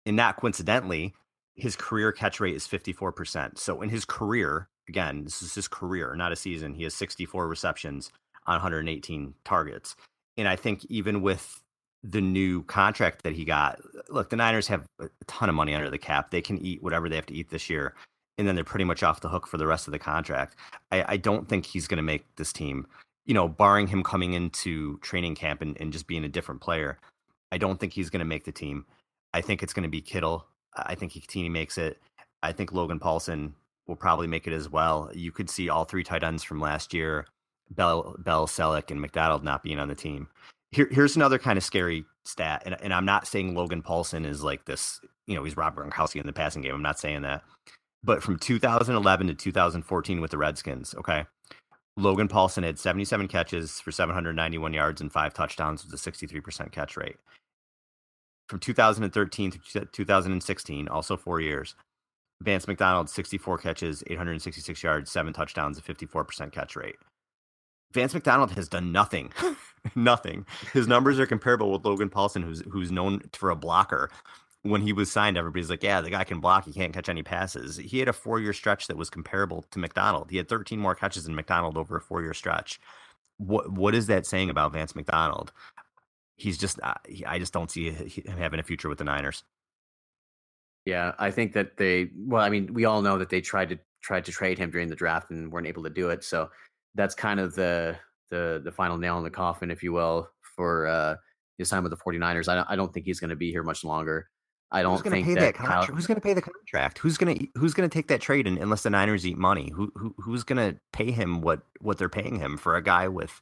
And 0.05 0.15
not 0.15 0.37
coincidentally, 0.37 1.13
his 1.55 1.75
career 1.75 2.11
catch 2.11 2.39
rate 2.39 2.55
is 2.55 2.67
54%. 2.67 3.57
So 3.59 3.81
in 3.81 3.89
his 3.89 4.05
career, 4.05 4.67
again, 4.87 5.23
this 5.23 5.41
is 5.41 5.55
his 5.55 5.67
career, 5.67 6.15
not 6.15 6.31
a 6.31 6.35
season, 6.35 6.73
he 6.73 6.83
has 6.83 6.93
64 6.93 7.47
receptions 7.47 8.11
on 8.45 8.55
118 8.55 9.33
targets. 9.45 9.95
And 10.37 10.47
I 10.47 10.55
think 10.55 10.85
even 10.85 11.21
with 11.21 11.61
the 12.03 12.21
new 12.21 12.63
contract 12.63 13.23
that 13.23 13.33
he 13.33 13.45
got, 13.45 13.79
look, 14.09 14.29
the 14.29 14.35
Niners 14.35 14.67
have 14.67 14.85
a 14.99 15.09
ton 15.27 15.49
of 15.49 15.55
money 15.55 15.73
under 15.73 15.89
the 15.89 15.97
cap. 15.97 16.31
They 16.31 16.41
can 16.41 16.57
eat 16.57 16.83
whatever 16.83 17.07
they 17.07 17.15
have 17.15 17.25
to 17.27 17.33
eat 17.33 17.49
this 17.49 17.69
year. 17.69 17.93
And 18.37 18.47
then 18.47 18.55
they're 18.55 18.63
pretty 18.63 18.83
much 18.83 19.03
off 19.03 19.21
the 19.21 19.29
hook 19.29 19.47
for 19.47 19.57
the 19.57 19.67
rest 19.67 19.87
of 19.87 19.91
the 19.91 19.99
contract. 19.99 20.55
I, 20.91 21.13
I 21.13 21.17
don't 21.17 21.47
think 21.47 21.65
he's 21.65 21.87
going 21.87 21.97
to 21.97 22.03
make 22.03 22.25
this 22.35 22.51
team, 22.51 22.87
you 23.25 23.33
know, 23.33 23.47
barring 23.47 23.87
him 23.87 24.03
coming 24.03 24.33
into 24.33 24.97
training 24.97 25.35
camp 25.35 25.61
and, 25.61 25.79
and 25.79 25.93
just 25.93 26.07
being 26.07 26.25
a 26.25 26.29
different 26.29 26.59
player. 26.59 26.97
I 27.51 27.57
don't 27.57 27.79
think 27.79 27.93
he's 27.93 28.09
going 28.09 28.19
to 28.19 28.25
make 28.25 28.43
the 28.43 28.51
team. 28.51 28.85
I 29.33 29.41
think 29.41 29.63
it's 29.63 29.73
going 29.73 29.83
to 29.83 29.89
be 29.89 30.01
Kittle. 30.01 30.47
I 30.75 30.95
think 30.95 31.13
Hikutini 31.13 31.51
makes 31.51 31.77
it. 31.77 32.01
I 32.41 32.51
think 32.51 32.73
Logan 32.73 32.99
Paulsen 32.99 33.53
will 33.87 33.95
probably 33.95 34.27
make 34.27 34.47
it 34.47 34.53
as 34.53 34.69
well. 34.69 35.09
You 35.13 35.31
could 35.31 35.49
see 35.49 35.69
all 35.69 35.85
three 35.85 36.03
tight 36.03 36.23
ends 36.23 36.43
from 36.43 36.59
last 36.59 36.93
year, 36.93 37.27
Bell, 37.69 38.15
Bell, 38.19 38.47
Celek, 38.47 38.91
and 38.91 39.01
McDonald 39.01 39.43
not 39.43 39.63
being 39.63 39.79
on 39.79 39.87
the 39.87 39.95
team. 39.95 40.27
Here, 40.71 40.87
here's 40.89 41.15
another 41.15 41.37
kind 41.37 41.57
of 41.57 41.63
scary 41.63 42.05
stat, 42.25 42.63
and, 42.65 42.75
and 42.81 42.93
I'm 42.93 43.05
not 43.05 43.27
saying 43.27 43.53
Logan 43.53 43.83
Paulsen 43.83 44.25
is 44.25 44.43
like 44.43 44.65
this, 44.65 44.99
you 45.27 45.35
know, 45.35 45.43
he's 45.43 45.57
Rob 45.57 45.75
Gronkowski 45.75 46.19
in 46.19 46.25
the 46.25 46.33
passing 46.33 46.61
game. 46.61 46.73
I'm 46.73 46.81
not 46.81 46.99
saying 46.99 47.21
that. 47.23 47.43
But 48.03 48.23
from 48.23 48.37
2011 48.37 49.27
to 49.27 49.33
2014 49.33 50.21
with 50.21 50.31
the 50.31 50.37
Redskins, 50.37 50.95
okay, 50.95 51.25
Logan 51.95 52.27
Paulsen 52.27 52.63
had 52.63 52.79
77 52.79 53.27
catches 53.27 53.79
for 53.79 53.91
791 53.91 54.73
yards 54.73 54.99
and 54.99 55.11
five 55.11 55.33
touchdowns 55.33 55.85
with 55.85 55.93
a 55.93 56.11
63% 56.11 56.71
catch 56.71 56.97
rate. 56.97 57.17
From 58.49 58.59
2013 58.59 59.51
to 59.51 59.85
2016, 59.85 60.87
also 60.87 61.15
four 61.15 61.39
years, 61.39 61.75
Vance 62.41 62.67
McDonald, 62.67 63.09
64 63.09 63.57
catches, 63.59 64.03
866 64.07 64.83
yards, 64.83 65.11
seven 65.11 65.33
touchdowns, 65.33 65.77
a 65.77 65.81
54% 65.81 66.51
catch 66.51 66.75
rate. 66.75 66.95
Vance 67.93 68.13
McDonald 68.13 68.51
has 68.51 68.67
done 68.67 68.91
nothing. 68.91 69.31
nothing. 69.95 70.45
His 70.73 70.87
numbers 70.87 71.19
are 71.19 71.25
comparable 71.25 71.71
with 71.71 71.85
Logan 71.85 72.09
Paulsen, 72.09 72.43
who's 72.43 72.61
who's 72.71 72.91
known 72.91 73.21
for 73.33 73.49
a 73.49 73.55
blocker. 73.55 74.09
When 74.63 74.81
he 74.81 74.93
was 74.93 75.11
signed, 75.11 75.37
everybody's 75.37 75.69
like, 75.69 75.83
"Yeah, 75.83 76.01
the 76.01 76.09
guy 76.09 76.23
can 76.23 76.39
block. 76.39 76.65
He 76.65 76.73
can't 76.73 76.93
catch 76.93 77.09
any 77.09 77.21
passes." 77.21 77.77
He 77.77 77.99
had 77.99 78.07
a 78.07 78.13
four-year 78.13 78.53
stretch 78.53 78.87
that 78.87 78.97
was 78.97 79.09
comparable 79.09 79.65
to 79.71 79.79
McDonald. 79.79 80.31
He 80.31 80.37
had 80.37 80.49
13 80.49 80.79
more 80.79 80.95
catches 80.95 81.25
than 81.25 81.35
McDonald 81.35 81.77
over 81.77 81.97
a 81.97 82.01
four-year 82.01 82.33
stretch. 82.33 82.79
What 83.37 83.71
what 83.71 83.93
is 83.93 84.07
that 84.07 84.25
saying 84.25 84.49
about 84.49 84.73
Vance 84.73 84.95
McDonald? 84.95 85.51
He's 86.35 86.57
just 86.57 86.79
I 87.27 87.37
just 87.37 87.53
don't 87.53 87.69
see 87.69 87.91
him 87.91 88.37
having 88.37 88.59
a 88.59 88.63
future 88.63 88.89
with 88.89 88.97
the 88.97 89.03
Niners. 89.03 89.43
Yeah, 90.85 91.13
I 91.19 91.31
think 91.31 91.53
that 91.53 91.77
they. 91.77 92.09
Well, 92.17 92.43
I 92.43 92.49
mean, 92.49 92.73
we 92.73 92.85
all 92.85 93.01
know 93.01 93.17
that 93.17 93.29
they 93.29 93.41
tried 93.41 93.69
to 93.69 93.79
tried 94.01 94.25
to 94.25 94.31
trade 94.31 94.57
him 94.57 94.69
during 94.69 94.89
the 94.89 94.95
draft 94.95 95.31
and 95.31 95.51
weren't 95.51 95.67
able 95.67 95.83
to 95.83 95.89
do 95.89 96.09
it. 96.09 96.23
So 96.23 96.49
that's 96.95 97.15
kind 97.15 97.39
of 97.39 97.55
the 97.55 97.95
the 98.31 98.61
the 98.63 98.71
final 98.71 98.97
nail 98.97 99.17
in 99.17 99.23
the 99.23 99.29
coffin, 99.29 99.71
if 99.71 99.81
you 99.81 99.93
will, 99.93 100.29
for 100.55 100.87
uh, 100.87 101.15
his 101.57 101.69
time 101.69 101.83
with 101.83 101.91
the 101.91 101.97
49ers. 101.97 102.47
I 102.49 102.55
don't, 102.55 102.69
I 102.69 102.75
don't 102.75 102.93
think 102.93 103.05
he's 103.05 103.19
going 103.19 103.29
to 103.29 103.35
be 103.35 103.49
here 103.51 103.63
much 103.63 103.83
longer. 103.85 104.27
I 104.71 104.81
don't 104.81 104.93
who's 104.93 105.01
gonna 105.03 105.15
think 105.17 105.27
pay 105.27 105.33
that, 105.35 105.39
that 105.41 105.53
Kyle, 105.53 105.67
contract? 105.67 105.95
Who's 105.95 106.07
going 106.07 106.15
to 106.15 106.21
pay 106.21 106.33
the 106.33 106.41
contract? 106.41 106.97
Who's 106.97 107.17
going 107.17 107.37
to 107.37 107.47
who's 107.55 107.73
going 107.75 107.87
to 107.89 107.93
take 107.93 108.07
that 108.07 108.19
trade 108.21 108.47
in, 108.47 108.57
unless 108.57 108.81
the 108.83 108.89
Niners 108.89 109.25
eat 109.25 109.37
money? 109.37 109.71
Who, 109.73 109.91
who 109.95 110.13
who's 110.17 110.43
going 110.43 110.57
to 110.57 110.77
pay 110.91 111.11
him 111.11 111.41
what 111.41 111.61
what 111.79 111.97
they're 111.99 112.09
paying 112.09 112.39
him 112.39 112.57
for 112.57 112.75
a 112.75 112.81
guy 112.83 113.07
with 113.07 113.39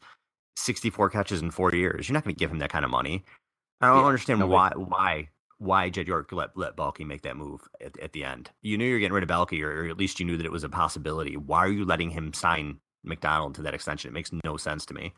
64 0.58 1.10
catches 1.10 1.42
in 1.42 1.50
four 1.52 1.74
years? 1.74 2.08
You're 2.08 2.14
not 2.16 2.24
going 2.24 2.36
to 2.36 2.40
give 2.40 2.52
him 2.52 2.60
that 2.60 2.70
kind 2.70 2.86
of 2.86 2.92
money. 2.92 3.24
I 3.80 3.88
don't 3.88 4.00
Yeah, 4.00 4.06
understand 4.06 4.40
nobody- 4.42 4.76
why 4.78 4.86
why 4.86 5.30
why 5.62 5.90
Jed 5.90 6.08
York 6.08 6.32
let 6.32 6.58
let 6.58 6.76
Baalke 6.76 7.06
make 7.06 7.22
that 7.22 7.38
move 7.38 7.62
at, 7.86 7.98
at 8.00 8.14
the 8.14 8.24
end. 8.24 8.50
You 8.64 8.80
knew 8.80 8.86
you 8.86 8.94
were 8.96 9.00
getting 9.00 9.14
rid 9.14 9.24
of 9.24 9.30
Baalke, 9.30 9.62
or, 9.62 9.88
at 9.88 9.98
least 9.98 10.20
you 10.20 10.26
knew 10.26 10.36
that 10.38 10.46
it 10.46 10.52
was 10.52 10.64
a 10.64 10.70
possibility. 10.70 11.38
Why 11.38 11.60
are 11.60 11.72
you 11.72 11.86
letting 11.86 12.10
him 12.10 12.34
sign 12.34 12.80
McDonald 13.04 13.54
to 13.56 13.62
that 13.62 13.76
extension? 13.76 14.10
It 14.10 14.14
makes 14.14 14.32
no 14.44 14.58
sense 14.58 14.88
to 14.88 14.96
me. 14.96 15.14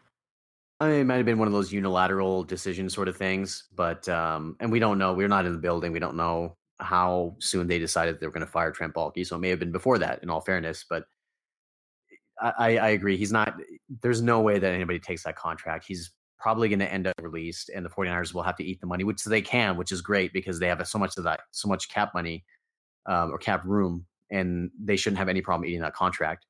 I 0.82 0.90
mean, 0.90 1.00
it 1.00 1.04
might 1.06 1.16
have 1.16 1.26
been 1.26 1.40
one 1.40 1.48
of 1.48 1.54
those 1.54 1.72
unilateral 1.72 2.44
decision 2.44 2.90
sort 2.90 3.08
of 3.08 3.16
things, 3.16 3.70
but 3.74 4.10
um, 4.10 4.58
and 4.60 4.70
we 4.70 4.80
don't 4.80 4.98
know. 4.98 5.14
We're 5.14 5.30
not 5.30 5.46
in 5.46 5.54
the 5.54 5.60
building. 5.60 5.94
We 5.94 6.00
don't 6.00 6.18
know 6.18 6.58
how 6.80 7.38
soon 7.40 7.68
they 7.68 7.80
decided 7.80 8.20
they 8.20 8.28
were 8.28 8.34
going 8.34 8.46
to 8.46 8.52
fire 8.52 8.72
Trent 8.72 8.94
Baalke. 8.94 9.26
So 9.26 9.38
it 9.38 9.40
may 9.40 9.50
have 9.50 9.60
been 9.60 9.72
before 9.72 9.98
that, 10.00 10.24
in 10.24 10.30
all 10.30 10.42
fairness. 10.42 10.84
But 10.90 11.06
I 12.42 12.78
I 12.78 12.90
agree. 12.90 13.16
He's 13.16 13.32
not. 13.32 13.56
There's 14.02 14.22
no 14.22 14.42
way 14.42 14.60
that 14.60 14.74
anybody 14.74 15.00
takes 15.00 15.24
that 15.24 15.38
contract. 15.38 15.86
He's 15.88 16.12
probably 16.44 16.68
going 16.68 16.80
to 16.80 16.92
end 16.92 17.08
up 17.08 17.16
released, 17.22 17.70
and 17.70 17.86
the 17.86 17.90
49ers 17.90 18.34
will 18.34 18.44
have 18.44 18.58
to 18.58 18.66
eat 18.66 18.82
the 18.82 18.86
money, 18.86 19.06
which 19.06 19.24
they 19.24 19.42
can, 19.42 19.78
which 19.78 19.94
is 19.94 20.02
great 20.02 20.34
because 20.34 20.60
they 20.60 20.68
have 20.68 20.86
so 20.86 21.00
much 21.00 21.16
of 21.18 21.24
that, 21.24 21.40
so 21.52 21.70
much 21.70 21.88
cap 21.88 22.14
money 22.14 22.44
um, 23.06 23.32
or 23.32 23.38
cap 23.38 23.64
room, 23.64 24.06
and 24.30 24.70
they 24.78 24.98
shouldn't 24.98 25.18
have 25.18 25.30
any 25.30 25.42
problem 25.42 25.66
eating 25.66 25.80
that 25.80 25.96
contract. 25.96 26.46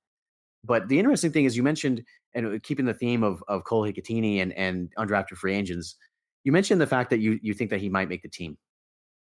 But 0.65 0.87
the 0.87 0.97
interesting 0.97 1.31
thing 1.31 1.45
is, 1.45 1.55
you 1.55 1.61
mentioned 1.61 2.03
and 2.33 2.61
keeping 2.63 2.85
the 2.85 2.93
theme 2.95 3.21
of 3.21 3.43
of 3.47 3.65
Cole 3.65 3.83
Hikutini 3.83 4.41
and 4.41 4.51
and 4.53 4.91
undrafted 4.97 5.37
free 5.37 5.53
agents, 5.53 5.95
you 6.43 6.51
mentioned 6.51 6.81
the 6.81 6.87
fact 6.87 7.11
that 7.11 7.19
you 7.19 7.39
you 7.43 7.53
think 7.53 7.69
that 7.69 7.79
he 7.79 7.87
might 7.87 8.09
make 8.09 8.23
the 8.23 8.29
team. 8.29 8.57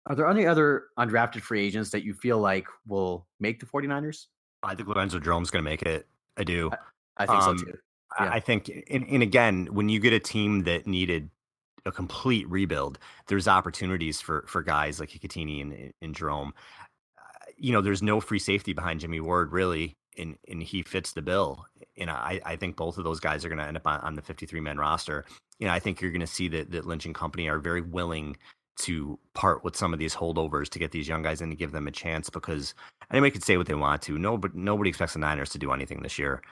Are 0.06 0.14
there 0.14 0.26
any 0.26 0.46
other 0.46 0.84
undrafted 0.98 1.42
free 1.42 1.66
agents 1.66 1.90
that 1.90 2.02
you 2.02 2.14
feel 2.14 2.38
like 2.38 2.66
will 2.86 3.26
make 3.40 3.60
the 3.60 3.66
49ers? 3.66 4.26
I 4.62 4.74
think 4.74 4.88
Lorenzo 4.88 5.18
Jerome's 5.18 5.50
going 5.50 5.64
to 5.64 5.70
make 5.70 5.82
it. 5.82 6.06
I 6.38 6.44
do. 6.44 6.70
I 7.18 7.26
think 7.26 7.42
Um, 7.42 7.58
so 7.58 7.64
too. 7.64 7.78
I- 8.18 8.24
Yeah. 8.24 8.30
I 8.32 8.40
think, 8.40 8.70
and, 8.90 9.06
and 9.08 9.22
again, 9.22 9.66
when 9.72 9.88
you 9.88 10.00
get 10.00 10.12
a 10.12 10.20
team 10.20 10.62
that 10.64 10.86
needed 10.86 11.30
a 11.84 11.92
complete 11.92 12.48
rebuild, 12.50 12.98
there's 13.28 13.46
opportunities 13.46 14.20
for 14.20 14.44
for 14.48 14.62
guys 14.62 14.98
like 15.00 15.10
Hikutini 15.10 15.60
and, 15.62 15.92
and 16.02 16.14
Jerome. 16.14 16.52
Uh, 17.18 17.22
You 17.56 17.72
know, 17.72 17.80
there's 17.80 18.02
no 18.02 18.20
free 18.20 18.38
safety 18.40 18.72
behind 18.72 19.00
Jimmy 19.00 19.20
Ward, 19.20 19.52
really, 19.52 19.96
and 20.18 20.36
and 20.48 20.62
he 20.62 20.82
fits 20.82 21.12
the 21.12 21.22
bill. 21.22 21.64
And 21.96 22.10
I, 22.10 22.40
I 22.44 22.56
think 22.56 22.76
both 22.76 22.98
of 22.98 23.04
those 23.04 23.20
guys 23.20 23.44
are 23.44 23.48
going 23.48 23.58
to 23.58 23.64
end 23.66 23.76
up 23.76 23.86
on, 23.86 24.00
on 24.00 24.14
the 24.14 24.22
53 24.22 24.60
man 24.60 24.78
roster. 24.78 25.24
You 25.58 25.66
know, 25.68 25.72
I 25.72 25.78
think 25.78 26.00
you're 26.00 26.10
going 26.10 26.20
to 26.20 26.26
see 26.26 26.48
that 26.48 26.70
that 26.72 26.86
Lynch 26.86 27.06
and 27.06 27.14
company 27.14 27.48
are 27.48 27.58
very 27.58 27.80
willing 27.82 28.36
to 28.80 29.18
part 29.32 29.64
with 29.64 29.74
some 29.74 29.94
of 29.94 29.98
these 29.98 30.14
holdovers 30.14 30.68
to 30.68 30.78
get 30.78 30.90
these 30.92 31.08
young 31.08 31.22
guys 31.22 31.40
in 31.40 31.48
to 31.50 31.56
give 31.56 31.72
them 31.72 31.86
a 31.86 31.90
chance 31.90 32.28
because 32.28 32.74
anybody 33.10 33.30
could 33.30 33.42
say 33.44 33.56
what 33.56 33.66
they 33.66 33.74
want 33.74 34.02
to. 34.02 34.18
No, 34.18 34.36
but 34.36 34.54
nobody 34.54 34.90
expects 34.90 35.14
the 35.14 35.18
Niners 35.18 35.48
to 35.50 35.58
do 35.58 35.72
anything 35.72 36.02
this 36.02 36.18
year 36.18 36.42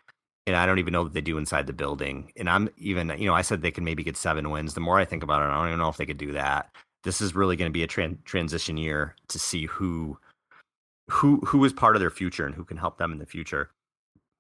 and 0.46 0.56
I 0.56 0.66
don't 0.66 0.78
even 0.78 0.92
know 0.92 1.02
what 1.04 1.14
they 1.14 1.20
do 1.20 1.38
inside 1.38 1.66
the 1.66 1.72
building. 1.72 2.32
And 2.36 2.50
I'm 2.50 2.68
even, 2.76 3.12
you 3.18 3.26
know, 3.26 3.34
I 3.34 3.42
said 3.42 3.62
they 3.62 3.70
can 3.70 3.84
maybe 3.84 4.04
get 4.04 4.16
seven 4.16 4.50
wins. 4.50 4.74
The 4.74 4.80
more 4.80 4.98
I 4.98 5.04
think 5.04 5.22
about 5.22 5.42
it, 5.42 5.46
I 5.46 5.54
don't 5.54 5.68
even 5.68 5.78
know 5.78 5.88
if 5.88 5.96
they 5.96 6.06
could 6.06 6.18
do 6.18 6.32
that. 6.32 6.70
This 7.02 7.20
is 7.20 7.34
really 7.34 7.56
going 7.56 7.70
to 7.70 7.72
be 7.72 7.82
a 7.82 7.88
tran- 7.88 8.22
transition 8.24 8.76
year 8.76 9.14
to 9.28 9.38
see 9.38 9.66
who, 9.66 10.18
who, 11.10 11.38
who 11.40 11.64
is 11.64 11.72
part 11.72 11.96
of 11.96 12.00
their 12.00 12.10
future 12.10 12.46
and 12.46 12.54
who 12.54 12.64
can 12.64 12.76
help 12.76 12.98
them 12.98 13.12
in 13.12 13.18
the 13.18 13.26
future. 13.26 13.70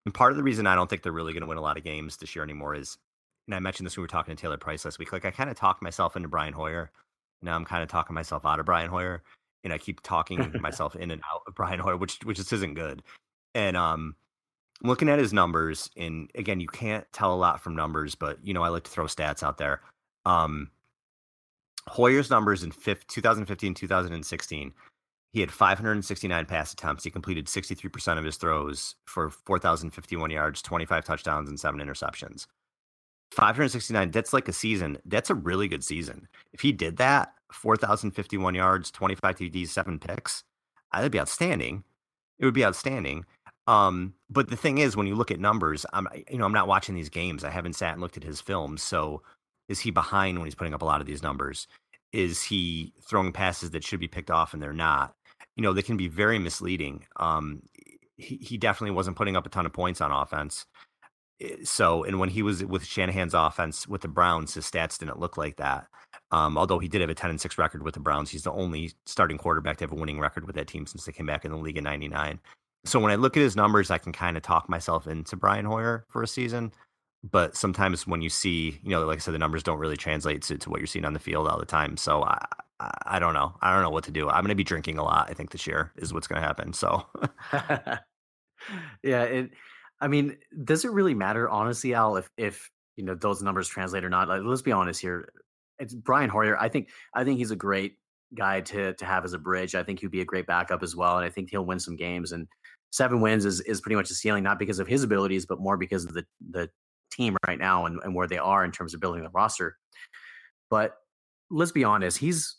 And 0.04 0.14
part 0.14 0.32
of 0.32 0.36
the 0.36 0.42
reason 0.42 0.66
I 0.66 0.74
don't 0.74 0.88
think 0.90 1.02
they're 1.02 1.12
really 1.12 1.32
going 1.32 1.42
to 1.42 1.46
win 1.46 1.58
a 1.58 1.62
lot 1.62 1.78
of 1.78 1.84
games 1.84 2.18
this 2.18 2.36
year 2.36 2.44
anymore 2.44 2.74
is, 2.74 2.98
and 3.46 3.54
I 3.54 3.60
mentioned 3.60 3.86
this 3.86 3.96
when 3.96 4.02
we 4.02 4.04
were 4.04 4.08
talking 4.08 4.36
to 4.36 4.40
Taylor 4.40 4.58
Price 4.58 4.84
last 4.84 4.98
week. 4.98 5.12
Like 5.12 5.24
I 5.24 5.30
kind 5.30 5.50
of 5.50 5.56
talked 5.56 5.82
myself 5.82 6.16
into 6.16 6.28
Brian 6.28 6.52
Hoyer. 6.52 6.90
Now 7.42 7.54
I'm 7.54 7.64
kind 7.64 7.82
of 7.82 7.88
talking 7.88 8.14
myself 8.14 8.44
out 8.44 8.60
of 8.60 8.66
Brian 8.66 8.88
Hoyer, 8.88 9.22
and 9.64 9.72
I 9.72 9.78
keep 9.78 10.02
talking 10.02 10.54
myself 10.60 10.96
in 10.96 11.10
and 11.10 11.22
out 11.30 11.42
of 11.46 11.54
Brian 11.54 11.80
Hoyer, 11.80 11.96
which 11.96 12.18
which 12.24 12.38
just 12.38 12.52
isn't 12.54 12.74
good. 12.74 13.02
And 13.54 13.76
um, 13.76 14.16
looking 14.84 15.08
at 15.08 15.18
his 15.18 15.32
numbers, 15.32 15.90
and 15.96 16.30
again, 16.34 16.60
you 16.60 16.68
can't 16.68 17.06
tell 17.12 17.34
a 17.34 17.36
lot 17.36 17.60
from 17.60 17.74
numbers, 17.74 18.14
but 18.14 18.38
you 18.44 18.54
know 18.54 18.62
I 18.62 18.68
like 18.68 18.84
to 18.84 18.90
throw 18.90 19.06
stats 19.06 19.42
out 19.42 19.58
there. 19.58 19.80
Um, 20.24 20.70
Hoyer's 21.88 22.30
numbers 22.30 22.62
in 22.62 22.70
2015, 22.70 23.74
2016, 23.74 24.72
he 25.32 25.40
had 25.40 25.50
569 25.50 26.46
pass 26.46 26.72
attempts. 26.72 27.04
He 27.04 27.10
completed 27.10 27.46
63% 27.46 28.18
of 28.18 28.24
his 28.24 28.36
throws 28.36 28.94
for 29.04 29.30
4,051 29.30 30.30
yards, 30.30 30.62
25 30.62 31.04
touchdowns, 31.04 31.48
and 31.48 31.58
seven 31.58 31.80
interceptions. 31.80 32.46
569, 33.32 34.12
that's 34.12 34.32
like 34.32 34.48
a 34.48 34.52
season. 34.52 34.96
That's 35.04 35.30
a 35.30 35.34
really 35.34 35.66
good 35.66 35.82
season. 35.82 36.28
If 36.52 36.60
he 36.60 36.70
did 36.70 36.98
that, 36.98 37.34
4,051 37.52 38.54
yards, 38.54 38.90
25 38.92 39.36
TDs, 39.36 39.68
seven 39.68 39.98
picks, 39.98 40.44
that'd 40.92 41.10
be 41.10 41.20
outstanding. 41.20 41.82
It 42.38 42.44
would 42.44 42.54
be 42.54 42.64
outstanding. 42.64 43.24
Um, 43.66 44.14
but 44.28 44.50
the 44.50 44.56
thing 44.56 44.78
is, 44.78 44.96
when 44.96 45.06
you 45.06 45.14
look 45.14 45.30
at 45.30 45.40
numbers, 45.40 45.86
I'm 45.92 46.06
you 46.30 46.38
know 46.38 46.44
I'm 46.44 46.52
not 46.52 46.68
watching 46.68 46.94
these 46.94 47.08
games. 47.08 47.44
I 47.44 47.50
haven't 47.50 47.74
sat 47.74 47.92
and 47.92 48.00
looked 48.00 48.16
at 48.16 48.24
his 48.24 48.40
films. 48.40 48.82
So 48.82 49.22
is 49.68 49.80
he 49.80 49.90
behind 49.90 50.38
when 50.38 50.46
he's 50.46 50.54
putting 50.54 50.74
up 50.74 50.82
a 50.82 50.86
lot 50.86 51.00
of 51.00 51.06
these 51.06 51.22
numbers? 51.22 51.66
Is 52.12 52.42
he 52.42 52.92
throwing 53.02 53.32
passes 53.32 53.70
that 53.70 53.84
should 53.84 54.00
be 54.00 54.08
picked 54.08 54.30
off 54.30 54.52
and 54.52 54.62
they're 54.62 54.72
not? 54.72 55.14
You 55.56 55.62
know, 55.62 55.72
they 55.72 55.82
can 55.82 55.96
be 55.96 56.08
very 56.08 56.38
misleading. 56.38 57.06
Um, 57.16 57.62
he, 58.16 58.36
he 58.36 58.58
definitely 58.58 58.94
wasn't 58.94 59.16
putting 59.16 59.36
up 59.36 59.46
a 59.46 59.48
ton 59.48 59.66
of 59.66 59.72
points 59.72 60.00
on 60.00 60.12
offense. 60.12 60.66
Eh, 61.40 61.56
so, 61.64 62.04
and 62.04 62.18
when 62.20 62.28
he 62.28 62.42
was 62.42 62.64
with 62.64 62.84
Shanahan's 62.84 63.34
offense 63.34 63.88
with 63.88 64.02
the 64.02 64.08
Browns, 64.08 64.54
his 64.54 64.70
stats 64.70 64.98
didn't 64.98 65.18
look 65.18 65.36
like 65.36 65.56
that. 65.56 65.86
Um, 66.30 66.58
although 66.58 66.78
he 66.78 66.88
did 66.88 67.00
have 67.00 67.10
a 67.10 67.14
10 67.14 67.30
and 67.30 67.40
6 67.40 67.58
record 67.58 67.82
with 67.82 67.94
the 67.94 68.00
Browns, 68.00 68.30
he's 68.30 68.42
the 68.42 68.52
only 68.52 68.92
starting 69.06 69.38
quarterback 69.38 69.78
to 69.78 69.84
have 69.84 69.92
a 69.92 69.96
winning 69.96 70.20
record 70.20 70.46
with 70.46 70.56
that 70.56 70.68
team 70.68 70.86
since 70.86 71.04
they 71.04 71.12
came 71.12 71.26
back 71.26 71.44
in 71.44 71.50
the 71.50 71.56
league 71.56 71.78
in 71.78 71.84
99. 71.84 72.40
So 72.84 73.00
when 73.00 73.10
I 73.10 73.16
look 73.16 73.36
at 73.36 73.42
his 73.42 73.56
numbers, 73.56 73.90
I 73.90 73.98
can 73.98 74.12
kind 74.12 74.36
of 74.36 74.42
talk 74.42 74.68
myself 74.68 75.06
into 75.06 75.36
Brian 75.36 75.64
Hoyer 75.64 76.04
for 76.08 76.22
a 76.22 76.26
season. 76.26 76.72
But 77.22 77.56
sometimes 77.56 78.06
when 78.06 78.20
you 78.20 78.28
see, 78.28 78.78
you 78.82 78.90
know, 78.90 79.06
like 79.06 79.16
I 79.16 79.20
said, 79.20 79.32
the 79.32 79.38
numbers 79.38 79.62
don't 79.62 79.78
really 79.78 79.96
translate 79.96 80.42
to, 80.42 80.58
to 80.58 80.70
what 80.70 80.80
you're 80.80 80.86
seeing 80.86 81.06
on 81.06 81.14
the 81.14 81.18
field 81.18 81.48
all 81.48 81.58
the 81.58 81.64
time. 81.64 81.96
So 81.96 82.22
I, 82.22 82.44
I, 83.06 83.18
don't 83.18 83.32
know. 83.32 83.54
I 83.62 83.72
don't 83.72 83.82
know 83.82 83.90
what 83.90 84.04
to 84.04 84.10
do. 84.10 84.28
I'm 84.28 84.42
going 84.42 84.50
to 84.50 84.54
be 84.54 84.64
drinking 84.64 84.98
a 84.98 85.02
lot. 85.02 85.30
I 85.30 85.34
think 85.34 85.50
this 85.50 85.66
year 85.66 85.92
is 85.96 86.12
what's 86.12 86.26
going 86.26 86.40
to 86.40 86.46
happen. 86.46 86.74
So, 86.74 87.06
yeah, 89.02 89.22
it. 89.22 89.50
I 90.00 90.08
mean, 90.08 90.36
does 90.64 90.84
it 90.84 90.90
really 90.90 91.14
matter, 91.14 91.48
honestly, 91.48 91.94
Al, 91.94 92.16
if 92.16 92.28
if 92.36 92.70
you 92.96 93.04
know 93.04 93.14
those 93.14 93.42
numbers 93.42 93.68
translate 93.68 94.04
or 94.04 94.10
not? 94.10 94.28
Like, 94.28 94.42
let's 94.44 94.60
be 94.60 94.72
honest 94.72 95.00
here. 95.00 95.32
It's 95.78 95.94
Brian 95.94 96.28
Hoyer. 96.28 96.58
I 96.58 96.68
think 96.68 96.90
I 97.14 97.24
think 97.24 97.38
he's 97.38 97.52
a 97.52 97.56
great 97.56 97.96
guy 98.34 98.60
to 98.60 98.92
to 98.94 99.04
have 99.04 99.24
as 99.24 99.32
a 99.32 99.38
bridge. 99.38 99.74
I 99.74 99.82
think 99.82 100.00
he'd 100.00 100.10
be 100.10 100.20
a 100.20 100.26
great 100.26 100.46
backup 100.46 100.82
as 100.82 100.96
well, 100.96 101.16
and 101.16 101.24
I 101.24 101.30
think 101.30 101.50
he'll 101.50 101.64
win 101.64 101.78
some 101.78 101.96
games. 101.96 102.32
And 102.32 102.48
seven 102.90 103.20
wins 103.20 103.44
is 103.44 103.60
is 103.62 103.80
pretty 103.80 103.96
much 103.96 104.08
the 104.08 104.14
ceiling, 104.14 104.44
not 104.44 104.58
because 104.58 104.78
of 104.78 104.86
his 104.86 105.02
abilities, 105.02 105.46
but 105.46 105.60
more 105.60 105.76
because 105.76 106.04
of 106.04 106.14
the 106.14 106.24
the 106.50 106.68
team 107.10 107.36
right 107.46 107.58
now 107.58 107.86
and, 107.86 108.00
and 108.02 108.14
where 108.14 108.26
they 108.26 108.38
are 108.38 108.64
in 108.64 108.72
terms 108.72 108.94
of 108.94 109.00
building 109.00 109.22
the 109.22 109.30
roster. 109.30 109.76
But 110.70 110.96
let's 111.50 111.72
be 111.72 111.84
honest, 111.84 112.18
he's 112.18 112.56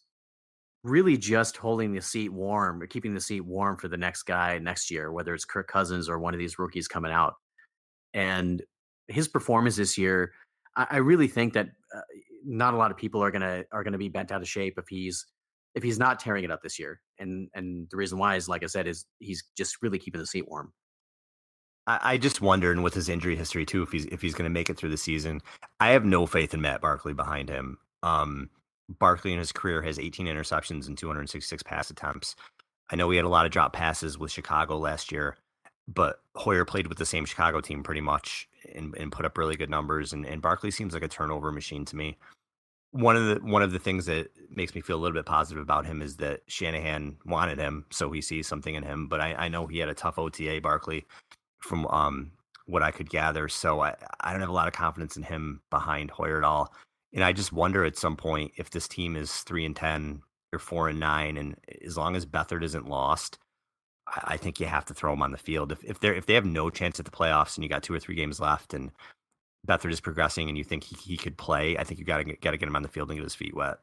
really 0.84 1.18
just 1.18 1.58
holding 1.58 1.94
the 1.94 2.02
seat 2.02 2.30
warm 2.30 2.82
or 2.82 2.88
keeping 2.88 3.14
the 3.14 3.20
seat 3.20 3.42
warm 3.42 3.76
for 3.78 3.88
the 3.88 3.98
next 3.98 4.24
guy 4.24 4.60
next 4.60 4.92
year, 4.92 5.12
whether 5.12 5.34
it's 5.34 5.46
Kirk 5.46 5.68
Cousins 5.68 6.08
or 6.08 6.20
one 6.20 6.34
of 6.34 6.40
these 6.40 6.60
rookies 6.60 6.88
coming 6.88 7.12
out. 7.12 7.34
And 8.14 8.62
his 9.08 9.28
performance 9.28 9.76
this 9.76 9.98
year, 9.98 10.32
I, 10.76 10.88
I 10.92 10.98
really 10.98 11.28
think 11.28 11.54
that 11.54 11.68
uh, 11.94 12.02
not 12.46 12.74
a 12.74 12.78
lot 12.78 12.92
of 12.92 12.98
people 12.98 13.22
are 13.24 13.32
gonna 13.32 13.64
are 13.72 13.84
gonna 13.84 13.98
be 13.98 14.10
bent 14.10 14.32
out 14.32 14.42
of 14.42 14.48
shape 14.48 14.76
if 14.78 14.86
he's 14.88 15.26
if 15.74 15.84
he's 15.84 16.00
not 16.00 16.20
tearing 16.20 16.44
it 16.44 16.52
up 16.52 16.62
this 16.62 16.80
year. 16.80 17.02
And 17.20 17.50
and 17.54 17.88
the 17.90 17.98
reason 17.98 18.18
why 18.18 18.36
is, 18.36 18.50
like 18.50 18.64
I 18.64 18.68
said, 18.68 18.88
is 18.88 19.06
he's 19.20 19.44
just 19.58 19.82
really 19.82 20.00
keeping 20.00 20.20
the 20.20 20.28
seat 20.28 20.48
warm. 20.48 20.74
I, 21.88 22.00
I 22.04 22.18
just 22.18 22.42
wonder, 22.42 22.72
and 22.72 22.84
with 22.84 22.94
his 22.94 23.10
injury 23.10 23.36
history 23.36 23.66
too, 23.66 23.84
if 23.84 23.92
he's 23.92 24.06
if 24.06 24.22
he's 24.22 24.34
going 24.34 24.50
to 24.50 24.54
make 24.54 24.70
it 24.70 24.78
through 24.78 24.90
the 24.90 24.98
season. 24.98 25.42
I 25.80 25.90
have 25.90 26.06
no 26.06 26.26
faith 26.26 26.54
in 26.54 26.62
Matt 26.62 26.82
Barkley 26.82 27.14
behind 27.14 27.50
him. 27.50 27.78
Um, 28.04 28.50
Barkley 28.88 29.34
in 29.34 29.40
his 29.40 29.52
career 29.52 29.82
has 29.82 29.98
18 29.98 30.28
interceptions 30.28 30.88
and 30.88 30.98
266 30.98 31.64
pass 31.64 31.90
attempts. 31.90 32.36
I 32.92 32.96
know 32.96 33.10
he 33.10 33.18
had 33.18 33.26
a 33.26 33.30
lot 33.30 33.46
of 33.46 33.52
drop 33.52 33.74
passes 33.74 34.18
with 34.18 34.32
Chicago 34.32 34.78
last 34.78 35.12
year, 35.12 35.38
but 35.88 36.20
Hoyer 36.36 36.66
played 36.66 36.88
with 36.88 37.00
the 37.00 37.06
same 37.06 37.26
Chicago 37.26 37.62
team 37.62 37.82
pretty 37.82 38.02
much 38.02 38.48
and, 38.76 38.94
and 38.96 39.12
put 39.12 39.26
up 39.26 39.38
really 39.38 39.56
good 39.56 39.72
numbers. 39.72 40.14
And, 40.14 40.26
and 40.26 40.42
Barkley 40.42 40.70
seems 40.70 40.94
like 40.94 41.04
a 41.04 41.08
turnover 41.08 41.52
machine 41.52 41.86
to 41.86 41.96
me 41.96 42.18
one 42.96 43.18
of 43.18 43.26
the 43.28 43.46
one 43.46 43.62
of 43.62 43.74
the 43.74 43.80
things 43.80 44.06
that 44.06 44.30
makes 44.50 44.74
me 44.74 44.80
feel 44.80 44.96
a 44.96 45.02
little 45.02 45.18
bit 45.18 45.26
positive 45.26 45.62
about 45.62 45.86
him 45.86 46.02
is 46.02 46.16
that 46.18 46.42
Shanahan 46.48 47.18
wanted 47.26 47.58
him, 47.58 47.86
so 47.92 48.10
he 48.10 48.22
sees 48.22 48.48
something 48.48 48.74
in 48.74 48.84
him. 48.84 49.08
But 49.08 49.20
I, 49.20 49.34
I 49.34 49.48
know 49.50 49.68
he 49.68 49.80
had 49.80 49.90
a 49.90 49.94
tough 49.94 50.18
OTA, 50.18 50.62
Barkley, 50.64 51.06
from 51.60 51.86
um, 51.88 52.32
what 52.68 52.84
I 52.84 52.92
could 52.92 53.10
gather. 53.10 53.50
So 53.50 53.82
I, 53.82 53.96
I 54.22 54.32
don't 54.32 54.40
have 54.40 54.50
a 54.50 54.54
lot 54.54 54.70
of 54.70 54.74
confidence 54.74 55.18
in 55.18 55.24
him 55.24 55.62
behind 55.70 56.10
Hoyer 56.10 56.38
at 56.38 56.46
all. 56.46 56.74
And 57.14 57.22
I 57.22 57.34
just 57.34 57.52
wonder 57.52 57.84
at 57.84 57.98
some 57.98 58.16
point 58.16 58.54
if 58.56 58.70
this 58.70 58.88
team 58.88 59.18
is 59.18 59.42
three 59.42 59.66
and 59.66 59.76
ten 59.76 60.22
or 60.54 60.60
four 60.60 60.88
and 60.88 61.00
nine, 61.00 61.36
and 61.36 61.58
as 61.86 61.98
long 61.98 62.16
as 62.16 62.26
Beathard 62.26 62.64
isn't 62.64 62.88
lost, 62.88 63.40
I, 64.08 64.22
I 64.36 64.38
think 64.38 64.62
you 64.62 64.68
have 64.68 64.86
to 64.86 64.94
throw 64.94 65.12
him 65.12 65.22
on 65.22 65.32
the 65.32 65.38
field. 65.38 65.74
If 65.74 65.84
if 65.84 66.00
they 66.00 66.16
if 66.16 66.28
they 66.28 66.36
have 66.36 66.46
no 66.46 66.70
chance 66.70 66.98
at 66.98 67.04
the 67.04 67.12
playoffs 67.12 67.58
and 67.58 67.64
you 67.66 67.70
got 67.70 67.84
two 67.84 67.94
or 67.94 68.00
three 68.00 68.16
games 68.16 68.40
left 68.40 68.74
and 68.74 68.92
Beathard 69.66 69.92
is 69.92 70.02
progressing 70.02 70.50
and 70.50 70.58
you 70.58 70.64
think 70.64 70.84
he, 70.84 70.96
he 70.96 71.18
could 71.18 71.38
play, 71.38 71.78
I 71.78 71.84
think 71.84 72.00
you 72.00 72.06
got 72.06 72.18
to 72.18 72.24
got 72.24 72.52
to 72.52 72.58
get 72.58 72.68
him 72.68 72.76
on 72.76 72.84
the 72.84 72.90
field 72.90 73.10
and 73.10 73.18
get 73.18 73.24
his 73.24 73.36
feet 73.36 73.56
wet. 73.56 73.78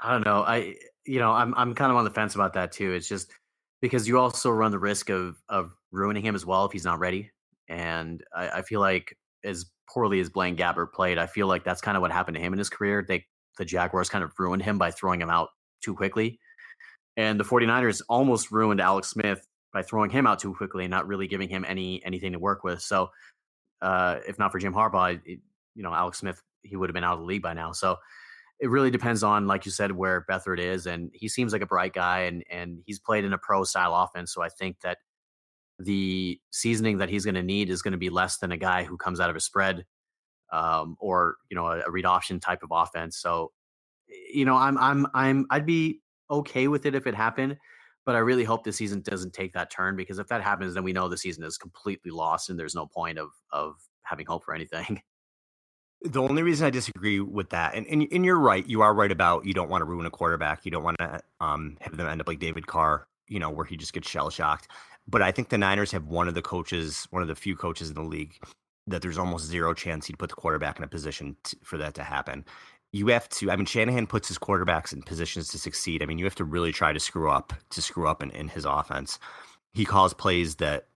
I 0.00 0.12
don't 0.12 0.24
know. 0.24 0.42
I 0.42 0.76
you 1.04 1.18
know 1.18 1.32
I'm 1.32 1.54
I'm 1.56 1.74
kind 1.74 1.90
of 1.90 1.96
on 1.96 2.04
the 2.04 2.10
fence 2.10 2.34
about 2.34 2.54
that 2.54 2.72
too. 2.72 2.92
It's 2.92 3.08
just 3.08 3.32
because 3.80 4.06
you 4.06 4.18
also 4.18 4.50
run 4.50 4.70
the 4.70 4.78
risk 4.78 5.10
of 5.10 5.40
of 5.48 5.72
ruining 5.90 6.22
him 6.22 6.34
as 6.34 6.46
well 6.46 6.64
if 6.66 6.72
he's 6.72 6.84
not 6.84 6.98
ready. 6.98 7.30
And 7.68 8.22
I, 8.34 8.48
I 8.48 8.62
feel 8.62 8.80
like 8.80 9.16
as 9.44 9.66
poorly 9.92 10.20
as 10.20 10.28
Blaine 10.28 10.56
Gabbert 10.56 10.92
played, 10.92 11.18
I 11.18 11.26
feel 11.26 11.46
like 11.46 11.64
that's 11.64 11.80
kind 11.80 11.96
of 11.96 12.00
what 12.00 12.12
happened 12.12 12.36
to 12.36 12.42
him 12.42 12.52
in 12.52 12.58
his 12.58 12.70
career. 12.70 13.04
They 13.06 13.26
the 13.58 13.64
Jaguars 13.64 14.08
kind 14.08 14.22
of 14.22 14.32
ruined 14.38 14.62
him 14.62 14.78
by 14.78 14.90
throwing 14.90 15.20
him 15.20 15.30
out 15.30 15.48
too 15.82 15.94
quickly. 15.94 16.38
And 17.16 17.38
the 17.38 17.44
49ers 17.44 18.00
almost 18.08 18.52
ruined 18.52 18.80
Alex 18.80 19.08
Smith 19.08 19.44
by 19.72 19.82
throwing 19.82 20.10
him 20.10 20.26
out 20.26 20.38
too 20.38 20.54
quickly 20.54 20.84
and 20.84 20.90
not 20.90 21.08
really 21.08 21.26
giving 21.26 21.48
him 21.48 21.64
any 21.66 22.04
anything 22.04 22.32
to 22.32 22.38
work 22.38 22.62
with. 22.62 22.80
So 22.80 23.10
uh, 23.82 24.16
if 24.26 24.38
not 24.38 24.52
for 24.52 24.58
Jim 24.58 24.74
Harbaugh, 24.74 25.20
it, 25.24 25.40
you 25.74 25.82
know, 25.82 25.92
Alex 25.92 26.18
Smith, 26.18 26.42
he 26.62 26.76
would 26.76 26.88
have 26.88 26.94
been 26.94 27.04
out 27.04 27.14
of 27.14 27.20
the 27.20 27.24
league 27.24 27.42
by 27.42 27.54
now. 27.54 27.72
So 27.72 27.96
it 28.60 28.70
really 28.70 28.90
depends 28.90 29.22
on, 29.22 29.46
like 29.46 29.64
you 29.64 29.70
said, 29.70 29.92
where 29.92 30.26
Beathard 30.28 30.58
is. 30.58 30.86
And 30.86 31.10
he 31.14 31.28
seems 31.28 31.52
like 31.52 31.62
a 31.62 31.66
bright 31.66 31.92
guy 31.92 32.22
and, 32.22 32.42
and 32.50 32.80
he's 32.86 32.98
played 32.98 33.24
in 33.24 33.32
a 33.32 33.38
pro 33.38 33.64
style 33.64 33.94
offense. 33.94 34.34
So 34.34 34.42
I 34.42 34.48
think 34.48 34.80
that 34.80 34.98
the 35.78 36.40
seasoning 36.50 36.98
that 36.98 37.08
he's 37.08 37.24
going 37.24 37.36
to 37.36 37.42
need 37.42 37.70
is 37.70 37.82
going 37.82 37.92
to 37.92 37.98
be 37.98 38.10
less 38.10 38.38
than 38.38 38.50
a 38.50 38.56
guy 38.56 38.82
who 38.82 38.96
comes 38.96 39.20
out 39.20 39.30
of 39.30 39.36
a 39.36 39.40
spread 39.40 39.84
um, 40.52 40.96
or, 40.98 41.36
you 41.48 41.54
know, 41.54 41.66
a, 41.66 41.82
a 41.86 41.90
read 41.90 42.04
option 42.06 42.40
type 42.40 42.64
of 42.64 42.70
offense. 42.72 43.16
So, 43.18 43.52
you 44.32 44.44
know, 44.44 44.56
I'm, 44.56 44.76
I'm, 44.78 45.06
I'm, 45.14 45.46
I'd 45.50 45.66
be 45.66 46.00
okay 46.28 46.66
with 46.66 46.84
it 46.84 46.96
if 46.96 47.06
it 47.06 47.14
happened 47.14 47.58
but 48.08 48.16
I 48.16 48.20
really 48.20 48.44
hope 48.44 48.64
the 48.64 48.72
season 48.72 49.02
doesn't 49.02 49.34
take 49.34 49.52
that 49.52 49.70
turn 49.70 49.94
because 49.94 50.18
if 50.18 50.28
that 50.28 50.40
happens, 50.40 50.72
then 50.72 50.82
we 50.82 50.94
know 50.94 51.10
the 51.10 51.18
season 51.18 51.44
is 51.44 51.58
completely 51.58 52.10
lost 52.10 52.48
and 52.48 52.58
there's 52.58 52.74
no 52.74 52.86
point 52.86 53.18
of 53.18 53.28
of 53.52 53.74
having 54.02 54.24
hope 54.24 54.44
for 54.44 54.54
anything. 54.54 55.02
The 56.02 56.22
only 56.22 56.44
reason 56.44 56.64
I 56.64 56.70
disagree 56.70 57.18
with 57.18 57.50
that, 57.50 57.74
and, 57.74 57.84
and, 57.88 58.06
and 58.12 58.24
you're 58.24 58.38
right, 58.38 58.64
you 58.64 58.82
are 58.82 58.94
right 58.94 59.10
about 59.10 59.44
you 59.44 59.52
don't 59.52 59.68
want 59.68 59.80
to 59.80 59.84
ruin 59.84 60.06
a 60.06 60.10
quarterback. 60.10 60.64
You 60.64 60.70
don't 60.70 60.84
want 60.84 60.96
to 61.00 61.18
um, 61.40 61.76
have 61.80 61.96
them 61.96 62.06
end 62.06 62.20
up 62.20 62.28
like 62.28 62.38
David 62.38 62.68
Carr, 62.68 63.08
you 63.26 63.40
know, 63.40 63.50
where 63.50 63.64
he 63.64 63.76
just 63.76 63.92
gets 63.92 64.08
shell 64.08 64.30
shocked. 64.30 64.68
But 65.08 65.22
I 65.22 65.32
think 65.32 65.48
the 65.48 65.58
Niners 65.58 65.90
have 65.90 66.04
one 66.04 66.28
of 66.28 66.34
the 66.34 66.40
coaches, 66.40 67.08
one 67.10 67.20
of 67.20 67.26
the 67.26 67.34
few 67.34 67.56
coaches 67.56 67.88
in 67.88 67.96
the 67.96 68.02
league 68.02 68.38
that 68.86 69.02
there's 69.02 69.18
almost 69.18 69.46
zero 69.46 69.74
chance 69.74 70.06
he'd 70.06 70.20
put 70.20 70.30
the 70.30 70.36
quarterback 70.36 70.78
in 70.78 70.84
a 70.84 70.88
position 70.88 71.36
to, 71.42 71.56
for 71.64 71.78
that 71.78 71.94
to 71.94 72.04
happen 72.04 72.44
you 72.92 73.08
have 73.08 73.28
to. 73.28 73.50
I 73.50 73.56
mean, 73.56 73.66
Shanahan 73.66 74.06
puts 74.06 74.28
his 74.28 74.38
quarterbacks 74.38 74.92
in 74.92 75.02
positions 75.02 75.48
to 75.48 75.58
succeed. 75.58 76.02
I 76.02 76.06
mean, 76.06 76.18
you 76.18 76.24
have 76.24 76.34
to 76.36 76.44
really 76.44 76.72
try 76.72 76.92
to 76.92 77.00
screw 77.00 77.30
up 77.30 77.52
to 77.70 77.82
screw 77.82 78.08
up 78.08 78.22
in, 78.22 78.30
in 78.30 78.48
his 78.48 78.64
offense. 78.64 79.18
He 79.74 79.84
calls 79.84 80.14
plays 80.14 80.56
that 80.56 80.88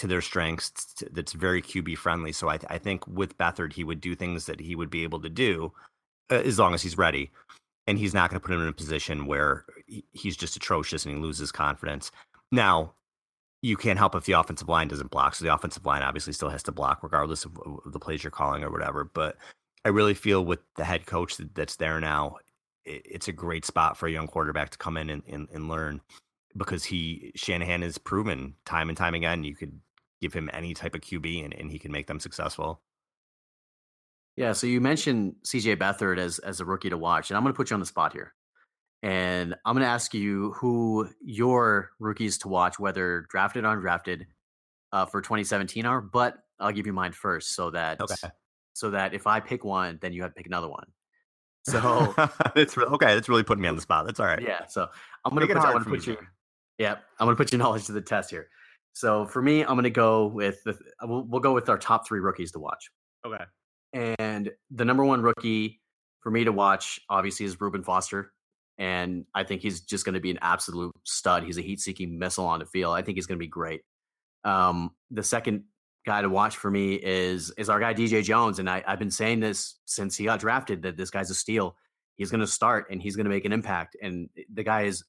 to 0.00 0.06
their 0.06 0.22
strengths 0.22 1.04
that's 1.12 1.34
very 1.34 1.60
QB 1.60 1.98
friendly. 1.98 2.32
So 2.32 2.48
I, 2.48 2.58
I 2.68 2.78
think 2.78 3.06
with 3.06 3.36
Beathard, 3.36 3.74
he 3.74 3.84
would 3.84 4.00
do 4.00 4.14
things 4.14 4.46
that 4.46 4.58
he 4.58 4.74
would 4.74 4.88
be 4.88 5.02
able 5.02 5.20
to 5.20 5.28
do 5.28 5.72
uh, 6.30 6.36
as 6.36 6.58
long 6.58 6.72
as 6.72 6.80
he's 6.82 6.96
ready. 6.96 7.30
And 7.86 7.98
he's 7.98 8.14
not 8.14 8.30
going 8.30 8.40
to 8.40 8.46
put 8.46 8.54
him 8.54 8.62
in 8.62 8.68
a 8.68 8.72
position 8.72 9.26
where 9.26 9.64
he's 10.12 10.36
just 10.36 10.56
atrocious 10.56 11.04
and 11.04 11.14
he 11.14 11.20
loses 11.20 11.52
confidence. 11.52 12.12
Now, 12.50 12.92
you 13.62 13.76
can't 13.76 13.98
help 13.98 14.14
if 14.14 14.24
the 14.24 14.32
offensive 14.32 14.68
line 14.68 14.88
doesn't 14.88 15.10
block. 15.10 15.34
So 15.34 15.44
the 15.44 15.52
offensive 15.52 15.84
line 15.84 16.02
obviously 16.02 16.32
still 16.32 16.48
has 16.48 16.62
to 16.62 16.72
block 16.72 17.02
regardless 17.02 17.44
of 17.44 17.58
the 17.84 17.98
plays 17.98 18.24
you're 18.24 18.30
calling 18.30 18.62
or 18.64 18.70
whatever. 18.70 19.04
But 19.04 19.36
I 19.84 19.88
really 19.88 20.14
feel 20.14 20.44
with 20.44 20.60
the 20.76 20.84
head 20.84 21.06
coach 21.06 21.36
that's 21.54 21.76
there 21.76 22.00
now, 22.00 22.36
it's 22.84 23.28
a 23.28 23.32
great 23.32 23.64
spot 23.64 23.96
for 23.96 24.06
a 24.06 24.10
young 24.10 24.26
quarterback 24.26 24.70
to 24.70 24.78
come 24.78 24.96
in 24.96 25.10
and, 25.10 25.22
and, 25.28 25.48
and 25.52 25.68
learn 25.68 26.00
because 26.56 26.84
he 26.84 27.32
Shanahan 27.36 27.82
has 27.82 27.98
proven 27.98 28.54
time 28.64 28.88
and 28.88 28.98
time 28.98 29.14
again 29.14 29.44
you 29.44 29.54
could 29.54 29.78
give 30.20 30.32
him 30.32 30.50
any 30.52 30.74
type 30.74 30.94
of 30.94 31.00
QB 31.00 31.44
and, 31.44 31.54
and 31.54 31.70
he 31.70 31.78
can 31.78 31.92
make 31.92 32.06
them 32.06 32.20
successful. 32.20 32.80
Yeah, 34.36 34.52
so 34.52 34.66
you 34.66 34.80
mentioned 34.80 35.36
CJ 35.44 35.76
Beathard 35.76 36.18
as 36.18 36.38
as 36.38 36.60
a 36.60 36.64
rookie 36.64 36.90
to 36.90 36.98
watch, 36.98 37.30
and 37.30 37.36
I'm 37.36 37.42
going 37.42 37.52
to 37.52 37.56
put 37.56 37.70
you 37.70 37.74
on 37.74 37.80
the 37.80 37.86
spot 37.86 38.12
here, 38.12 38.32
and 39.02 39.54
I'm 39.64 39.74
going 39.74 39.84
to 39.84 39.90
ask 39.90 40.14
you 40.14 40.52
who 40.52 41.08
your 41.20 41.90
rookies 41.98 42.38
to 42.38 42.48
watch, 42.48 42.78
whether 42.78 43.26
drafted 43.28 43.64
or 43.64 43.76
undrafted, 43.76 44.26
uh, 44.92 45.06
for 45.06 45.20
2017 45.20 45.84
are, 45.84 46.00
but 46.00 46.38
I'll 46.58 46.72
give 46.72 46.86
you 46.86 46.92
mine 46.92 47.12
first 47.12 47.54
so 47.54 47.70
that 47.70 48.00
Okay. 48.00 48.28
So 48.80 48.90
that 48.90 49.12
if 49.12 49.26
I 49.26 49.40
pick 49.40 49.62
one, 49.62 49.98
then 50.00 50.14
you 50.14 50.22
have 50.22 50.32
to 50.32 50.34
pick 50.34 50.46
another 50.46 50.68
one. 50.68 50.86
So 51.66 52.14
that's 52.54 52.74
re- 52.78 52.86
okay. 52.86 53.14
That's 53.14 53.28
really 53.28 53.42
putting 53.42 53.60
me 53.60 53.68
on 53.68 53.76
the 53.76 53.82
spot. 53.82 54.06
That's 54.06 54.18
all 54.18 54.24
right. 54.24 54.40
yeah, 54.40 54.66
so 54.66 54.88
I'm 55.26 55.34
gonna 55.34 55.46
Make 55.46 55.54
put, 55.54 55.62
gonna 55.62 55.84
put 55.84 56.06
you. 56.06 56.14
Zach. 56.14 56.24
Yeah, 56.78 56.92
I'm 57.18 57.26
gonna 57.26 57.36
put 57.36 57.52
your 57.52 57.58
knowledge 57.62 57.84
to 57.84 57.92
the 57.92 58.00
test 58.00 58.30
here. 58.30 58.48
So 58.94 59.26
for 59.26 59.42
me, 59.42 59.60
I'm 59.60 59.74
gonna 59.76 59.90
go 59.90 60.26
with 60.26 60.64
the. 60.64 60.78
We'll, 61.02 61.24
we'll 61.24 61.42
go 61.42 61.52
with 61.52 61.68
our 61.68 61.76
top 61.76 62.08
three 62.08 62.20
rookies 62.20 62.50
to 62.52 62.58
watch. 62.58 62.90
Okay. 63.26 63.44
And 63.92 64.50
the 64.70 64.86
number 64.86 65.04
one 65.04 65.20
rookie 65.20 65.82
for 66.22 66.30
me 66.30 66.44
to 66.44 66.52
watch, 66.52 66.98
obviously, 67.10 67.44
is 67.44 67.60
Reuben 67.60 67.82
Foster. 67.82 68.32
And 68.78 69.26
I 69.34 69.44
think 69.44 69.60
he's 69.60 69.82
just 69.82 70.06
going 70.06 70.14
to 70.14 70.20
be 70.20 70.30
an 70.30 70.38
absolute 70.40 70.94
stud. 71.04 71.44
He's 71.44 71.58
a 71.58 71.62
heat 71.62 71.80
seeking 71.80 72.18
missile 72.18 72.46
on 72.46 72.60
the 72.60 72.66
field. 72.66 72.96
I 72.96 73.02
think 73.02 73.16
he's 73.16 73.26
going 73.26 73.38
to 73.38 73.44
be 73.44 73.48
great. 73.48 73.82
Um, 74.44 74.92
the 75.10 75.22
second 75.22 75.64
guy 76.06 76.22
to 76.22 76.28
watch 76.28 76.56
for 76.56 76.70
me 76.70 76.94
is 76.94 77.50
is 77.58 77.68
our 77.68 77.80
guy 77.80 77.94
DJ 77.94 78.22
Jones. 78.22 78.58
And 78.58 78.68
I, 78.68 78.82
I've 78.86 78.98
been 78.98 79.10
saying 79.10 79.40
this 79.40 79.76
since 79.84 80.16
he 80.16 80.24
got 80.24 80.40
drafted 80.40 80.82
that 80.82 80.96
this 80.96 81.10
guy's 81.10 81.30
a 81.30 81.34
steal. 81.34 81.76
He's 82.16 82.30
going 82.30 82.40
to 82.40 82.46
start 82.46 82.86
and 82.90 83.00
he's 83.00 83.16
going 83.16 83.24
to 83.24 83.30
make 83.30 83.44
an 83.44 83.52
impact. 83.52 83.96
And 84.02 84.28
the 84.52 84.62
guy 84.62 84.82
is 84.82 85.04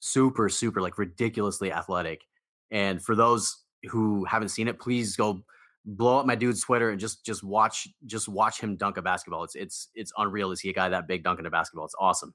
super, 0.00 0.48
super, 0.48 0.80
like 0.80 0.98
ridiculously 0.98 1.72
athletic. 1.72 2.22
And 2.70 3.02
for 3.02 3.14
those 3.14 3.64
who 3.84 4.24
haven't 4.24 4.48
seen 4.48 4.68
it, 4.68 4.78
please 4.78 5.16
go 5.16 5.44
blow 5.84 6.18
up 6.18 6.26
my 6.26 6.34
dude's 6.34 6.62
Twitter 6.62 6.90
and 6.90 6.98
just 6.98 7.24
just 7.24 7.42
watch 7.42 7.88
just 8.06 8.28
watch 8.28 8.60
him 8.60 8.76
dunk 8.76 8.96
a 8.96 9.02
basketball. 9.02 9.44
It's 9.44 9.54
it's 9.54 9.88
it's 9.94 10.12
unreal 10.16 10.50
to 10.50 10.56
see 10.56 10.70
a 10.70 10.72
guy 10.72 10.88
that 10.88 11.06
big 11.06 11.22
dunking 11.24 11.46
a 11.46 11.50
basketball. 11.50 11.84
It's 11.84 11.94
awesome. 11.98 12.34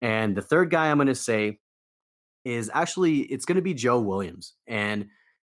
And 0.00 0.36
the 0.36 0.42
third 0.42 0.70
guy 0.70 0.90
I'm 0.90 0.98
going 0.98 1.08
to 1.08 1.14
say 1.14 1.58
is 2.44 2.70
actually 2.72 3.18
it's 3.18 3.44
going 3.44 3.56
to 3.56 3.62
be 3.62 3.74
Joe 3.74 4.00
Williams. 4.00 4.54
And 4.66 5.08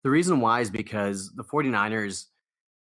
the 0.03 0.09
reason 0.09 0.39
why 0.39 0.61
is 0.61 0.69
because 0.69 1.31
the 1.35 1.43
49ers 1.43 2.25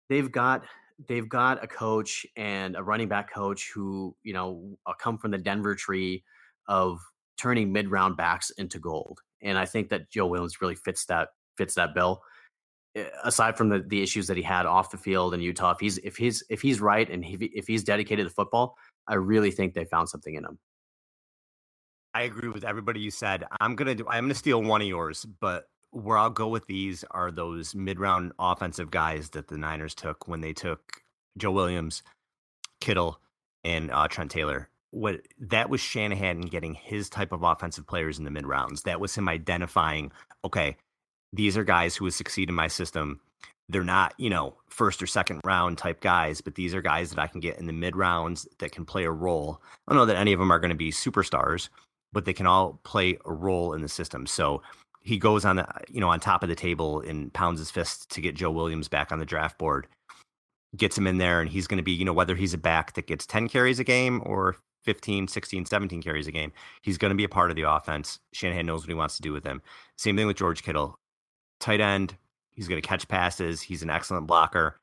they've 0.09 0.31
got 0.31 0.63
they've 1.07 1.29
got 1.29 1.63
a 1.63 1.67
coach 1.67 2.25
and 2.35 2.75
a 2.75 2.83
running 2.83 3.07
back 3.07 3.33
coach 3.33 3.71
who, 3.73 4.15
you 4.23 4.33
know, 4.33 4.77
uh, 4.85 4.93
come 4.93 5.17
from 5.17 5.31
the 5.31 5.37
Denver 5.37 5.75
tree 5.75 6.23
of 6.67 6.99
turning 7.39 7.71
mid-round 7.71 8.15
backs 8.15 8.51
into 8.51 8.79
gold. 8.79 9.19
And 9.41 9.57
I 9.57 9.65
think 9.65 9.89
that 9.89 10.11
Joe 10.11 10.27
Williams 10.27 10.61
really 10.61 10.75
fits 10.75 11.05
that 11.05 11.29
fits 11.57 11.73
that 11.75 11.95
bill 11.95 12.21
eh, 12.95 13.05
aside 13.23 13.57
from 13.57 13.69
the, 13.69 13.79
the 13.79 14.01
issues 14.03 14.27
that 14.27 14.37
he 14.37 14.43
had 14.43 14.65
off 14.65 14.91
the 14.91 14.97
field 14.97 15.33
in 15.33 15.41
Utah, 15.41 15.71
if 15.71 15.79
he's 15.79 15.97
if 15.99 16.17
he's 16.17 16.43
if 16.49 16.61
he's 16.61 16.79
right 16.79 17.09
and 17.09 17.25
he- 17.25 17.51
if 17.53 17.67
he's 17.67 17.83
dedicated 17.83 18.27
to 18.27 18.33
football, 18.33 18.75
I 19.07 19.15
really 19.15 19.51
think 19.51 19.73
they 19.73 19.85
found 19.85 20.09
something 20.09 20.35
in 20.35 20.45
him. 20.45 20.59
I 22.13 22.23
agree 22.23 22.49
with 22.49 22.65
everybody 22.65 22.99
you 22.99 23.11
said. 23.11 23.45
I'm 23.59 23.75
gonna 23.75 23.95
do. 23.95 24.05
I'm 24.07 24.25
gonna 24.25 24.35
steal 24.35 24.61
one 24.61 24.81
of 24.81 24.87
yours, 24.87 25.25
but 25.39 25.65
where 25.91 26.17
I'll 26.17 26.29
go 26.29 26.47
with 26.47 26.67
these 26.67 27.03
are 27.11 27.31
those 27.31 27.75
mid-round 27.75 28.31
offensive 28.39 28.91
guys 28.91 29.29
that 29.31 29.47
the 29.47 29.57
Niners 29.57 29.93
took 29.93 30.27
when 30.27 30.41
they 30.41 30.53
took 30.53 31.03
Joe 31.37 31.51
Williams, 31.51 32.03
Kittle, 32.79 33.19
and 33.63 33.91
uh, 33.91 34.07
Trent 34.07 34.31
Taylor. 34.31 34.69
What 34.91 35.21
that 35.39 35.69
was 35.69 35.79
Shanahan 35.79 36.41
getting 36.41 36.73
his 36.73 37.09
type 37.09 37.31
of 37.31 37.43
offensive 37.43 37.87
players 37.87 38.19
in 38.19 38.25
the 38.25 38.31
mid 38.31 38.45
rounds. 38.45 38.83
That 38.83 38.99
was 38.99 39.15
him 39.15 39.29
identifying. 39.29 40.11
Okay, 40.43 40.75
these 41.31 41.55
are 41.55 41.63
guys 41.63 41.95
who 41.95 42.05
would 42.05 42.13
succeed 42.13 42.49
in 42.49 42.55
my 42.55 42.67
system. 42.67 43.21
They're 43.69 43.85
not, 43.85 44.13
you 44.17 44.29
know, 44.29 44.57
first 44.67 45.01
or 45.01 45.07
second 45.07 45.39
round 45.45 45.77
type 45.77 46.01
guys, 46.01 46.41
but 46.41 46.55
these 46.55 46.75
are 46.75 46.81
guys 46.81 47.09
that 47.09 47.19
I 47.19 47.27
can 47.27 47.39
get 47.39 47.57
in 47.57 47.67
the 47.67 47.73
mid 47.73 47.95
rounds 47.95 48.45
that 48.59 48.73
can 48.73 48.83
play 48.83 49.05
a 49.05 49.11
role. 49.11 49.61
I 49.87 49.93
don't 49.93 49.97
know 49.97 50.05
that 50.07 50.17
any 50.17 50.33
of 50.33 50.39
them 50.39 50.51
are 50.51 50.59
going 50.59 50.71
to 50.71 50.75
be 50.75 50.91
superstars, 50.91 51.69
but 52.11 52.25
they 52.25 52.33
can 52.33 52.47
all 52.47 52.81
play 52.83 53.17
a 53.25 53.31
role 53.31 53.73
in 53.73 53.81
the 53.81 53.87
system. 53.87 54.25
So 54.25 54.61
he 55.03 55.17
goes 55.17 55.45
on 55.45 55.57
the, 55.57 55.67
you 55.89 55.99
know, 55.99 56.09
on 56.09 56.19
top 56.19 56.43
of 56.43 56.49
the 56.49 56.55
table 56.55 57.01
and 57.01 57.33
pounds 57.33 57.59
his 57.59 57.71
fist 57.71 58.09
to 58.11 58.21
get 58.21 58.35
Joe 58.35 58.51
Williams 58.51 58.87
back 58.87 59.11
on 59.11 59.19
the 59.19 59.25
draft 59.25 59.57
board, 59.57 59.87
gets 60.75 60.97
him 60.97 61.07
in 61.07 61.17
there, 61.17 61.41
and 61.41 61.49
he's 61.49 61.67
going 61.67 61.77
to 61.77 61.83
be, 61.83 61.91
you 61.91 62.05
know, 62.05 62.13
whether 62.13 62.35
he's 62.35 62.53
a 62.53 62.57
back 62.57 62.93
that 62.93 63.07
gets 63.07 63.25
10 63.25 63.49
carries 63.49 63.79
a 63.79 63.83
game 63.83 64.21
or 64.25 64.55
15, 64.83 65.27
16, 65.27 65.65
17 65.65 66.01
carries 66.01 66.27
a 66.27 66.31
game, 66.31 66.51
he's 66.81 66.97
going 66.97 67.09
to 67.09 67.15
be 67.15 67.23
a 67.23 67.29
part 67.29 67.49
of 67.49 67.55
the 67.55 67.69
offense. 67.69 68.19
Shanahan 68.33 68.65
knows 68.65 68.81
what 68.81 68.89
he 68.89 68.95
wants 68.95 69.15
to 69.15 69.21
do 69.21 69.33
with 69.33 69.43
him. 69.43 69.61
Same 69.97 70.15
thing 70.15 70.27
with 70.27 70.37
George 70.37 70.63
Kittle. 70.63 70.95
Tight 71.59 71.81
end, 71.81 72.15
he's 72.51 72.67
going 72.67 72.81
to 72.81 72.87
catch 72.87 73.07
passes. 73.07 73.61
He's 73.61 73.83
an 73.83 73.89
excellent 73.89 74.27
blocker. 74.27 74.77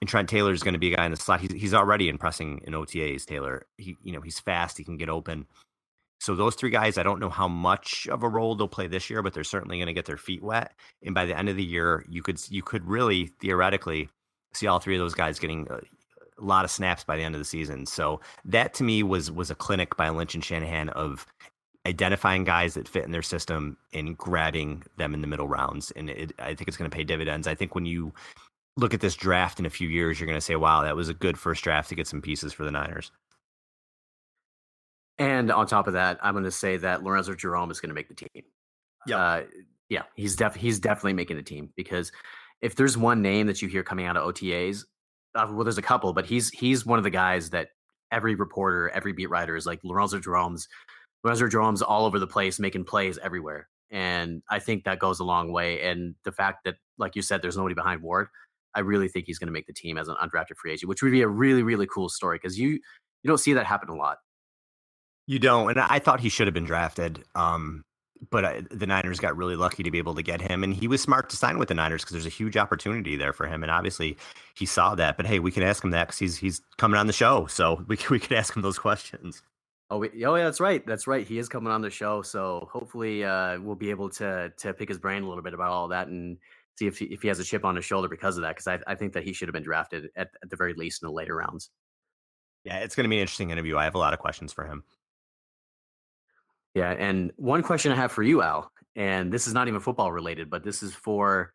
And 0.00 0.08
Trent 0.08 0.28
Taylor 0.28 0.52
is 0.52 0.62
going 0.62 0.74
to 0.74 0.78
be 0.78 0.92
a 0.92 0.96
guy 0.96 1.04
in 1.04 1.10
the 1.10 1.16
slot. 1.16 1.40
He's, 1.40 1.52
he's 1.52 1.74
already 1.74 2.08
impressing 2.08 2.60
in 2.64 2.72
OTAs. 2.72 3.24
Taylor, 3.24 3.66
he 3.76 3.96
you 4.02 4.12
know 4.12 4.20
he's 4.20 4.38
fast. 4.38 4.78
He 4.78 4.84
can 4.84 4.96
get 4.96 5.08
open. 5.08 5.46
So 6.20 6.34
those 6.34 6.54
three 6.54 6.70
guys, 6.70 6.98
I 6.98 7.02
don't 7.02 7.20
know 7.20 7.30
how 7.30 7.48
much 7.48 8.08
of 8.10 8.22
a 8.22 8.28
role 8.28 8.54
they'll 8.54 8.68
play 8.68 8.88
this 8.88 9.08
year, 9.08 9.22
but 9.22 9.34
they're 9.34 9.44
certainly 9.44 9.78
going 9.78 9.86
to 9.86 9.92
get 9.92 10.06
their 10.06 10.16
feet 10.16 10.42
wet. 10.42 10.72
And 11.02 11.14
by 11.14 11.24
the 11.24 11.36
end 11.36 11.48
of 11.48 11.56
the 11.56 11.64
year, 11.64 12.04
you 12.08 12.22
could 12.22 12.40
you 12.50 12.62
could 12.62 12.84
really 12.86 13.26
theoretically 13.40 14.08
see 14.52 14.66
all 14.66 14.80
three 14.80 14.96
of 14.96 15.00
those 15.00 15.14
guys 15.14 15.38
getting 15.38 15.66
a, 15.70 15.76
a 15.76 16.44
lot 16.44 16.64
of 16.64 16.70
snaps 16.70 17.04
by 17.04 17.16
the 17.16 17.22
end 17.22 17.34
of 17.34 17.38
the 17.38 17.44
season. 17.44 17.86
So 17.86 18.20
that 18.44 18.74
to 18.74 18.84
me 18.84 19.02
was 19.02 19.30
was 19.30 19.50
a 19.50 19.54
clinic 19.54 19.96
by 19.96 20.08
Lynch 20.08 20.34
and 20.34 20.44
Shanahan 20.44 20.88
of 20.90 21.26
identifying 21.86 22.44
guys 22.44 22.74
that 22.74 22.88
fit 22.88 23.04
in 23.04 23.12
their 23.12 23.22
system 23.22 23.76
and 23.94 24.16
grabbing 24.18 24.82
them 24.96 25.14
in 25.14 25.20
the 25.20 25.26
middle 25.26 25.48
rounds. 25.48 25.90
And 25.92 26.10
it, 26.10 26.32
I 26.38 26.54
think 26.54 26.68
it's 26.68 26.76
going 26.76 26.90
to 26.90 26.94
pay 26.94 27.04
dividends. 27.04 27.46
I 27.46 27.54
think 27.54 27.74
when 27.74 27.86
you 27.86 28.12
look 28.76 28.92
at 28.92 29.00
this 29.00 29.16
draft 29.16 29.58
in 29.58 29.66
a 29.66 29.70
few 29.70 29.88
years, 29.88 30.18
you're 30.18 30.26
going 30.26 30.36
to 30.36 30.44
say, 30.44 30.56
"Wow, 30.56 30.82
that 30.82 30.96
was 30.96 31.08
a 31.08 31.14
good 31.14 31.38
first 31.38 31.62
draft 31.64 31.88
to 31.90 31.94
get 31.94 32.06
some 32.06 32.20
pieces 32.22 32.52
for 32.52 32.64
the 32.64 32.70
Niners." 32.70 33.12
And 35.18 35.50
on 35.50 35.66
top 35.66 35.86
of 35.86 35.94
that, 35.94 36.18
I'm 36.22 36.34
going 36.34 36.44
to 36.44 36.50
say 36.50 36.76
that 36.76 37.02
Lorenzo 37.02 37.34
Jerome 37.34 37.70
is 37.70 37.80
going 37.80 37.88
to 37.88 37.94
make 37.94 38.08
the 38.08 38.14
team. 38.14 38.44
Yeah, 39.06 39.16
Uh, 39.16 39.42
yeah, 39.88 40.02
he's 40.14 40.36
def- 40.36 40.54
he's 40.54 40.78
definitely 40.78 41.14
making 41.14 41.36
the 41.36 41.42
team 41.42 41.70
because 41.76 42.12
if 42.60 42.76
there's 42.76 42.96
one 42.96 43.22
name 43.22 43.46
that 43.46 43.62
you 43.62 43.68
hear 43.68 43.82
coming 43.82 44.06
out 44.06 44.16
of 44.16 44.34
OTAs, 44.34 44.84
uh, 45.34 45.46
well, 45.50 45.64
there's 45.64 45.78
a 45.78 45.82
couple, 45.82 46.12
but 46.12 46.26
he's 46.26 46.50
he's 46.50 46.84
one 46.84 46.98
of 46.98 47.04
the 47.04 47.10
guys 47.10 47.50
that 47.50 47.68
every 48.12 48.34
reporter, 48.34 48.90
every 48.90 49.12
beat 49.12 49.30
writer 49.30 49.56
is 49.56 49.66
like 49.66 49.80
Lorenzo 49.84 50.18
Jerome's. 50.18 50.68
Lorenzo 51.24 51.48
Jerome's 51.48 51.82
all 51.82 52.04
over 52.04 52.18
the 52.18 52.26
place, 52.26 52.60
making 52.60 52.84
plays 52.84 53.18
everywhere, 53.18 53.68
and 53.90 54.42
I 54.50 54.58
think 54.60 54.84
that 54.84 54.98
goes 54.98 55.20
a 55.20 55.24
long 55.24 55.52
way. 55.52 55.80
And 55.82 56.14
the 56.24 56.32
fact 56.32 56.64
that, 56.64 56.76
like 56.96 57.16
you 57.16 57.22
said, 57.22 57.42
there's 57.42 57.56
nobody 57.56 57.74
behind 57.74 58.02
Ward, 58.02 58.28
I 58.74 58.80
really 58.80 59.08
think 59.08 59.26
he's 59.26 59.38
going 59.38 59.48
to 59.48 59.52
make 59.52 59.66
the 59.66 59.72
team 59.72 59.98
as 59.98 60.08
an 60.08 60.16
undrafted 60.22 60.56
free 60.56 60.72
agent, 60.72 60.88
which 60.88 61.02
would 61.02 61.12
be 61.12 61.22
a 61.22 61.28
really 61.28 61.62
really 61.62 61.86
cool 61.86 62.08
story 62.08 62.38
because 62.40 62.58
you 62.58 62.68
you 62.70 63.26
don't 63.26 63.38
see 63.38 63.52
that 63.54 63.66
happen 63.66 63.88
a 63.88 63.96
lot. 63.96 64.18
You 65.28 65.38
don't, 65.38 65.68
and 65.68 65.78
I 65.78 65.98
thought 65.98 66.20
he 66.20 66.30
should 66.30 66.46
have 66.46 66.54
been 66.54 66.64
drafted. 66.64 67.22
Um, 67.34 67.84
but 68.30 68.46
I, 68.46 68.62
the 68.70 68.86
Niners 68.86 69.20
got 69.20 69.36
really 69.36 69.56
lucky 69.56 69.82
to 69.82 69.90
be 69.90 69.98
able 69.98 70.14
to 70.14 70.22
get 70.22 70.40
him, 70.40 70.64
and 70.64 70.74
he 70.74 70.88
was 70.88 71.02
smart 71.02 71.28
to 71.28 71.36
sign 71.36 71.58
with 71.58 71.68
the 71.68 71.74
Niners 71.74 72.00
because 72.02 72.12
there's 72.14 72.24
a 72.24 72.30
huge 72.30 72.56
opportunity 72.56 73.14
there 73.14 73.34
for 73.34 73.46
him, 73.46 73.62
and 73.62 73.70
obviously 73.70 74.16
he 74.54 74.64
saw 74.64 74.94
that. 74.94 75.18
But 75.18 75.26
hey, 75.26 75.38
we 75.38 75.50
can 75.52 75.62
ask 75.62 75.84
him 75.84 75.90
that 75.90 76.08
because 76.08 76.18
he's 76.18 76.38
he's 76.38 76.62
coming 76.78 76.98
on 76.98 77.08
the 77.08 77.12
show, 77.12 77.44
so 77.44 77.84
we 77.88 77.98
can, 77.98 78.08
we 78.08 78.18
could 78.18 78.32
ask 78.32 78.56
him 78.56 78.62
those 78.62 78.78
questions. 78.78 79.42
Oh, 79.90 79.98
we, 79.98 80.24
oh 80.24 80.34
yeah, 80.34 80.44
that's 80.44 80.60
right. 80.60 80.84
That's 80.86 81.06
right. 81.06 81.26
He 81.26 81.38
is 81.38 81.46
coming 81.50 81.70
on 81.70 81.82
the 81.82 81.90
show, 81.90 82.22
so 82.22 82.66
hopefully 82.72 83.22
uh, 83.22 83.60
we'll 83.60 83.76
be 83.76 83.90
able 83.90 84.08
to 84.10 84.50
to 84.56 84.72
pick 84.72 84.88
his 84.88 84.98
brain 84.98 85.24
a 85.24 85.28
little 85.28 85.44
bit 85.44 85.52
about 85.52 85.72
all 85.72 85.88
that 85.88 86.08
and 86.08 86.38
see 86.78 86.86
if 86.86 86.98
he, 86.98 87.04
if 87.04 87.20
he 87.20 87.28
has 87.28 87.38
a 87.38 87.44
chip 87.44 87.66
on 87.66 87.76
his 87.76 87.84
shoulder 87.84 88.08
because 88.08 88.38
of 88.38 88.44
that. 88.44 88.56
Because 88.56 88.66
I, 88.66 88.78
I 88.90 88.94
think 88.94 89.12
that 89.12 89.24
he 89.24 89.34
should 89.34 89.48
have 89.48 89.52
been 89.52 89.62
drafted 89.62 90.08
at, 90.16 90.30
at 90.42 90.48
the 90.48 90.56
very 90.56 90.72
least 90.72 91.02
in 91.02 91.06
the 91.06 91.12
later 91.12 91.36
rounds. 91.36 91.68
Yeah, 92.64 92.78
it's 92.78 92.94
going 92.96 93.04
to 93.04 93.10
be 93.10 93.16
an 93.16 93.20
interesting 93.20 93.50
interview. 93.50 93.76
I 93.76 93.84
have 93.84 93.94
a 93.94 93.98
lot 93.98 94.14
of 94.14 94.18
questions 94.18 94.52
for 94.52 94.66
him. 94.66 94.84
Yeah, 96.78 96.92
and 96.92 97.32
one 97.36 97.62
question 97.62 97.92
I 97.92 97.96
have 97.96 98.12
for 98.12 98.22
you, 98.22 98.42
Al, 98.42 98.70
and 98.94 99.32
this 99.32 99.46
is 99.46 99.54
not 99.54 99.68
even 99.68 99.80
football 99.80 100.12
related, 100.12 100.48
but 100.48 100.62
this 100.62 100.82
is 100.82 100.94
for 100.94 101.52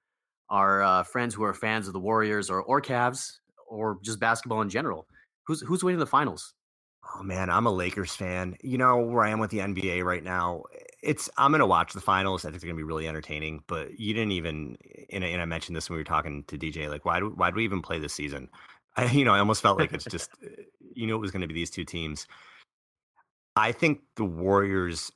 our 0.50 0.84
uh, 0.84 1.04
friends 1.04 1.34
who 1.34 1.44
are 1.44 1.54
fans 1.54 1.88
of 1.88 1.94
the 1.94 2.00
Warriors 2.00 2.50
or 2.50 2.62
or 2.62 2.82
Cavs 2.82 3.38
or 3.68 4.00
just 4.04 4.20
basketball 4.20 4.62
in 4.62 4.70
general. 4.70 5.08
Who's 5.48 5.62
who's 5.62 5.84
winning 5.84 6.00
the 6.00 6.06
finals? 6.06 6.54
Oh 7.16 7.24
man, 7.24 7.50
I'm 7.50 7.66
a 7.66 7.72
Lakers 7.72 8.16
fan. 8.16 8.56
You 8.62 8.78
know 8.78 8.98
where 8.98 9.24
I 9.24 9.30
am 9.30 9.40
with 9.40 9.52
the 9.52 9.60
NBA 9.60 10.04
right 10.04 10.24
now. 10.24 10.64
It's 11.02 11.30
I'm 11.38 11.52
gonna 11.52 11.68
watch 11.68 11.94
the 11.94 12.02
finals. 12.02 12.46
I 12.46 12.50
think 12.50 12.62
they're 12.62 12.70
gonna 12.70 12.78
be 12.78 12.84
really 12.84 13.08
entertaining. 13.08 13.64
But 13.68 14.00
you 14.00 14.14
didn't 14.14 14.32
even, 14.34 14.78
and, 15.12 15.24
and 15.24 15.42
I 15.42 15.46
mentioned 15.46 15.76
this 15.76 15.90
when 15.90 15.96
we 15.96 16.02
were 16.02 16.06
talking 16.06 16.44
to 16.48 16.58
DJ. 16.58 16.90
Like, 16.90 17.06
why 17.06 17.20
do 17.20 17.30
why 17.36 17.50
do 17.50 17.56
we 17.56 17.64
even 17.64 17.82
play 17.82 18.00
this 18.00 18.14
season? 18.14 18.50
I, 18.96 19.06
you 19.06 19.26
know, 19.26 19.34
I 19.34 19.40
almost 19.40 19.64
felt 19.64 19.80
like 19.80 19.92
it's 19.92 20.06
just, 20.06 20.30
uh, 20.44 20.50
you 20.94 21.08
know, 21.08 21.16
it 21.16 21.20
was 21.20 21.32
to 21.32 21.48
be 21.48 21.54
these 21.54 21.72
two 21.72 21.84
teams. 21.84 22.28
I 23.56 23.72
think 23.72 24.02
the 24.16 24.26
Warriors 24.26 25.12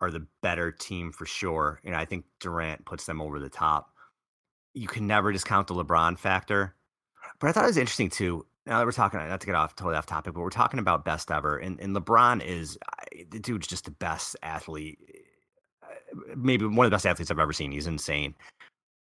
are 0.00 0.10
the 0.10 0.26
better 0.42 0.72
team 0.72 1.12
for 1.12 1.26
sure, 1.26 1.80
and 1.84 1.94
I 1.94 2.04
think 2.04 2.24
Durant 2.40 2.84
puts 2.84 3.06
them 3.06 3.20
over 3.20 3.38
the 3.38 3.48
top. 3.48 3.90
You 4.74 4.88
can 4.88 5.06
never 5.06 5.32
discount 5.32 5.68
the 5.68 5.74
LeBron 5.74 6.18
factor, 6.18 6.74
but 7.38 7.48
I 7.48 7.52
thought 7.52 7.64
it 7.64 7.68
was 7.68 7.76
interesting 7.76 8.10
too. 8.10 8.46
Now 8.66 8.78
that 8.78 8.86
we're 8.86 8.92
talking, 8.92 9.18
not 9.20 9.40
to 9.40 9.46
get 9.46 9.54
off 9.56 9.76
totally 9.76 9.96
off 9.96 10.06
topic, 10.06 10.34
but 10.34 10.40
we're 10.40 10.50
talking 10.50 10.80
about 10.80 11.04
best 11.04 11.30
ever, 11.30 11.58
and, 11.58 11.78
and 11.80 11.94
LeBron 11.94 12.44
is 12.44 12.78
the 13.30 13.38
dude's 13.38 13.66
just 13.66 13.84
the 13.84 13.90
best 13.90 14.36
athlete, 14.42 14.98
uh, 15.82 16.34
maybe 16.36 16.64
one 16.64 16.86
of 16.86 16.90
the 16.90 16.94
best 16.94 17.06
athletes 17.06 17.30
I've 17.30 17.38
ever 17.38 17.52
seen. 17.52 17.72
He's 17.72 17.86
insane. 17.86 18.34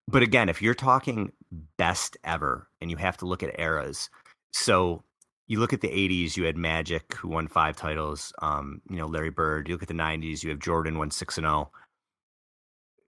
But 0.09 0.22
again, 0.22 0.49
if 0.49 0.62
you're 0.62 0.74
talking 0.74 1.32
best 1.76 2.16
ever, 2.24 2.68
and 2.80 2.91
you 2.91 2.97
have 2.97 3.18
to 3.18 3.26
look 3.26 3.43
at 3.43 3.61
eras, 3.61 4.09
so 4.53 5.05
you 5.49 5.59
look 5.59 5.72
at 5.72 5.80
the 5.80 5.88
80s, 5.88 6.36
you 6.36 6.44
had 6.44 6.59
Magic, 6.59 7.14
who 7.14 7.28
won 7.28 7.49
five 7.49 7.74
titles. 7.74 8.32
Um, 8.40 8.82
you 8.88 8.96
know, 8.96 9.07
Larry 9.07 9.30
Bird. 9.30 9.66
You 9.66 9.74
look 9.74 9.82
at 9.82 9.88
the 9.88 9.94
90s, 9.94 10.44
you 10.44 10.51
have 10.51 10.59
Jordan, 10.59 10.99
won 10.99 11.11
six 11.11 11.38
and 11.38 11.46
zero. 11.46 11.72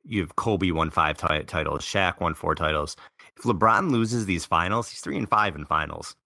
You 0.05 0.23
have 0.23 0.37
Kobe 0.37 0.71
won 0.71 0.89
five 0.89 1.19
t- 1.19 1.43
titles, 1.45 1.83
Shaq 1.83 2.21
won 2.21 2.33
four 2.35 2.55
titles. 2.55 2.97
If 3.37 3.45
LeBron 3.45 3.91
loses 3.91 4.25
these 4.25 4.47
finals, 4.47 4.89
he's 4.89 5.01
three 5.01 5.19
and 5.19 5.29
five 5.29 5.55
in 5.55 5.67
finals. 5.67 6.17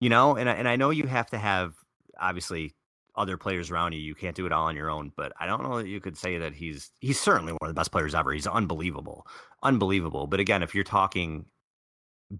You 0.00 0.08
know, 0.08 0.36
and 0.36 0.48
I, 0.48 0.52
and 0.54 0.68
I 0.68 0.76
know 0.76 0.90
you 0.90 1.06
have 1.08 1.28
to 1.30 1.38
have 1.38 1.74
obviously 2.20 2.72
other 3.16 3.36
players 3.36 3.70
around 3.72 3.92
you. 3.92 4.00
You 4.00 4.14
can't 4.14 4.36
do 4.36 4.46
it 4.46 4.52
all 4.52 4.66
on 4.66 4.76
your 4.76 4.90
own, 4.90 5.10
but 5.16 5.32
I 5.40 5.46
don't 5.46 5.64
know 5.64 5.78
that 5.78 5.88
you 5.88 6.00
could 6.00 6.16
say 6.16 6.38
that 6.38 6.54
he's 6.54 6.92
he's 7.00 7.18
certainly 7.18 7.52
one 7.52 7.68
of 7.68 7.68
the 7.68 7.78
best 7.78 7.90
players 7.90 8.14
ever. 8.14 8.32
He's 8.32 8.46
unbelievable, 8.46 9.26
unbelievable. 9.64 10.28
But 10.28 10.38
again, 10.38 10.62
if 10.62 10.74
you're 10.74 10.84
talking 10.84 11.46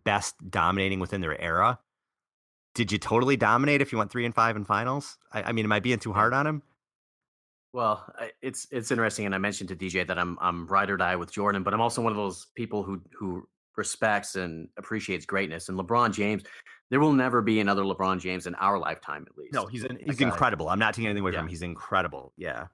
best 0.05 0.37
dominating 0.49 1.01
within 1.01 1.21
their 1.21 1.41
era, 1.41 1.81
did 2.75 2.93
you 2.93 2.99
totally 2.99 3.37
dominate 3.37 3.81
if 3.81 3.93
you 3.93 3.99
went 3.99 4.11
three 4.11 4.25
and 4.25 4.35
five 4.35 4.57
in 4.57 4.65
finals? 4.65 5.17
I, 5.33 5.45
I 5.45 5.53
mean, 5.53 5.65
am 5.65 5.73
I 5.73 5.81
being 5.81 5.99
too 5.99 6.13
hard 6.13 6.35
on 6.35 6.47
him? 6.47 6.63
Well, 7.73 8.05
it's 8.41 8.69
it's 8.71 8.91
interesting, 8.91 9.27
and 9.27 9.35
I 9.35 9.39
mentioned 9.39 9.69
to 9.71 9.77
DJ 9.77 10.07
that 10.07 10.19
I'm 10.19 10.39
I'm 10.41 10.67
ride 10.67 10.91
or 10.91 10.97
die 10.97 11.17
with 11.17 11.33
Jordan, 11.33 11.63
but 11.63 11.75
I'm 11.75 11.81
also 11.81 12.03
one 12.03 12.13
of 12.13 12.17
those 12.17 12.47
people 12.55 12.85
who 12.85 13.01
who 13.19 13.49
respects 13.77 14.37
and 14.37 14.69
appreciates 14.77 15.27
greatness. 15.27 15.69
And 15.69 15.79
LeBron 15.79 16.13
James, 16.13 16.45
there 16.91 17.01
will 17.01 17.13
never 17.13 17.43
be 17.43 17.59
another 17.59 17.83
LeBron 17.83 18.21
James 18.21 18.47
in 18.47 18.55
our 18.57 18.79
lifetime, 18.79 19.27
at 19.29 19.37
least. 19.37 19.55
No, 19.55 19.67
he's 19.67 19.83
an, 19.83 19.99
he's 20.05 20.21
incredible. 20.21 20.69
I'm 20.69 20.79
not 20.79 20.95
taking 20.95 21.07
anything 21.09 21.23
away 21.23 21.33
yeah. 21.33 21.39
from 21.39 21.47
him. 21.47 21.51
He's 21.51 21.63
incredible. 21.63 22.33
Yeah. 22.37 22.67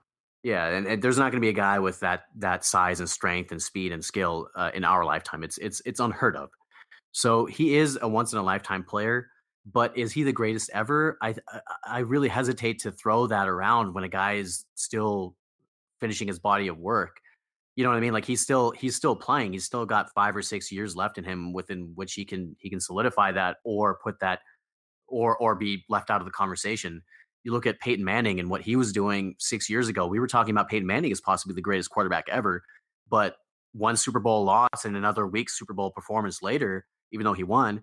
Yeah, 0.43 0.69
and, 0.69 0.87
and 0.87 1.03
there's 1.03 1.19
not 1.19 1.33
going 1.33 1.41
to 1.43 1.45
be 1.45 1.51
a 1.51 1.55
guy 1.55 1.79
with 1.79 2.01
that 2.01 2.25
that 2.37 2.65
size 2.65 3.01
and 3.01 3.09
strength 3.09 3.53
and 3.53 3.61
speed 3.61 3.93
and 3.93 4.03
skill 4.03 4.49
uh, 4.55 4.71
in 4.73 4.85
our 4.85 5.05
lifetime. 5.05 5.45
It's 5.45 5.59
it's 5.59 5.83
it's 5.85 6.01
unheard 6.01 6.35
of. 6.35 6.49
So 7.13 7.45
he 7.45 7.77
is 7.77 7.99
a 8.01 8.09
once 8.09 8.33
in 8.33 8.39
a 8.39 8.43
lifetime 8.43 8.85
player, 8.85 9.29
but 9.67 9.97
is 9.97 10.13
he 10.13 10.23
the 10.23 10.33
greatest 10.33 10.71
ever? 10.73 11.19
I 11.23 11.35
I 11.85 12.01
really 12.01 12.29
hesitate 12.29 12.81
to 12.81 12.93
throw 12.93 13.27
that 13.27 13.49
around 13.49 13.95
when 13.95 14.05
a 14.05 14.09
guy 14.09 14.35
is 14.35 14.65
still 14.75 15.37
finishing 16.01 16.29
his 16.29 16.39
body 16.39 16.69
of 16.69 16.79
work. 16.79 17.21
You 17.77 17.85
know 17.85 17.91
what 17.91 17.97
I 17.97 18.01
mean? 18.01 18.13
Like 18.13 18.25
he's 18.25 18.41
still 18.41 18.73
he's 18.73 18.97
still 18.97 19.17
playing. 19.17 19.53
He's 19.53 19.65
still 19.65 19.87
got 19.87 20.13
five 20.13 20.35
or 20.35 20.43
six 20.43 20.73
years 20.73 20.97
left 20.97 21.19
in 21.19 21.25
him, 21.25 21.53
within 21.53 21.93
which 21.95 22.15
he 22.15 22.25
can 22.25 22.57
he 22.59 22.71
can 22.71 22.81
solidify 22.81 23.33
that 23.33 23.59
or 23.65 23.99
put 24.03 24.21
that 24.21 24.41
or 25.07 25.37
or 25.37 25.55
be 25.55 25.85
left 25.89 26.11
out 26.11 26.21
of 26.21 26.27
the 26.27 26.33
conversation. 26.33 27.03
You 27.45 27.53
look 27.53 27.67
at 27.67 27.81
Peyton 27.81 28.05
Manning 28.05 28.39
and 28.39 28.51
what 28.51 28.63
he 28.63 28.77
was 28.77 28.93
doing 28.93 29.35
six 29.39 29.71
years 29.71 29.89
ago. 29.89 30.07
We 30.07 30.21
were 30.21 30.27
talking 30.27 30.53
about 30.53 30.69
Peyton 30.69 30.87
Manning 30.87 31.13
as 31.13 31.21
possibly 31.21 31.55
the 31.55 31.63
greatest 31.63 31.91
quarterback 31.91 32.29
ever, 32.29 32.63
but 33.09 33.37
one 33.73 33.97
Super 33.97 34.21
Bowl 34.21 34.45
loss 34.45 34.85
and 34.85 34.97
another 34.97 35.27
weak 35.27 35.49
Super 35.49 35.73
Bowl 35.73 35.91
performance 35.91 36.43
later, 36.43 36.87
even 37.13 37.25
though 37.25 37.33
he 37.33 37.45
won, 37.45 37.83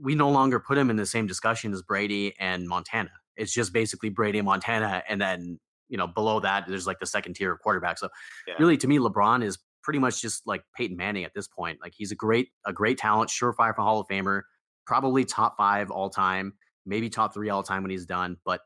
we 0.00 0.14
no 0.14 0.30
longer 0.30 0.60
put 0.60 0.78
him 0.78 0.90
in 0.90 0.96
the 0.96 1.06
same 1.06 1.26
discussion 1.26 1.72
as 1.72 1.82
Brady 1.82 2.34
and 2.38 2.68
Montana. 2.68 3.10
It's 3.36 3.52
just 3.52 3.72
basically 3.72 4.10
Brady 4.10 4.38
and 4.38 4.46
Montana, 4.46 5.02
and 5.08 5.20
then 5.20 5.58
you 5.88 5.98
know, 5.98 6.06
below 6.06 6.40
that, 6.40 6.64
there's 6.66 6.86
like 6.86 6.98
the 6.98 7.06
second 7.06 7.34
tier 7.34 7.52
of 7.52 7.60
quarterback. 7.60 7.98
So 7.98 8.08
yeah. 8.46 8.54
really, 8.58 8.76
to 8.78 8.88
me, 8.88 8.98
LeBron 8.98 9.44
is 9.44 9.58
pretty 9.82 9.98
much 9.98 10.20
just 10.20 10.46
like 10.46 10.64
Peyton 10.76 10.96
Manning 10.96 11.24
at 11.24 11.34
this 11.34 11.46
point. 11.46 11.78
Like 11.82 11.92
he's 11.96 12.10
a 12.10 12.16
great, 12.16 12.48
a 12.66 12.72
great 12.72 12.98
talent, 12.98 13.30
surefire 13.30 13.74
for 13.74 13.82
Hall 13.82 14.00
of 14.00 14.08
Famer, 14.08 14.42
probably 14.86 15.24
top 15.24 15.56
five 15.56 15.90
all 15.90 16.10
time, 16.10 16.54
maybe 16.86 17.10
top 17.10 17.34
three 17.34 17.50
all 17.50 17.62
time 17.62 17.82
when 17.82 17.90
he's 17.90 18.06
done. 18.06 18.38
But 18.44 18.60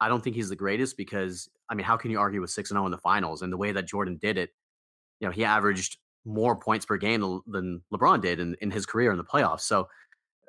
I 0.00 0.08
don't 0.08 0.24
think 0.24 0.34
he's 0.34 0.48
the 0.48 0.56
greatest 0.56 0.96
because 0.96 1.48
I 1.68 1.74
mean, 1.74 1.84
how 1.84 1.96
can 1.96 2.10
you 2.10 2.18
argue 2.18 2.40
with 2.40 2.50
six 2.50 2.70
and 2.70 2.76
zero 2.76 2.86
in 2.86 2.92
the 2.92 2.98
finals 2.98 3.42
and 3.42 3.52
the 3.52 3.56
way 3.56 3.72
that 3.72 3.86
Jordan 3.86 4.18
did 4.20 4.38
it? 4.38 4.50
You 5.20 5.28
know, 5.28 5.32
he 5.32 5.44
averaged 5.44 5.98
more 6.24 6.56
points 6.56 6.86
per 6.86 6.96
game 6.96 7.40
than 7.46 7.82
LeBron 7.92 8.20
did 8.22 8.40
in, 8.40 8.56
in 8.60 8.70
his 8.70 8.86
career 8.86 9.10
in 9.10 9.18
the 9.18 9.24
playoffs. 9.24 9.60
So 9.60 9.88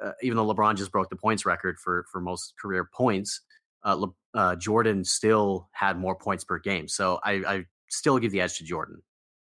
uh, 0.01 0.11
even 0.21 0.37
though 0.37 0.53
LeBron 0.53 0.75
just 0.75 0.91
broke 0.91 1.09
the 1.09 1.15
points 1.15 1.45
record 1.45 1.79
for 1.79 2.05
for 2.11 2.21
most 2.21 2.53
career 2.59 2.89
points, 2.93 3.41
uh, 3.83 3.95
Le, 3.95 4.07
uh, 4.33 4.55
Jordan 4.55 5.03
still 5.03 5.69
had 5.71 5.97
more 5.97 6.15
points 6.15 6.43
per 6.43 6.59
game. 6.59 6.87
So 6.87 7.19
I, 7.23 7.31
I 7.47 7.65
still 7.89 8.17
give 8.19 8.31
the 8.31 8.41
edge 8.41 8.57
to 8.57 8.63
Jordan. 8.63 9.01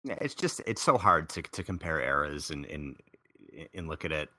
Yeah, 0.04 0.16
it's 0.22 0.36
just 0.36 0.62
it's 0.66 0.82
so 0.82 0.98
hard 0.98 1.30
to 1.30 1.42
to 1.42 1.64
compare 1.64 2.02
eras 2.02 2.50
and 2.50 2.66
and 2.66 2.96
and 3.74 3.88
look 3.88 4.06
at 4.06 4.12
it. 4.12 4.30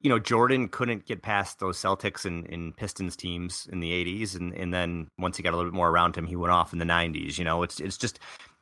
You 0.00 0.08
know, 0.08 0.18
Jordan 0.18 0.68
couldn't 0.68 1.04
get 1.04 1.20
past 1.20 1.60
those 1.60 1.78
Celtics 1.78 2.24
and, 2.24 2.48
and 2.48 2.74
Pistons 2.74 3.14
teams 3.14 3.68
in 3.70 3.80
the 3.80 3.92
'80s, 3.92 4.34
and 4.34 4.52
and 4.54 4.74
then 4.74 5.08
once 5.18 5.36
he 5.36 5.42
got 5.42 5.52
a 5.52 5.56
little 5.56 5.70
bit 5.70 5.76
more 5.76 5.90
around 5.90 6.16
him, 6.16 6.26
he 6.26 6.34
went 6.34 6.52
off 6.52 6.72
in 6.72 6.78
the 6.78 6.84
'90s. 6.84 7.38
You 7.38 7.44
know, 7.44 7.62
it's 7.62 7.78
it's 7.78 7.96
just 7.96 8.18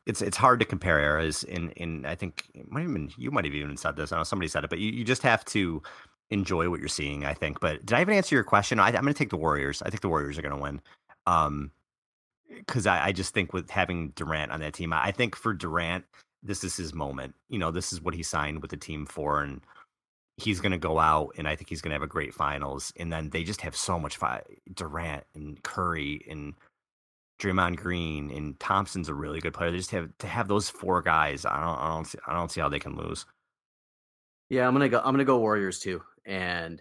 it's 0.07 0.21
it's 0.21 0.37
hard 0.37 0.59
to 0.61 0.67
compare 0.67 1.01
eras. 1.01 1.45
And 1.45 1.73
and 1.79 2.07
I 2.07 2.15
think 2.17 2.51
might 2.69 2.83
even 2.83 3.11
you 3.17 3.31
might 3.31 3.45
have 3.45 3.55
even 3.55 3.77
said 3.77 3.97
this. 3.97 4.13
I 4.13 4.19
know 4.19 4.25
somebody 4.25 4.49
said 4.49 4.65
it, 4.65 4.71
but 4.71 4.81
you, 4.81 4.91
you 4.91 5.05
just 5.05 5.23
have 5.23 5.45
to 5.47 5.83
enjoy 6.31 6.68
what 6.70 6.81
you're 6.81 6.89
seeing. 6.89 7.25
I 7.25 7.35
think. 7.35 7.61
But 7.61 7.85
did 7.85 7.97
I 7.97 8.01
even 8.01 8.14
answer 8.14 8.35
your 8.35 8.45
question? 8.45 8.81
I, 8.81 8.89
am 8.89 9.03
going 9.03 9.07
to 9.07 9.14
take 9.14 9.31
the 9.31 9.37
Warriors. 9.37 9.83
I 9.83 9.91
think 9.91 10.01
the 10.01 10.09
Warriors 10.09 10.39
are 10.39 10.43
going 10.43 10.57
to 10.57 10.62
win. 10.62 10.81
Um, 11.27 11.70
because 12.59 12.87
I, 12.87 13.07
I 13.07 13.12
just 13.12 13.35
think 13.35 13.53
with 13.53 13.70
having 13.70 14.11
Durant 14.11 14.53
on 14.53 14.61
that 14.61 14.75
team, 14.75 14.93
I 14.93 15.11
think 15.11 15.35
for 15.35 15.55
Durant, 15.55 16.05
this 16.43 16.62
is 16.62 16.77
his 16.77 16.95
moment. 16.95 17.35
You 17.49 17.59
know, 17.59 17.70
this 17.70 17.93
is 17.93 18.01
what 18.01 18.14
he 18.14 18.22
signed 18.22 18.61
with 18.61 18.70
the 18.70 18.77
team 18.77 19.07
for, 19.07 19.43
and 19.43 19.61
he's 20.37 20.61
going 20.61 20.72
to 20.72 20.79
go 20.79 20.99
out, 20.99 21.35
and 21.39 21.49
I 21.49 21.57
think 21.57 21.68
he's 21.68 21.81
going 21.81 21.91
to 21.91 21.95
have 21.95 22.03
a 22.03 22.07
great 22.07 22.35
finals. 22.35 22.93
And 22.97 23.12
then 23.12 23.31
they 23.31 23.45
just 23.45 23.62
have 23.62 23.75
so 23.75 23.99
much 23.99 24.16
fi- 24.18 24.43
Durant 24.75 25.25
and 25.35 25.62
Curry 25.62 26.25
and 26.29 26.55
Draymond 27.41 27.77
Green 27.77 28.31
and 28.31 28.59
Thompson's 28.61 29.09
a 29.09 29.14
really 29.14 29.41
good 29.41 29.55
player. 29.55 29.70
They 29.70 29.79
just 29.79 29.91
have 29.91 30.11
to 30.18 30.27
have 30.27 30.49
those 30.49 30.70
four 30.70 31.03
guys. 31.03 31.45
I 31.45 31.61
don't, 31.61 31.79
I 31.79 31.89
don't, 31.89 32.05
see, 32.05 32.18
I 32.27 32.33
don't 32.33 32.51
see 32.51 32.61
how 32.61 32.68
they 32.68 32.79
can 32.79 32.97
lose. 32.97 33.27
Yeah, 34.51 34.68
I'm 34.68 34.75
gonna 34.75 34.89
go. 34.89 34.99
I'm 34.99 35.14
gonna 35.14 35.25
go 35.25 35.39
Warriors 35.39 35.81
too. 35.81 36.03
And 36.27 36.81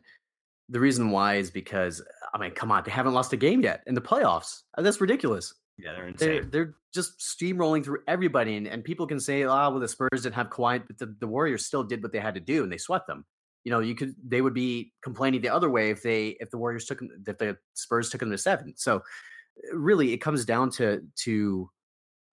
the 0.69 0.79
reason 0.79 1.11
why 1.11 1.35
is 1.35 1.51
because 1.51 2.01
I 2.33 2.37
mean, 2.37 2.51
come 2.51 2.71
on, 2.71 2.83
they 2.85 2.91
haven't 2.91 3.13
lost 3.13 3.33
a 3.33 3.37
game 3.37 3.61
yet 3.61 3.83
in 3.87 3.95
the 3.95 4.01
playoffs. 4.01 4.61
Uh, 4.77 4.81
that's 4.81 5.01
ridiculous. 5.01 5.53
Yeah, 5.77 5.93
they're 5.93 6.07
insane. 6.07 6.29
They're, 6.29 6.43
they're 6.43 6.73
just 6.93 7.19
steamrolling 7.19 7.83
through 7.83 7.99
everybody, 8.07 8.57
and, 8.57 8.67
and 8.67 8.83
people 8.83 9.07
can 9.07 9.19
say, 9.19 9.43
"Oh, 9.43 9.47
well, 9.47 9.79
the 9.79 9.87
Spurs 9.87 10.21
didn't 10.21 10.35
have 10.35 10.49
Kawhi," 10.49 10.83
but 10.85 10.97
the, 10.97 11.15
the 11.19 11.27
Warriors 11.27 11.65
still 11.65 11.83
did 11.83 12.03
what 12.03 12.11
they 12.11 12.19
had 12.19 12.35
to 12.35 12.39
do, 12.39 12.63
and 12.63 12.71
they 12.71 12.77
swept 12.77 13.07
them. 13.07 13.25
You 13.63 13.71
know, 13.71 13.79
you 13.79 13.95
could 13.95 14.13
they 14.25 14.41
would 14.41 14.53
be 14.53 14.93
complaining 15.03 15.41
the 15.41 15.49
other 15.49 15.69
way 15.69 15.89
if 15.89 16.03
they 16.03 16.37
if 16.39 16.51
the 16.51 16.57
Warriors 16.57 16.85
took 16.85 16.99
them 16.99 17.09
if 17.25 17.37
the 17.37 17.57
Spurs 17.73 18.09
took 18.09 18.19
them 18.19 18.31
to 18.31 18.37
seven. 18.37 18.73
So, 18.77 18.97
uh, 18.97 19.77
really, 19.77 20.13
it 20.13 20.17
comes 20.17 20.45
down 20.45 20.69
to 20.71 21.01
to 21.23 21.69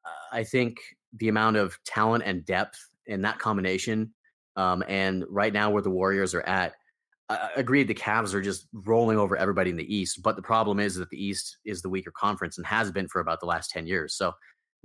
uh, 0.04 0.36
I 0.36 0.44
think 0.44 0.78
the 1.16 1.28
amount 1.28 1.56
of 1.56 1.78
talent 1.84 2.24
and 2.24 2.44
depth 2.44 2.88
in 3.06 3.22
that 3.22 3.38
combination 3.38 4.12
um, 4.56 4.84
and 4.88 5.24
right 5.28 5.52
now, 5.52 5.70
where 5.70 5.82
the 5.82 5.90
Warriors 5.90 6.34
are 6.34 6.42
at, 6.42 6.74
I 7.28 7.48
agreed 7.56 7.88
the 7.88 7.94
Cavs 7.94 8.34
are 8.34 8.42
just 8.42 8.66
rolling 8.72 9.18
over 9.18 9.36
everybody 9.36 9.70
in 9.70 9.76
the 9.76 9.94
East. 9.94 10.22
But 10.22 10.36
the 10.36 10.42
problem 10.42 10.78
is 10.78 10.94
that 10.96 11.08
the 11.10 11.22
East 11.22 11.58
is 11.64 11.80
the 11.80 11.88
weaker 11.88 12.12
conference 12.14 12.58
and 12.58 12.66
has 12.66 12.90
been 12.90 13.08
for 13.08 13.20
about 13.20 13.40
the 13.40 13.46
last 13.46 13.70
10 13.70 13.86
years. 13.86 14.14
So 14.14 14.32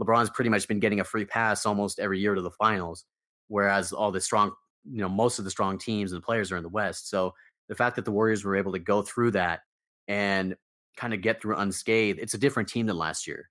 LeBron's 0.02 0.30
pretty 0.30 0.50
much 0.50 0.68
been 0.68 0.80
getting 0.80 1.02
a 1.02 1.04
free 1.04 1.26
pass 1.26 1.66
almost 1.66 2.00
every 2.00 2.20
year 2.20 2.36
to 2.36 2.42
the 2.42 2.52
finals, 2.52 3.06
whereas 3.50 3.92
all 3.92 4.12
the 4.12 4.22
strong, 4.22 4.54
you 4.90 5.02
know, 5.02 5.10
most 5.10 5.40
of 5.40 5.46
the 5.46 5.52
strong 5.52 5.78
teams 5.78 6.14
and 6.14 6.24
players 6.24 6.52
are 6.52 6.58
in 6.58 6.64
the 6.64 6.70
West. 6.70 7.10
So 7.10 7.34
the 7.68 7.76
fact 7.76 7.98
that 7.98 8.06
the 8.06 8.12
Warriors 8.12 8.46
were 8.46 8.56
able 8.56 8.72
to 8.72 8.80
go 8.80 9.02
through 9.02 9.32
that 9.32 9.60
and 10.08 10.56
kind 10.96 11.14
of 11.14 11.22
get 11.22 11.42
through 11.42 11.58
unscathed, 11.58 12.20
it's 12.20 12.34
a 12.34 12.40
different 12.40 12.70
team 12.70 12.86
than 12.86 12.98
last 12.98 13.28
year. 13.28 13.50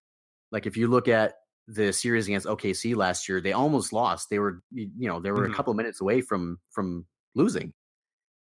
Like 0.51 0.65
if 0.65 0.79
you 0.79 0.89
look 0.89 1.09
at 1.09 1.35
the 1.67 1.93
series 1.93 2.27
against 2.27 2.47
OKC 2.47 2.97
last 2.97 3.29
year, 3.29 3.43
they 3.43 3.53
almost 3.53 3.93
lost. 3.93 4.31
They 4.31 4.39
were, 4.39 4.63
you 4.73 5.09
know, 5.09 5.21
they 5.21 5.31
were 5.31 5.43
mm-hmm. 5.43 5.53
a 5.53 5.55
couple 5.55 5.71
of 5.71 5.77
minutes 5.77 6.01
away 6.01 6.23
from 6.23 6.59
from 6.71 7.05
losing. 7.35 7.75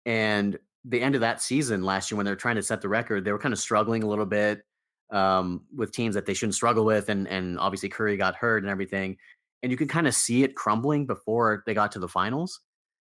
And 0.06 0.58
the 0.84 1.02
end 1.02 1.16
of 1.16 1.22
that 1.22 1.42
season 1.42 1.84
last 1.84 2.12
year, 2.12 2.18
when 2.18 2.26
they 2.26 2.32
were 2.32 2.36
trying 2.36 2.56
to 2.58 2.64
set 2.64 2.82
the 2.82 2.90
record, 2.90 3.26
they 3.26 3.32
were 3.32 3.40
kind 3.40 3.54
of 3.54 3.60
struggling 3.60 4.04
a 4.04 4.08
little 4.08 4.26
bit 4.26 4.62
um, 5.12 5.66
with 5.76 5.92
teams 5.92 6.16
that 6.16 6.26
they 6.26 6.34
shouldn't 6.34 6.56
struggle 6.56 6.86
with, 6.86 7.10
and 7.10 7.28
and 7.28 7.60
obviously 7.60 7.90
Curry 7.90 8.18
got 8.18 8.36
hurt 8.36 8.64
and 8.64 8.70
everything, 8.70 9.18
and 9.64 9.72
you 9.72 9.78
can 9.78 9.88
kind 9.88 10.08
of 10.08 10.14
see 10.16 10.44
it 10.44 10.56
crumbling 10.56 11.06
before 11.06 11.64
they 11.66 11.74
got 11.74 11.92
to 11.94 12.00
the 12.00 12.08
finals. 12.08 12.62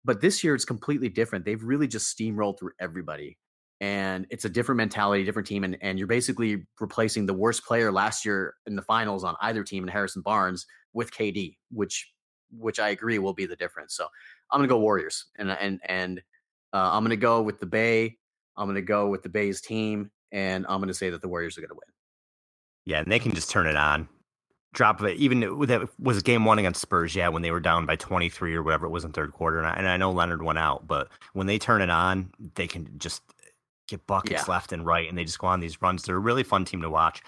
But 0.06 0.22
this 0.22 0.44
year, 0.44 0.56
it's 0.56 0.66
completely 0.66 1.10
different. 1.10 1.46
They've 1.46 1.64
really 1.64 1.88
just 1.88 2.18
steamrolled 2.18 2.58
through 2.60 2.72
everybody 2.80 3.38
and 3.82 4.28
it's 4.30 4.46
a 4.46 4.50
different 4.50 4.78
mentality, 4.78 5.24
different 5.24 5.48
team, 5.48 5.64
and 5.64 5.78
and 5.82 5.98
you're 5.98 6.08
basically 6.08 6.66
replacing 6.80 7.26
the 7.26 7.34
worst 7.34 7.64
player 7.66 7.92
last 7.92 8.26
year 8.26 8.56
in 8.66 8.76
the 8.76 8.82
finals 8.82 9.24
on 9.24 9.36
either 9.42 9.64
team 9.64 9.84
in 9.84 9.90
Harrison 9.90 10.22
Barnes 10.22 10.66
with 10.94 11.12
KD, 11.12 11.58
which 11.72 12.12
which 12.52 12.80
I 12.80 12.90
agree 12.90 13.20
will 13.20 13.34
be 13.34 13.46
the 13.46 13.56
difference. 13.56 13.96
So 13.96 14.08
I'm 14.52 14.60
gonna 14.60 14.68
go 14.68 14.80
Warriors, 14.80 15.26
and 15.38 15.52
and 15.52 15.80
and 15.86 16.22
uh, 16.74 16.90
I'm 16.92 17.04
gonna 17.04 17.16
go 17.16 17.42
with 17.42 17.60
the 17.60 17.66
Bay. 17.66 18.18
I'm 18.58 18.68
gonna 18.68 18.82
go 18.82 19.08
with 19.08 19.24
the 19.24 19.30
Bay's 19.30 19.62
team, 19.62 20.12
and 20.32 20.66
I'm 20.68 20.80
gonna 20.80 20.94
say 20.94 21.10
that 21.10 21.22
the 21.22 21.28
Warriors 21.28 21.58
are 21.58 21.62
gonna 21.62 21.74
win. 21.74 21.94
Yeah, 22.86 23.00
and 23.00 23.12
they 23.12 23.20
can 23.20 23.34
just 23.34 23.50
turn 23.50 23.68
it 23.68 23.76
on. 23.76 24.08
Drop 24.74 25.02
it. 25.02 25.18
Even 25.18 25.58
with 25.58 25.70
that 25.70 25.88
was 26.00 26.22
game 26.22 26.46
one 26.46 26.60
against 26.60 26.82
Spurs. 26.82 27.16
Yeah, 27.16 27.30
when 27.30 27.42
they 27.42 27.52
were 27.52 27.60
down 27.60 27.86
by 27.86 27.96
23 27.96 28.56
or 28.56 28.64
whatever 28.64 28.86
it 28.86 28.92
was 28.92 29.04
in 29.04 29.12
third 29.12 29.34
quarter, 29.34 29.58
and 29.58 29.68
I, 29.68 29.74
and 29.74 29.88
I 29.88 29.98
know 29.98 30.12
Leonard 30.12 30.44
went 30.44 30.60
out, 30.60 30.88
but 30.88 31.10
when 31.34 31.48
they 31.48 31.58
turn 31.58 31.82
it 31.82 31.90
on, 31.90 32.32
they 32.56 32.68
can 32.68 32.88
just 32.98 33.24
get 33.88 34.06
buckets 34.06 34.44
yeah. 34.48 34.52
left 34.52 34.72
and 34.72 34.86
right, 34.86 35.10
and 35.10 35.18
they 35.18 35.24
just 35.24 35.40
go 35.40 35.48
on 35.48 35.60
these 35.60 35.82
runs. 35.82 36.04
They're 36.04 36.16
a 36.16 36.20
really 36.20 36.44
fun 36.44 36.66
team 36.66 36.82
to 36.82 36.90
watch. 36.90 37.24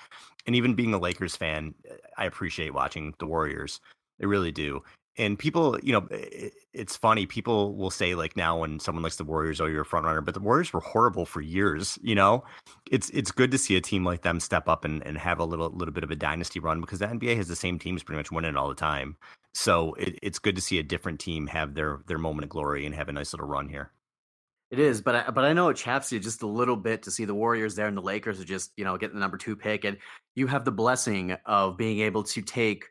And 0.46 0.56
even 0.56 0.76
being 0.76 0.94
a 0.94 1.00
Lakers 1.00 1.36
fan, 1.36 1.74
I 2.18 2.26
appreciate 2.26 2.74
watching 2.74 3.14
the 3.20 3.26
Warriors. 3.26 3.80
I 4.22 4.26
really 4.26 4.52
do. 4.52 4.84
And 5.22 5.38
people, 5.38 5.78
you 5.84 5.94
know, 5.94 6.08
it, 6.10 6.54
it's 6.74 6.96
funny. 6.96 7.28
People 7.28 7.76
will 7.76 7.92
say 7.92 8.16
like 8.16 8.36
now 8.36 8.58
when 8.60 8.80
someone 8.80 9.04
likes 9.04 9.18
the 9.18 9.24
Warriors, 9.24 9.62
oh, 9.62 9.68
you're 9.68 9.84
a 9.84 9.86
front 9.86 10.08
runner, 10.08 10.20
but 10.20 10.34
the 10.34 10.40
Warriors 10.40 10.74
were 10.74 10.80
horrible 10.80 11.28
for 11.28 11.42
years. 11.42 12.00
You 12.02 12.16
know, 12.16 12.44
it's 12.90 13.12
it's 13.12 13.30
good 13.30 13.52
to 13.52 13.60
see 13.60 13.76
a 13.76 13.82
team 13.82 14.04
like 14.04 14.24
them 14.24 14.40
step 14.40 14.68
up 14.68 14.84
and, 14.84 15.06
and 15.06 15.20
have 15.20 15.38
a 15.38 15.46
little 15.46 15.70
little 15.70 15.94
bit 15.94 16.04
of 16.04 16.10
a 16.10 16.16
dynasty 16.16 16.60
run 16.60 16.82
because 16.82 16.98
the 16.98 17.06
NBA 17.06 17.38
has 17.38 17.48
the 17.48 17.56
same 17.56 17.78
teams 17.78 18.02
pretty 18.02 18.18
much 18.18 18.32
winning 18.32 18.58
all 18.58 18.68
the 18.68 18.74
time. 18.74 19.16
So 19.54 19.94
it, 19.94 20.18
it's 20.24 20.40
good 20.40 20.56
to 20.56 20.62
see 20.62 20.80
a 20.80 20.84
different 20.84 21.20
team 21.20 21.46
have 21.48 21.76
their 21.76 22.00
their 22.08 22.18
moment 22.18 22.46
of 22.46 22.50
glory 22.50 22.88
and 22.88 22.96
have 22.96 23.08
a 23.08 23.14
nice 23.14 23.32
little 23.32 23.48
run 23.48 23.70
here. 23.70 23.92
It 24.72 24.80
is, 24.80 25.02
but 25.02 25.16
I, 25.16 25.30
but 25.30 25.46
I 25.46 25.54
know 25.54 25.70
it 25.70 25.78
chaps 25.78 26.12
you 26.12 26.20
just 26.20 26.42
a 26.42 26.48
little 26.48 26.78
bit 26.78 27.04
to 27.04 27.12
see 27.12 27.26
the 27.26 27.36
Warriors 27.36 27.76
there 27.76 27.88
and 27.88 27.98
the 27.98 28.02
Lakers 28.02 28.42
are 28.42 28.46
just 28.46 28.72
you 28.76 28.86
know 28.86 28.98
getting 28.98 29.18
the 29.18 29.22
number 29.22 29.38
two 29.38 29.56
pick, 29.56 29.84
and 29.84 29.98
you 30.34 30.48
have 30.48 30.66
the 30.66 30.72
blessing 30.72 31.38
of 31.46 31.78
being 31.78 32.00
able 32.00 32.24
to 32.24 32.42
take 32.42 32.86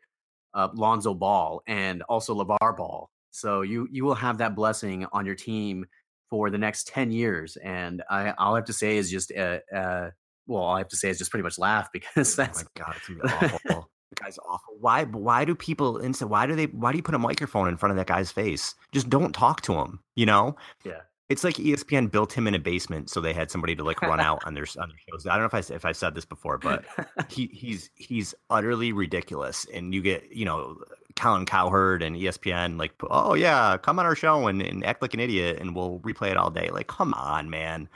uh, 0.55 0.68
Lonzo 0.74 1.14
Ball 1.14 1.62
and 1.66 2.03
also 2.03 2.34
LaVar 2.34 2.76
Ball. 2.76 3.11
So 3.30 3.62
you 3.62 3.88
you 3.90 4.05
will 4.05 4.14
have 4.14 4.38
that 4.38 4.55
blessing 4.55 5.07
on 5.12 5.24
your 5.26 5.34
team 5.34 5.86
for 6.28 6.51
the 6.51 6.59
next 6.59 6.88
ten 6.88 7.11
years, 7.11 7.57
and 7.57 8.03
I 8.11 8.32
all 8.32 8.55
I 8.55 8.59
have 8.59 8.64
to 8.66 8.72
say 8.72 8.96
is 8.96 9.11
just 9.11 9.32
uh, 9.36 9.59
uh 9.74 10.11
well, 10.46 10.62
all 10.62 10.74
I 10.74 10.78
have 10.78 10.88
to 10.88 10.96
say 10.96 11.11
is 11.11 11.18
just 11.18 11.30
pretty 11.30 11.44
much 11.44 11.59
laugh 11.59 11.90
because 11.92 12.34
that's 12.34 12.62
oh 12.62 12.66
my 12.76 12.84
god, 12.84 12.96
it's 12.96 13.09
gonna 13.09 13.22
be 13.22 13.46
awful. 13.68 13.90
the 14.11 14.16
guy's 14.16 14.38
awful. 14.38 14.74
Why? 14.80 15.05
Why 15.05 15.44
do 15.44 15.55
people 15.55 15.98
instant? 15.98 16.30
Why 16.30 16.46
do 16.46 16.57
they? 16.57 16.66
Why 16.66 16.92
do 16.92 16.98
you 16.98 17.03
put 17.03 17.14
a 17.14 17.18
microphone 17.18 17.68
in 17.68 17.76
front 17.76 17.92
of 17.92 17.96
that 17.96 18.07
guy's 18.07 18.32
face? 18.32 18.74
Just 18.92 19.09
don't 19.09 19.32
talk 19.32 19.61
to 19.62 19.74
him. 19.74 20.01
You 20.16 20.26
know? 20.26 20.57
Yeah. 20.84 21.01
It's 21.31 21.45
like 21.45 21.55
ESPN 21.55 22.11
built 22.11 22.33
him 22.33 22.47
in 22.47 22.55
a 22.55 22.59
basement, 22.59 23.09
so 23.09 23.20
they 23.20 23.33
had 23.33 23.51
somebody 23.51 23.74
to 23.76 23.85
like 23.85 24.03
run 24.03 24.20
out 24.20 24.43
on 24.45 24.55
their 24.55 24.66
on 24.78 24.89
their 24.89 24.99
shows. 25.09 25.26
I 25.26 25.39
don't 25.39 25.41
know 25.41 25.59
if 25.59 25.70
I 25.70 25.74
if 25.74 25.85
I 25.85 25.93
said 25.93 26.14
this 26.14 26.26
before, 26.26 26.59
but 26.59 26.85
he 27.31 27.47
he's 27.47 27.89
he's 27.95 28.35
utterly 28.51 28.93
ridiculous. 28.93 29.66
And 29.72 29.95
you 29.95 30.03
get 30.03 30.31
you 30.33 30.45
know 30.45 30.76
Colin 31.16 31.47
Cowherd 31.47 32.03
and 32.03 32.16
ESPN 32.16 32.78
like, 32.78 32.93
oh 33.11 33.35
yeah, 33.35 33.76
come 33.76 33.99
on 33.99 34.07
our 34.07 34.16
show 34.16 34.47
and, 34.47 34.61
and 34.61 34.85
act 34.85 35.03
like 35.03 35.14
an 35.14 35.20
idiot, 35.20 35.59
and 35.61 35.74
we'll 35.74 36.01
replay 36.01 36.31
it 36.31 36.37
all 36.37 36.51
day. 36.51 36.70
Like, 36.70 36.89
come 36.89 37.14
on, 37.14 37.49
man. 37.49 37.89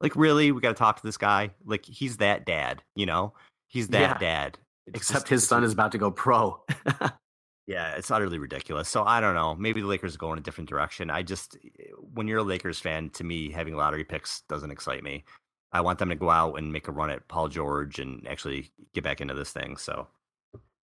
Like, 0.00 0.16
really, 0.16 0.50
we 0.50 0.60
got 0.60 0.70
to 0.70 0.74
talk 0.74 0.96
to 0.96 1.06
this 1.06 1.16
guy. 1.16 1.50
Like, 1.64 1.84
he's 1.84 2.16
that 2.16 2.44
dad, 2.44 2.82
you 2.96 3.06
know. 3.06 3.34
He's 3.68 3.88
that 3.88 4.00
yeah. 4.00 4.18
dad. 4.18 4.58
It's 4.88 4.96
Except 4.96 5.20
just, 5.20 5.28
his 5.28 5.46
son 5.46 5.62
is 5.62 5.72
about 5.72 5.92
to 5.92 5.98
go 5.98 6.10
pro. 6.10 6.60
Yeah, 7.66 7.94
it's 7.94 8.10
utterly 8.10 8.38
ridiculous. 8.38 8.88
So 8.88 9.04
I 9.04 9.20
don't 9.20 9.34
know. 9.34 9.54
Maybe 9.54 9.80
the 9.80 9.86
Lakers 9.86 10.16
go 10.16 10.32
in 10.32 10.38
a 10.38 10.42
different 10.42 10.68
direction. 10.68 11.10
I 11.10 11.22
just, 11.22 11.56
eh, 11.78 11.84
when 12.12 12.26
you're 12.26 12.40
a 12.40 12.42
Lakers 12.42 12.80
fan, 12.80 13.10
to 13.10 13.24
me, 13.24 13.50
having 13.50 13.76
lottery 13.76 14.04
picks 14.04 14.42
doesn't 14.48 14.70
excite 14.70 15.02
me. 15.02 15.24
I 15.72 15.80
want 15.80 15.98
them 15.98 16.08
to 16.10 16.16
go 16.16 16.28
out 16.28 16.54
and 16.58 16.72
make 16.72 16.88
a 16.88 16.92
run 16.92 17.10
at 17.10 17.28
Paul 17.28 17.48
George 17.48 17.98
and 17.98 18.26
actually 18.28 18.72
get 18.94 19.04
back 19.04 19.20
into 19.20 19.34
this 19.34 19.52
thing. 19.52 19.76
So, 19.76 20.08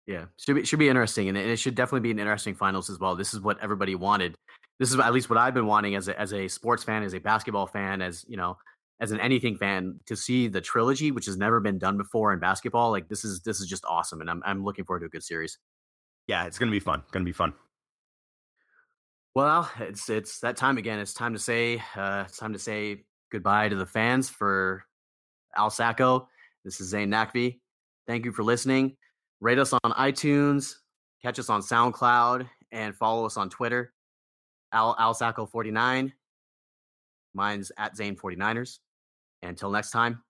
yeah, 0.05 0.25
should 0.37 0.55
be 0.55 0.63
should 0.63 0.79
be 0.79 0.87
interesting, 0.87 1.27
and 1.27 1.37
it 1.37 1.59
should 1.59 1.75
definitely 1.75 2.01
be 2.01 2.11
an 2.11 2.19
interesting 2.19 2.55
finals 2.55 2.89
as 2.89 2.97
well. 2.97 3.15
This 3.15 3.33
is 3.33 3.41
what 3.41 3.59
everybody 3.61 3.95
wanted. 3.95 4.35
This 4.79 4.93
is 4.93 4.99
at 4.99 5.13
least 5.13 5.29
what 5.29 5.37
I've 5.37 5.53
been 5.53 5.65
wanting 5.65 5.95
as 5.95 6.07
a 6.07 6.17
as 6.17 6.31
a 6.31 6.47
sports 6.47 6.83
fan, 6.83 7.03
as 7.03 7.13
a 7.13 7.19
basketball 7.19 7.67
fan, 7.67 8.01
as 8.01 8.23
you 8.29 8.37
know, 8.37 8.57
as 9.01 9.11
an 9.11 9.19
anything 9.19 9.57
fan 9.57 9.99
to 10.05 10.15
see 10.15 10.47
the 10.47 10.61
trilogy, 10.61 11.11
which 11.11 11.25
has 11.25 11.35
never 11.35 11.59
been 11.59 11.79
done 11.79 11.97
before 11.97 12.31
in 12.31 12.39
basketball. 12.39 12.91
Like 12.91 13.09
this 13.09 13.25
is 13.25 13.41
this 13.41 13.59
is 13.59 13.67
just 13.67 13.83
awesome, 13.83 14.21
and 14.21 14.29
I'm 14.29 14.41
I'm 14.45 14.63
looking 14.63 14.85
forward 14.85 15.01
to 15.01 15.07
a 15.07 15.09
good 15.09 15.23
series 15.23 15.57
yeah, 16.27 16.45
it's 16.45 16.59
gonna 16.59 16.71
be 16.71 16.79
fun. 16.79 17.03
Gonna 17.11 17.25
be 17.25 17.31
fun. 17.31 17.53
Well, 19.35 19.69
it's 19.79 20.09
it's 20.09 20.39
that 20.39 20.57
time 20.57 20.77
again. 20.77 20.99
It's 20.99 21.13
time 21.13 21.33
to 21.33 21.39
say 21.39 21.81
uh, 21.95 22.25
it's 22.27 22.37
time 22.37 22.53
to 22.53 22.59
say 22.59 23.03
goodbye 23.31 23.69
to 23.69 23.75
the 23.75 23.85
fans 23.85 24.29
for 24.29 24.83
Al 25.55 25.69
Sacco. 25.69 26.27
This 26.65 26.81
is 26.81 26.89
Zane 26.89 27.09
Nakvi. 27.09 27.59
Thank 28.07 28.25
you 28.25 28.31
for 28.31 28.43
listening. 28.43 28.97
Rate 29.39 29.59
us 29.59 29.73
on 29.73 29.91
iTunes, 29.91 30.75
catch 31.21 31.39
us 31.39 31.49
on 31.49 31.61
SoundCloud, 31.61 32.49
and 32.71 32.95
follow 32.95 33.25
us 33.25 33.37
on 33.37 33.49
Twitter. 33.49 33.93
Al 34.73 34.95
Al 34.99 35.13
Sacco 35.13 35.45
49. 35.45 36.13
Mine's 37.33 37.71
at 37.77 37.95
Zane 37.95 38.15
49ers. 38.15 38.79
Until 39.43 39.69
next 39.69 39.91
time, 39.91 40.23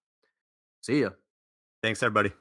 see 0.81 0.99
you. 0.99 1.13
Thanks, 1.81 2.03
everybody. 2.03 2.33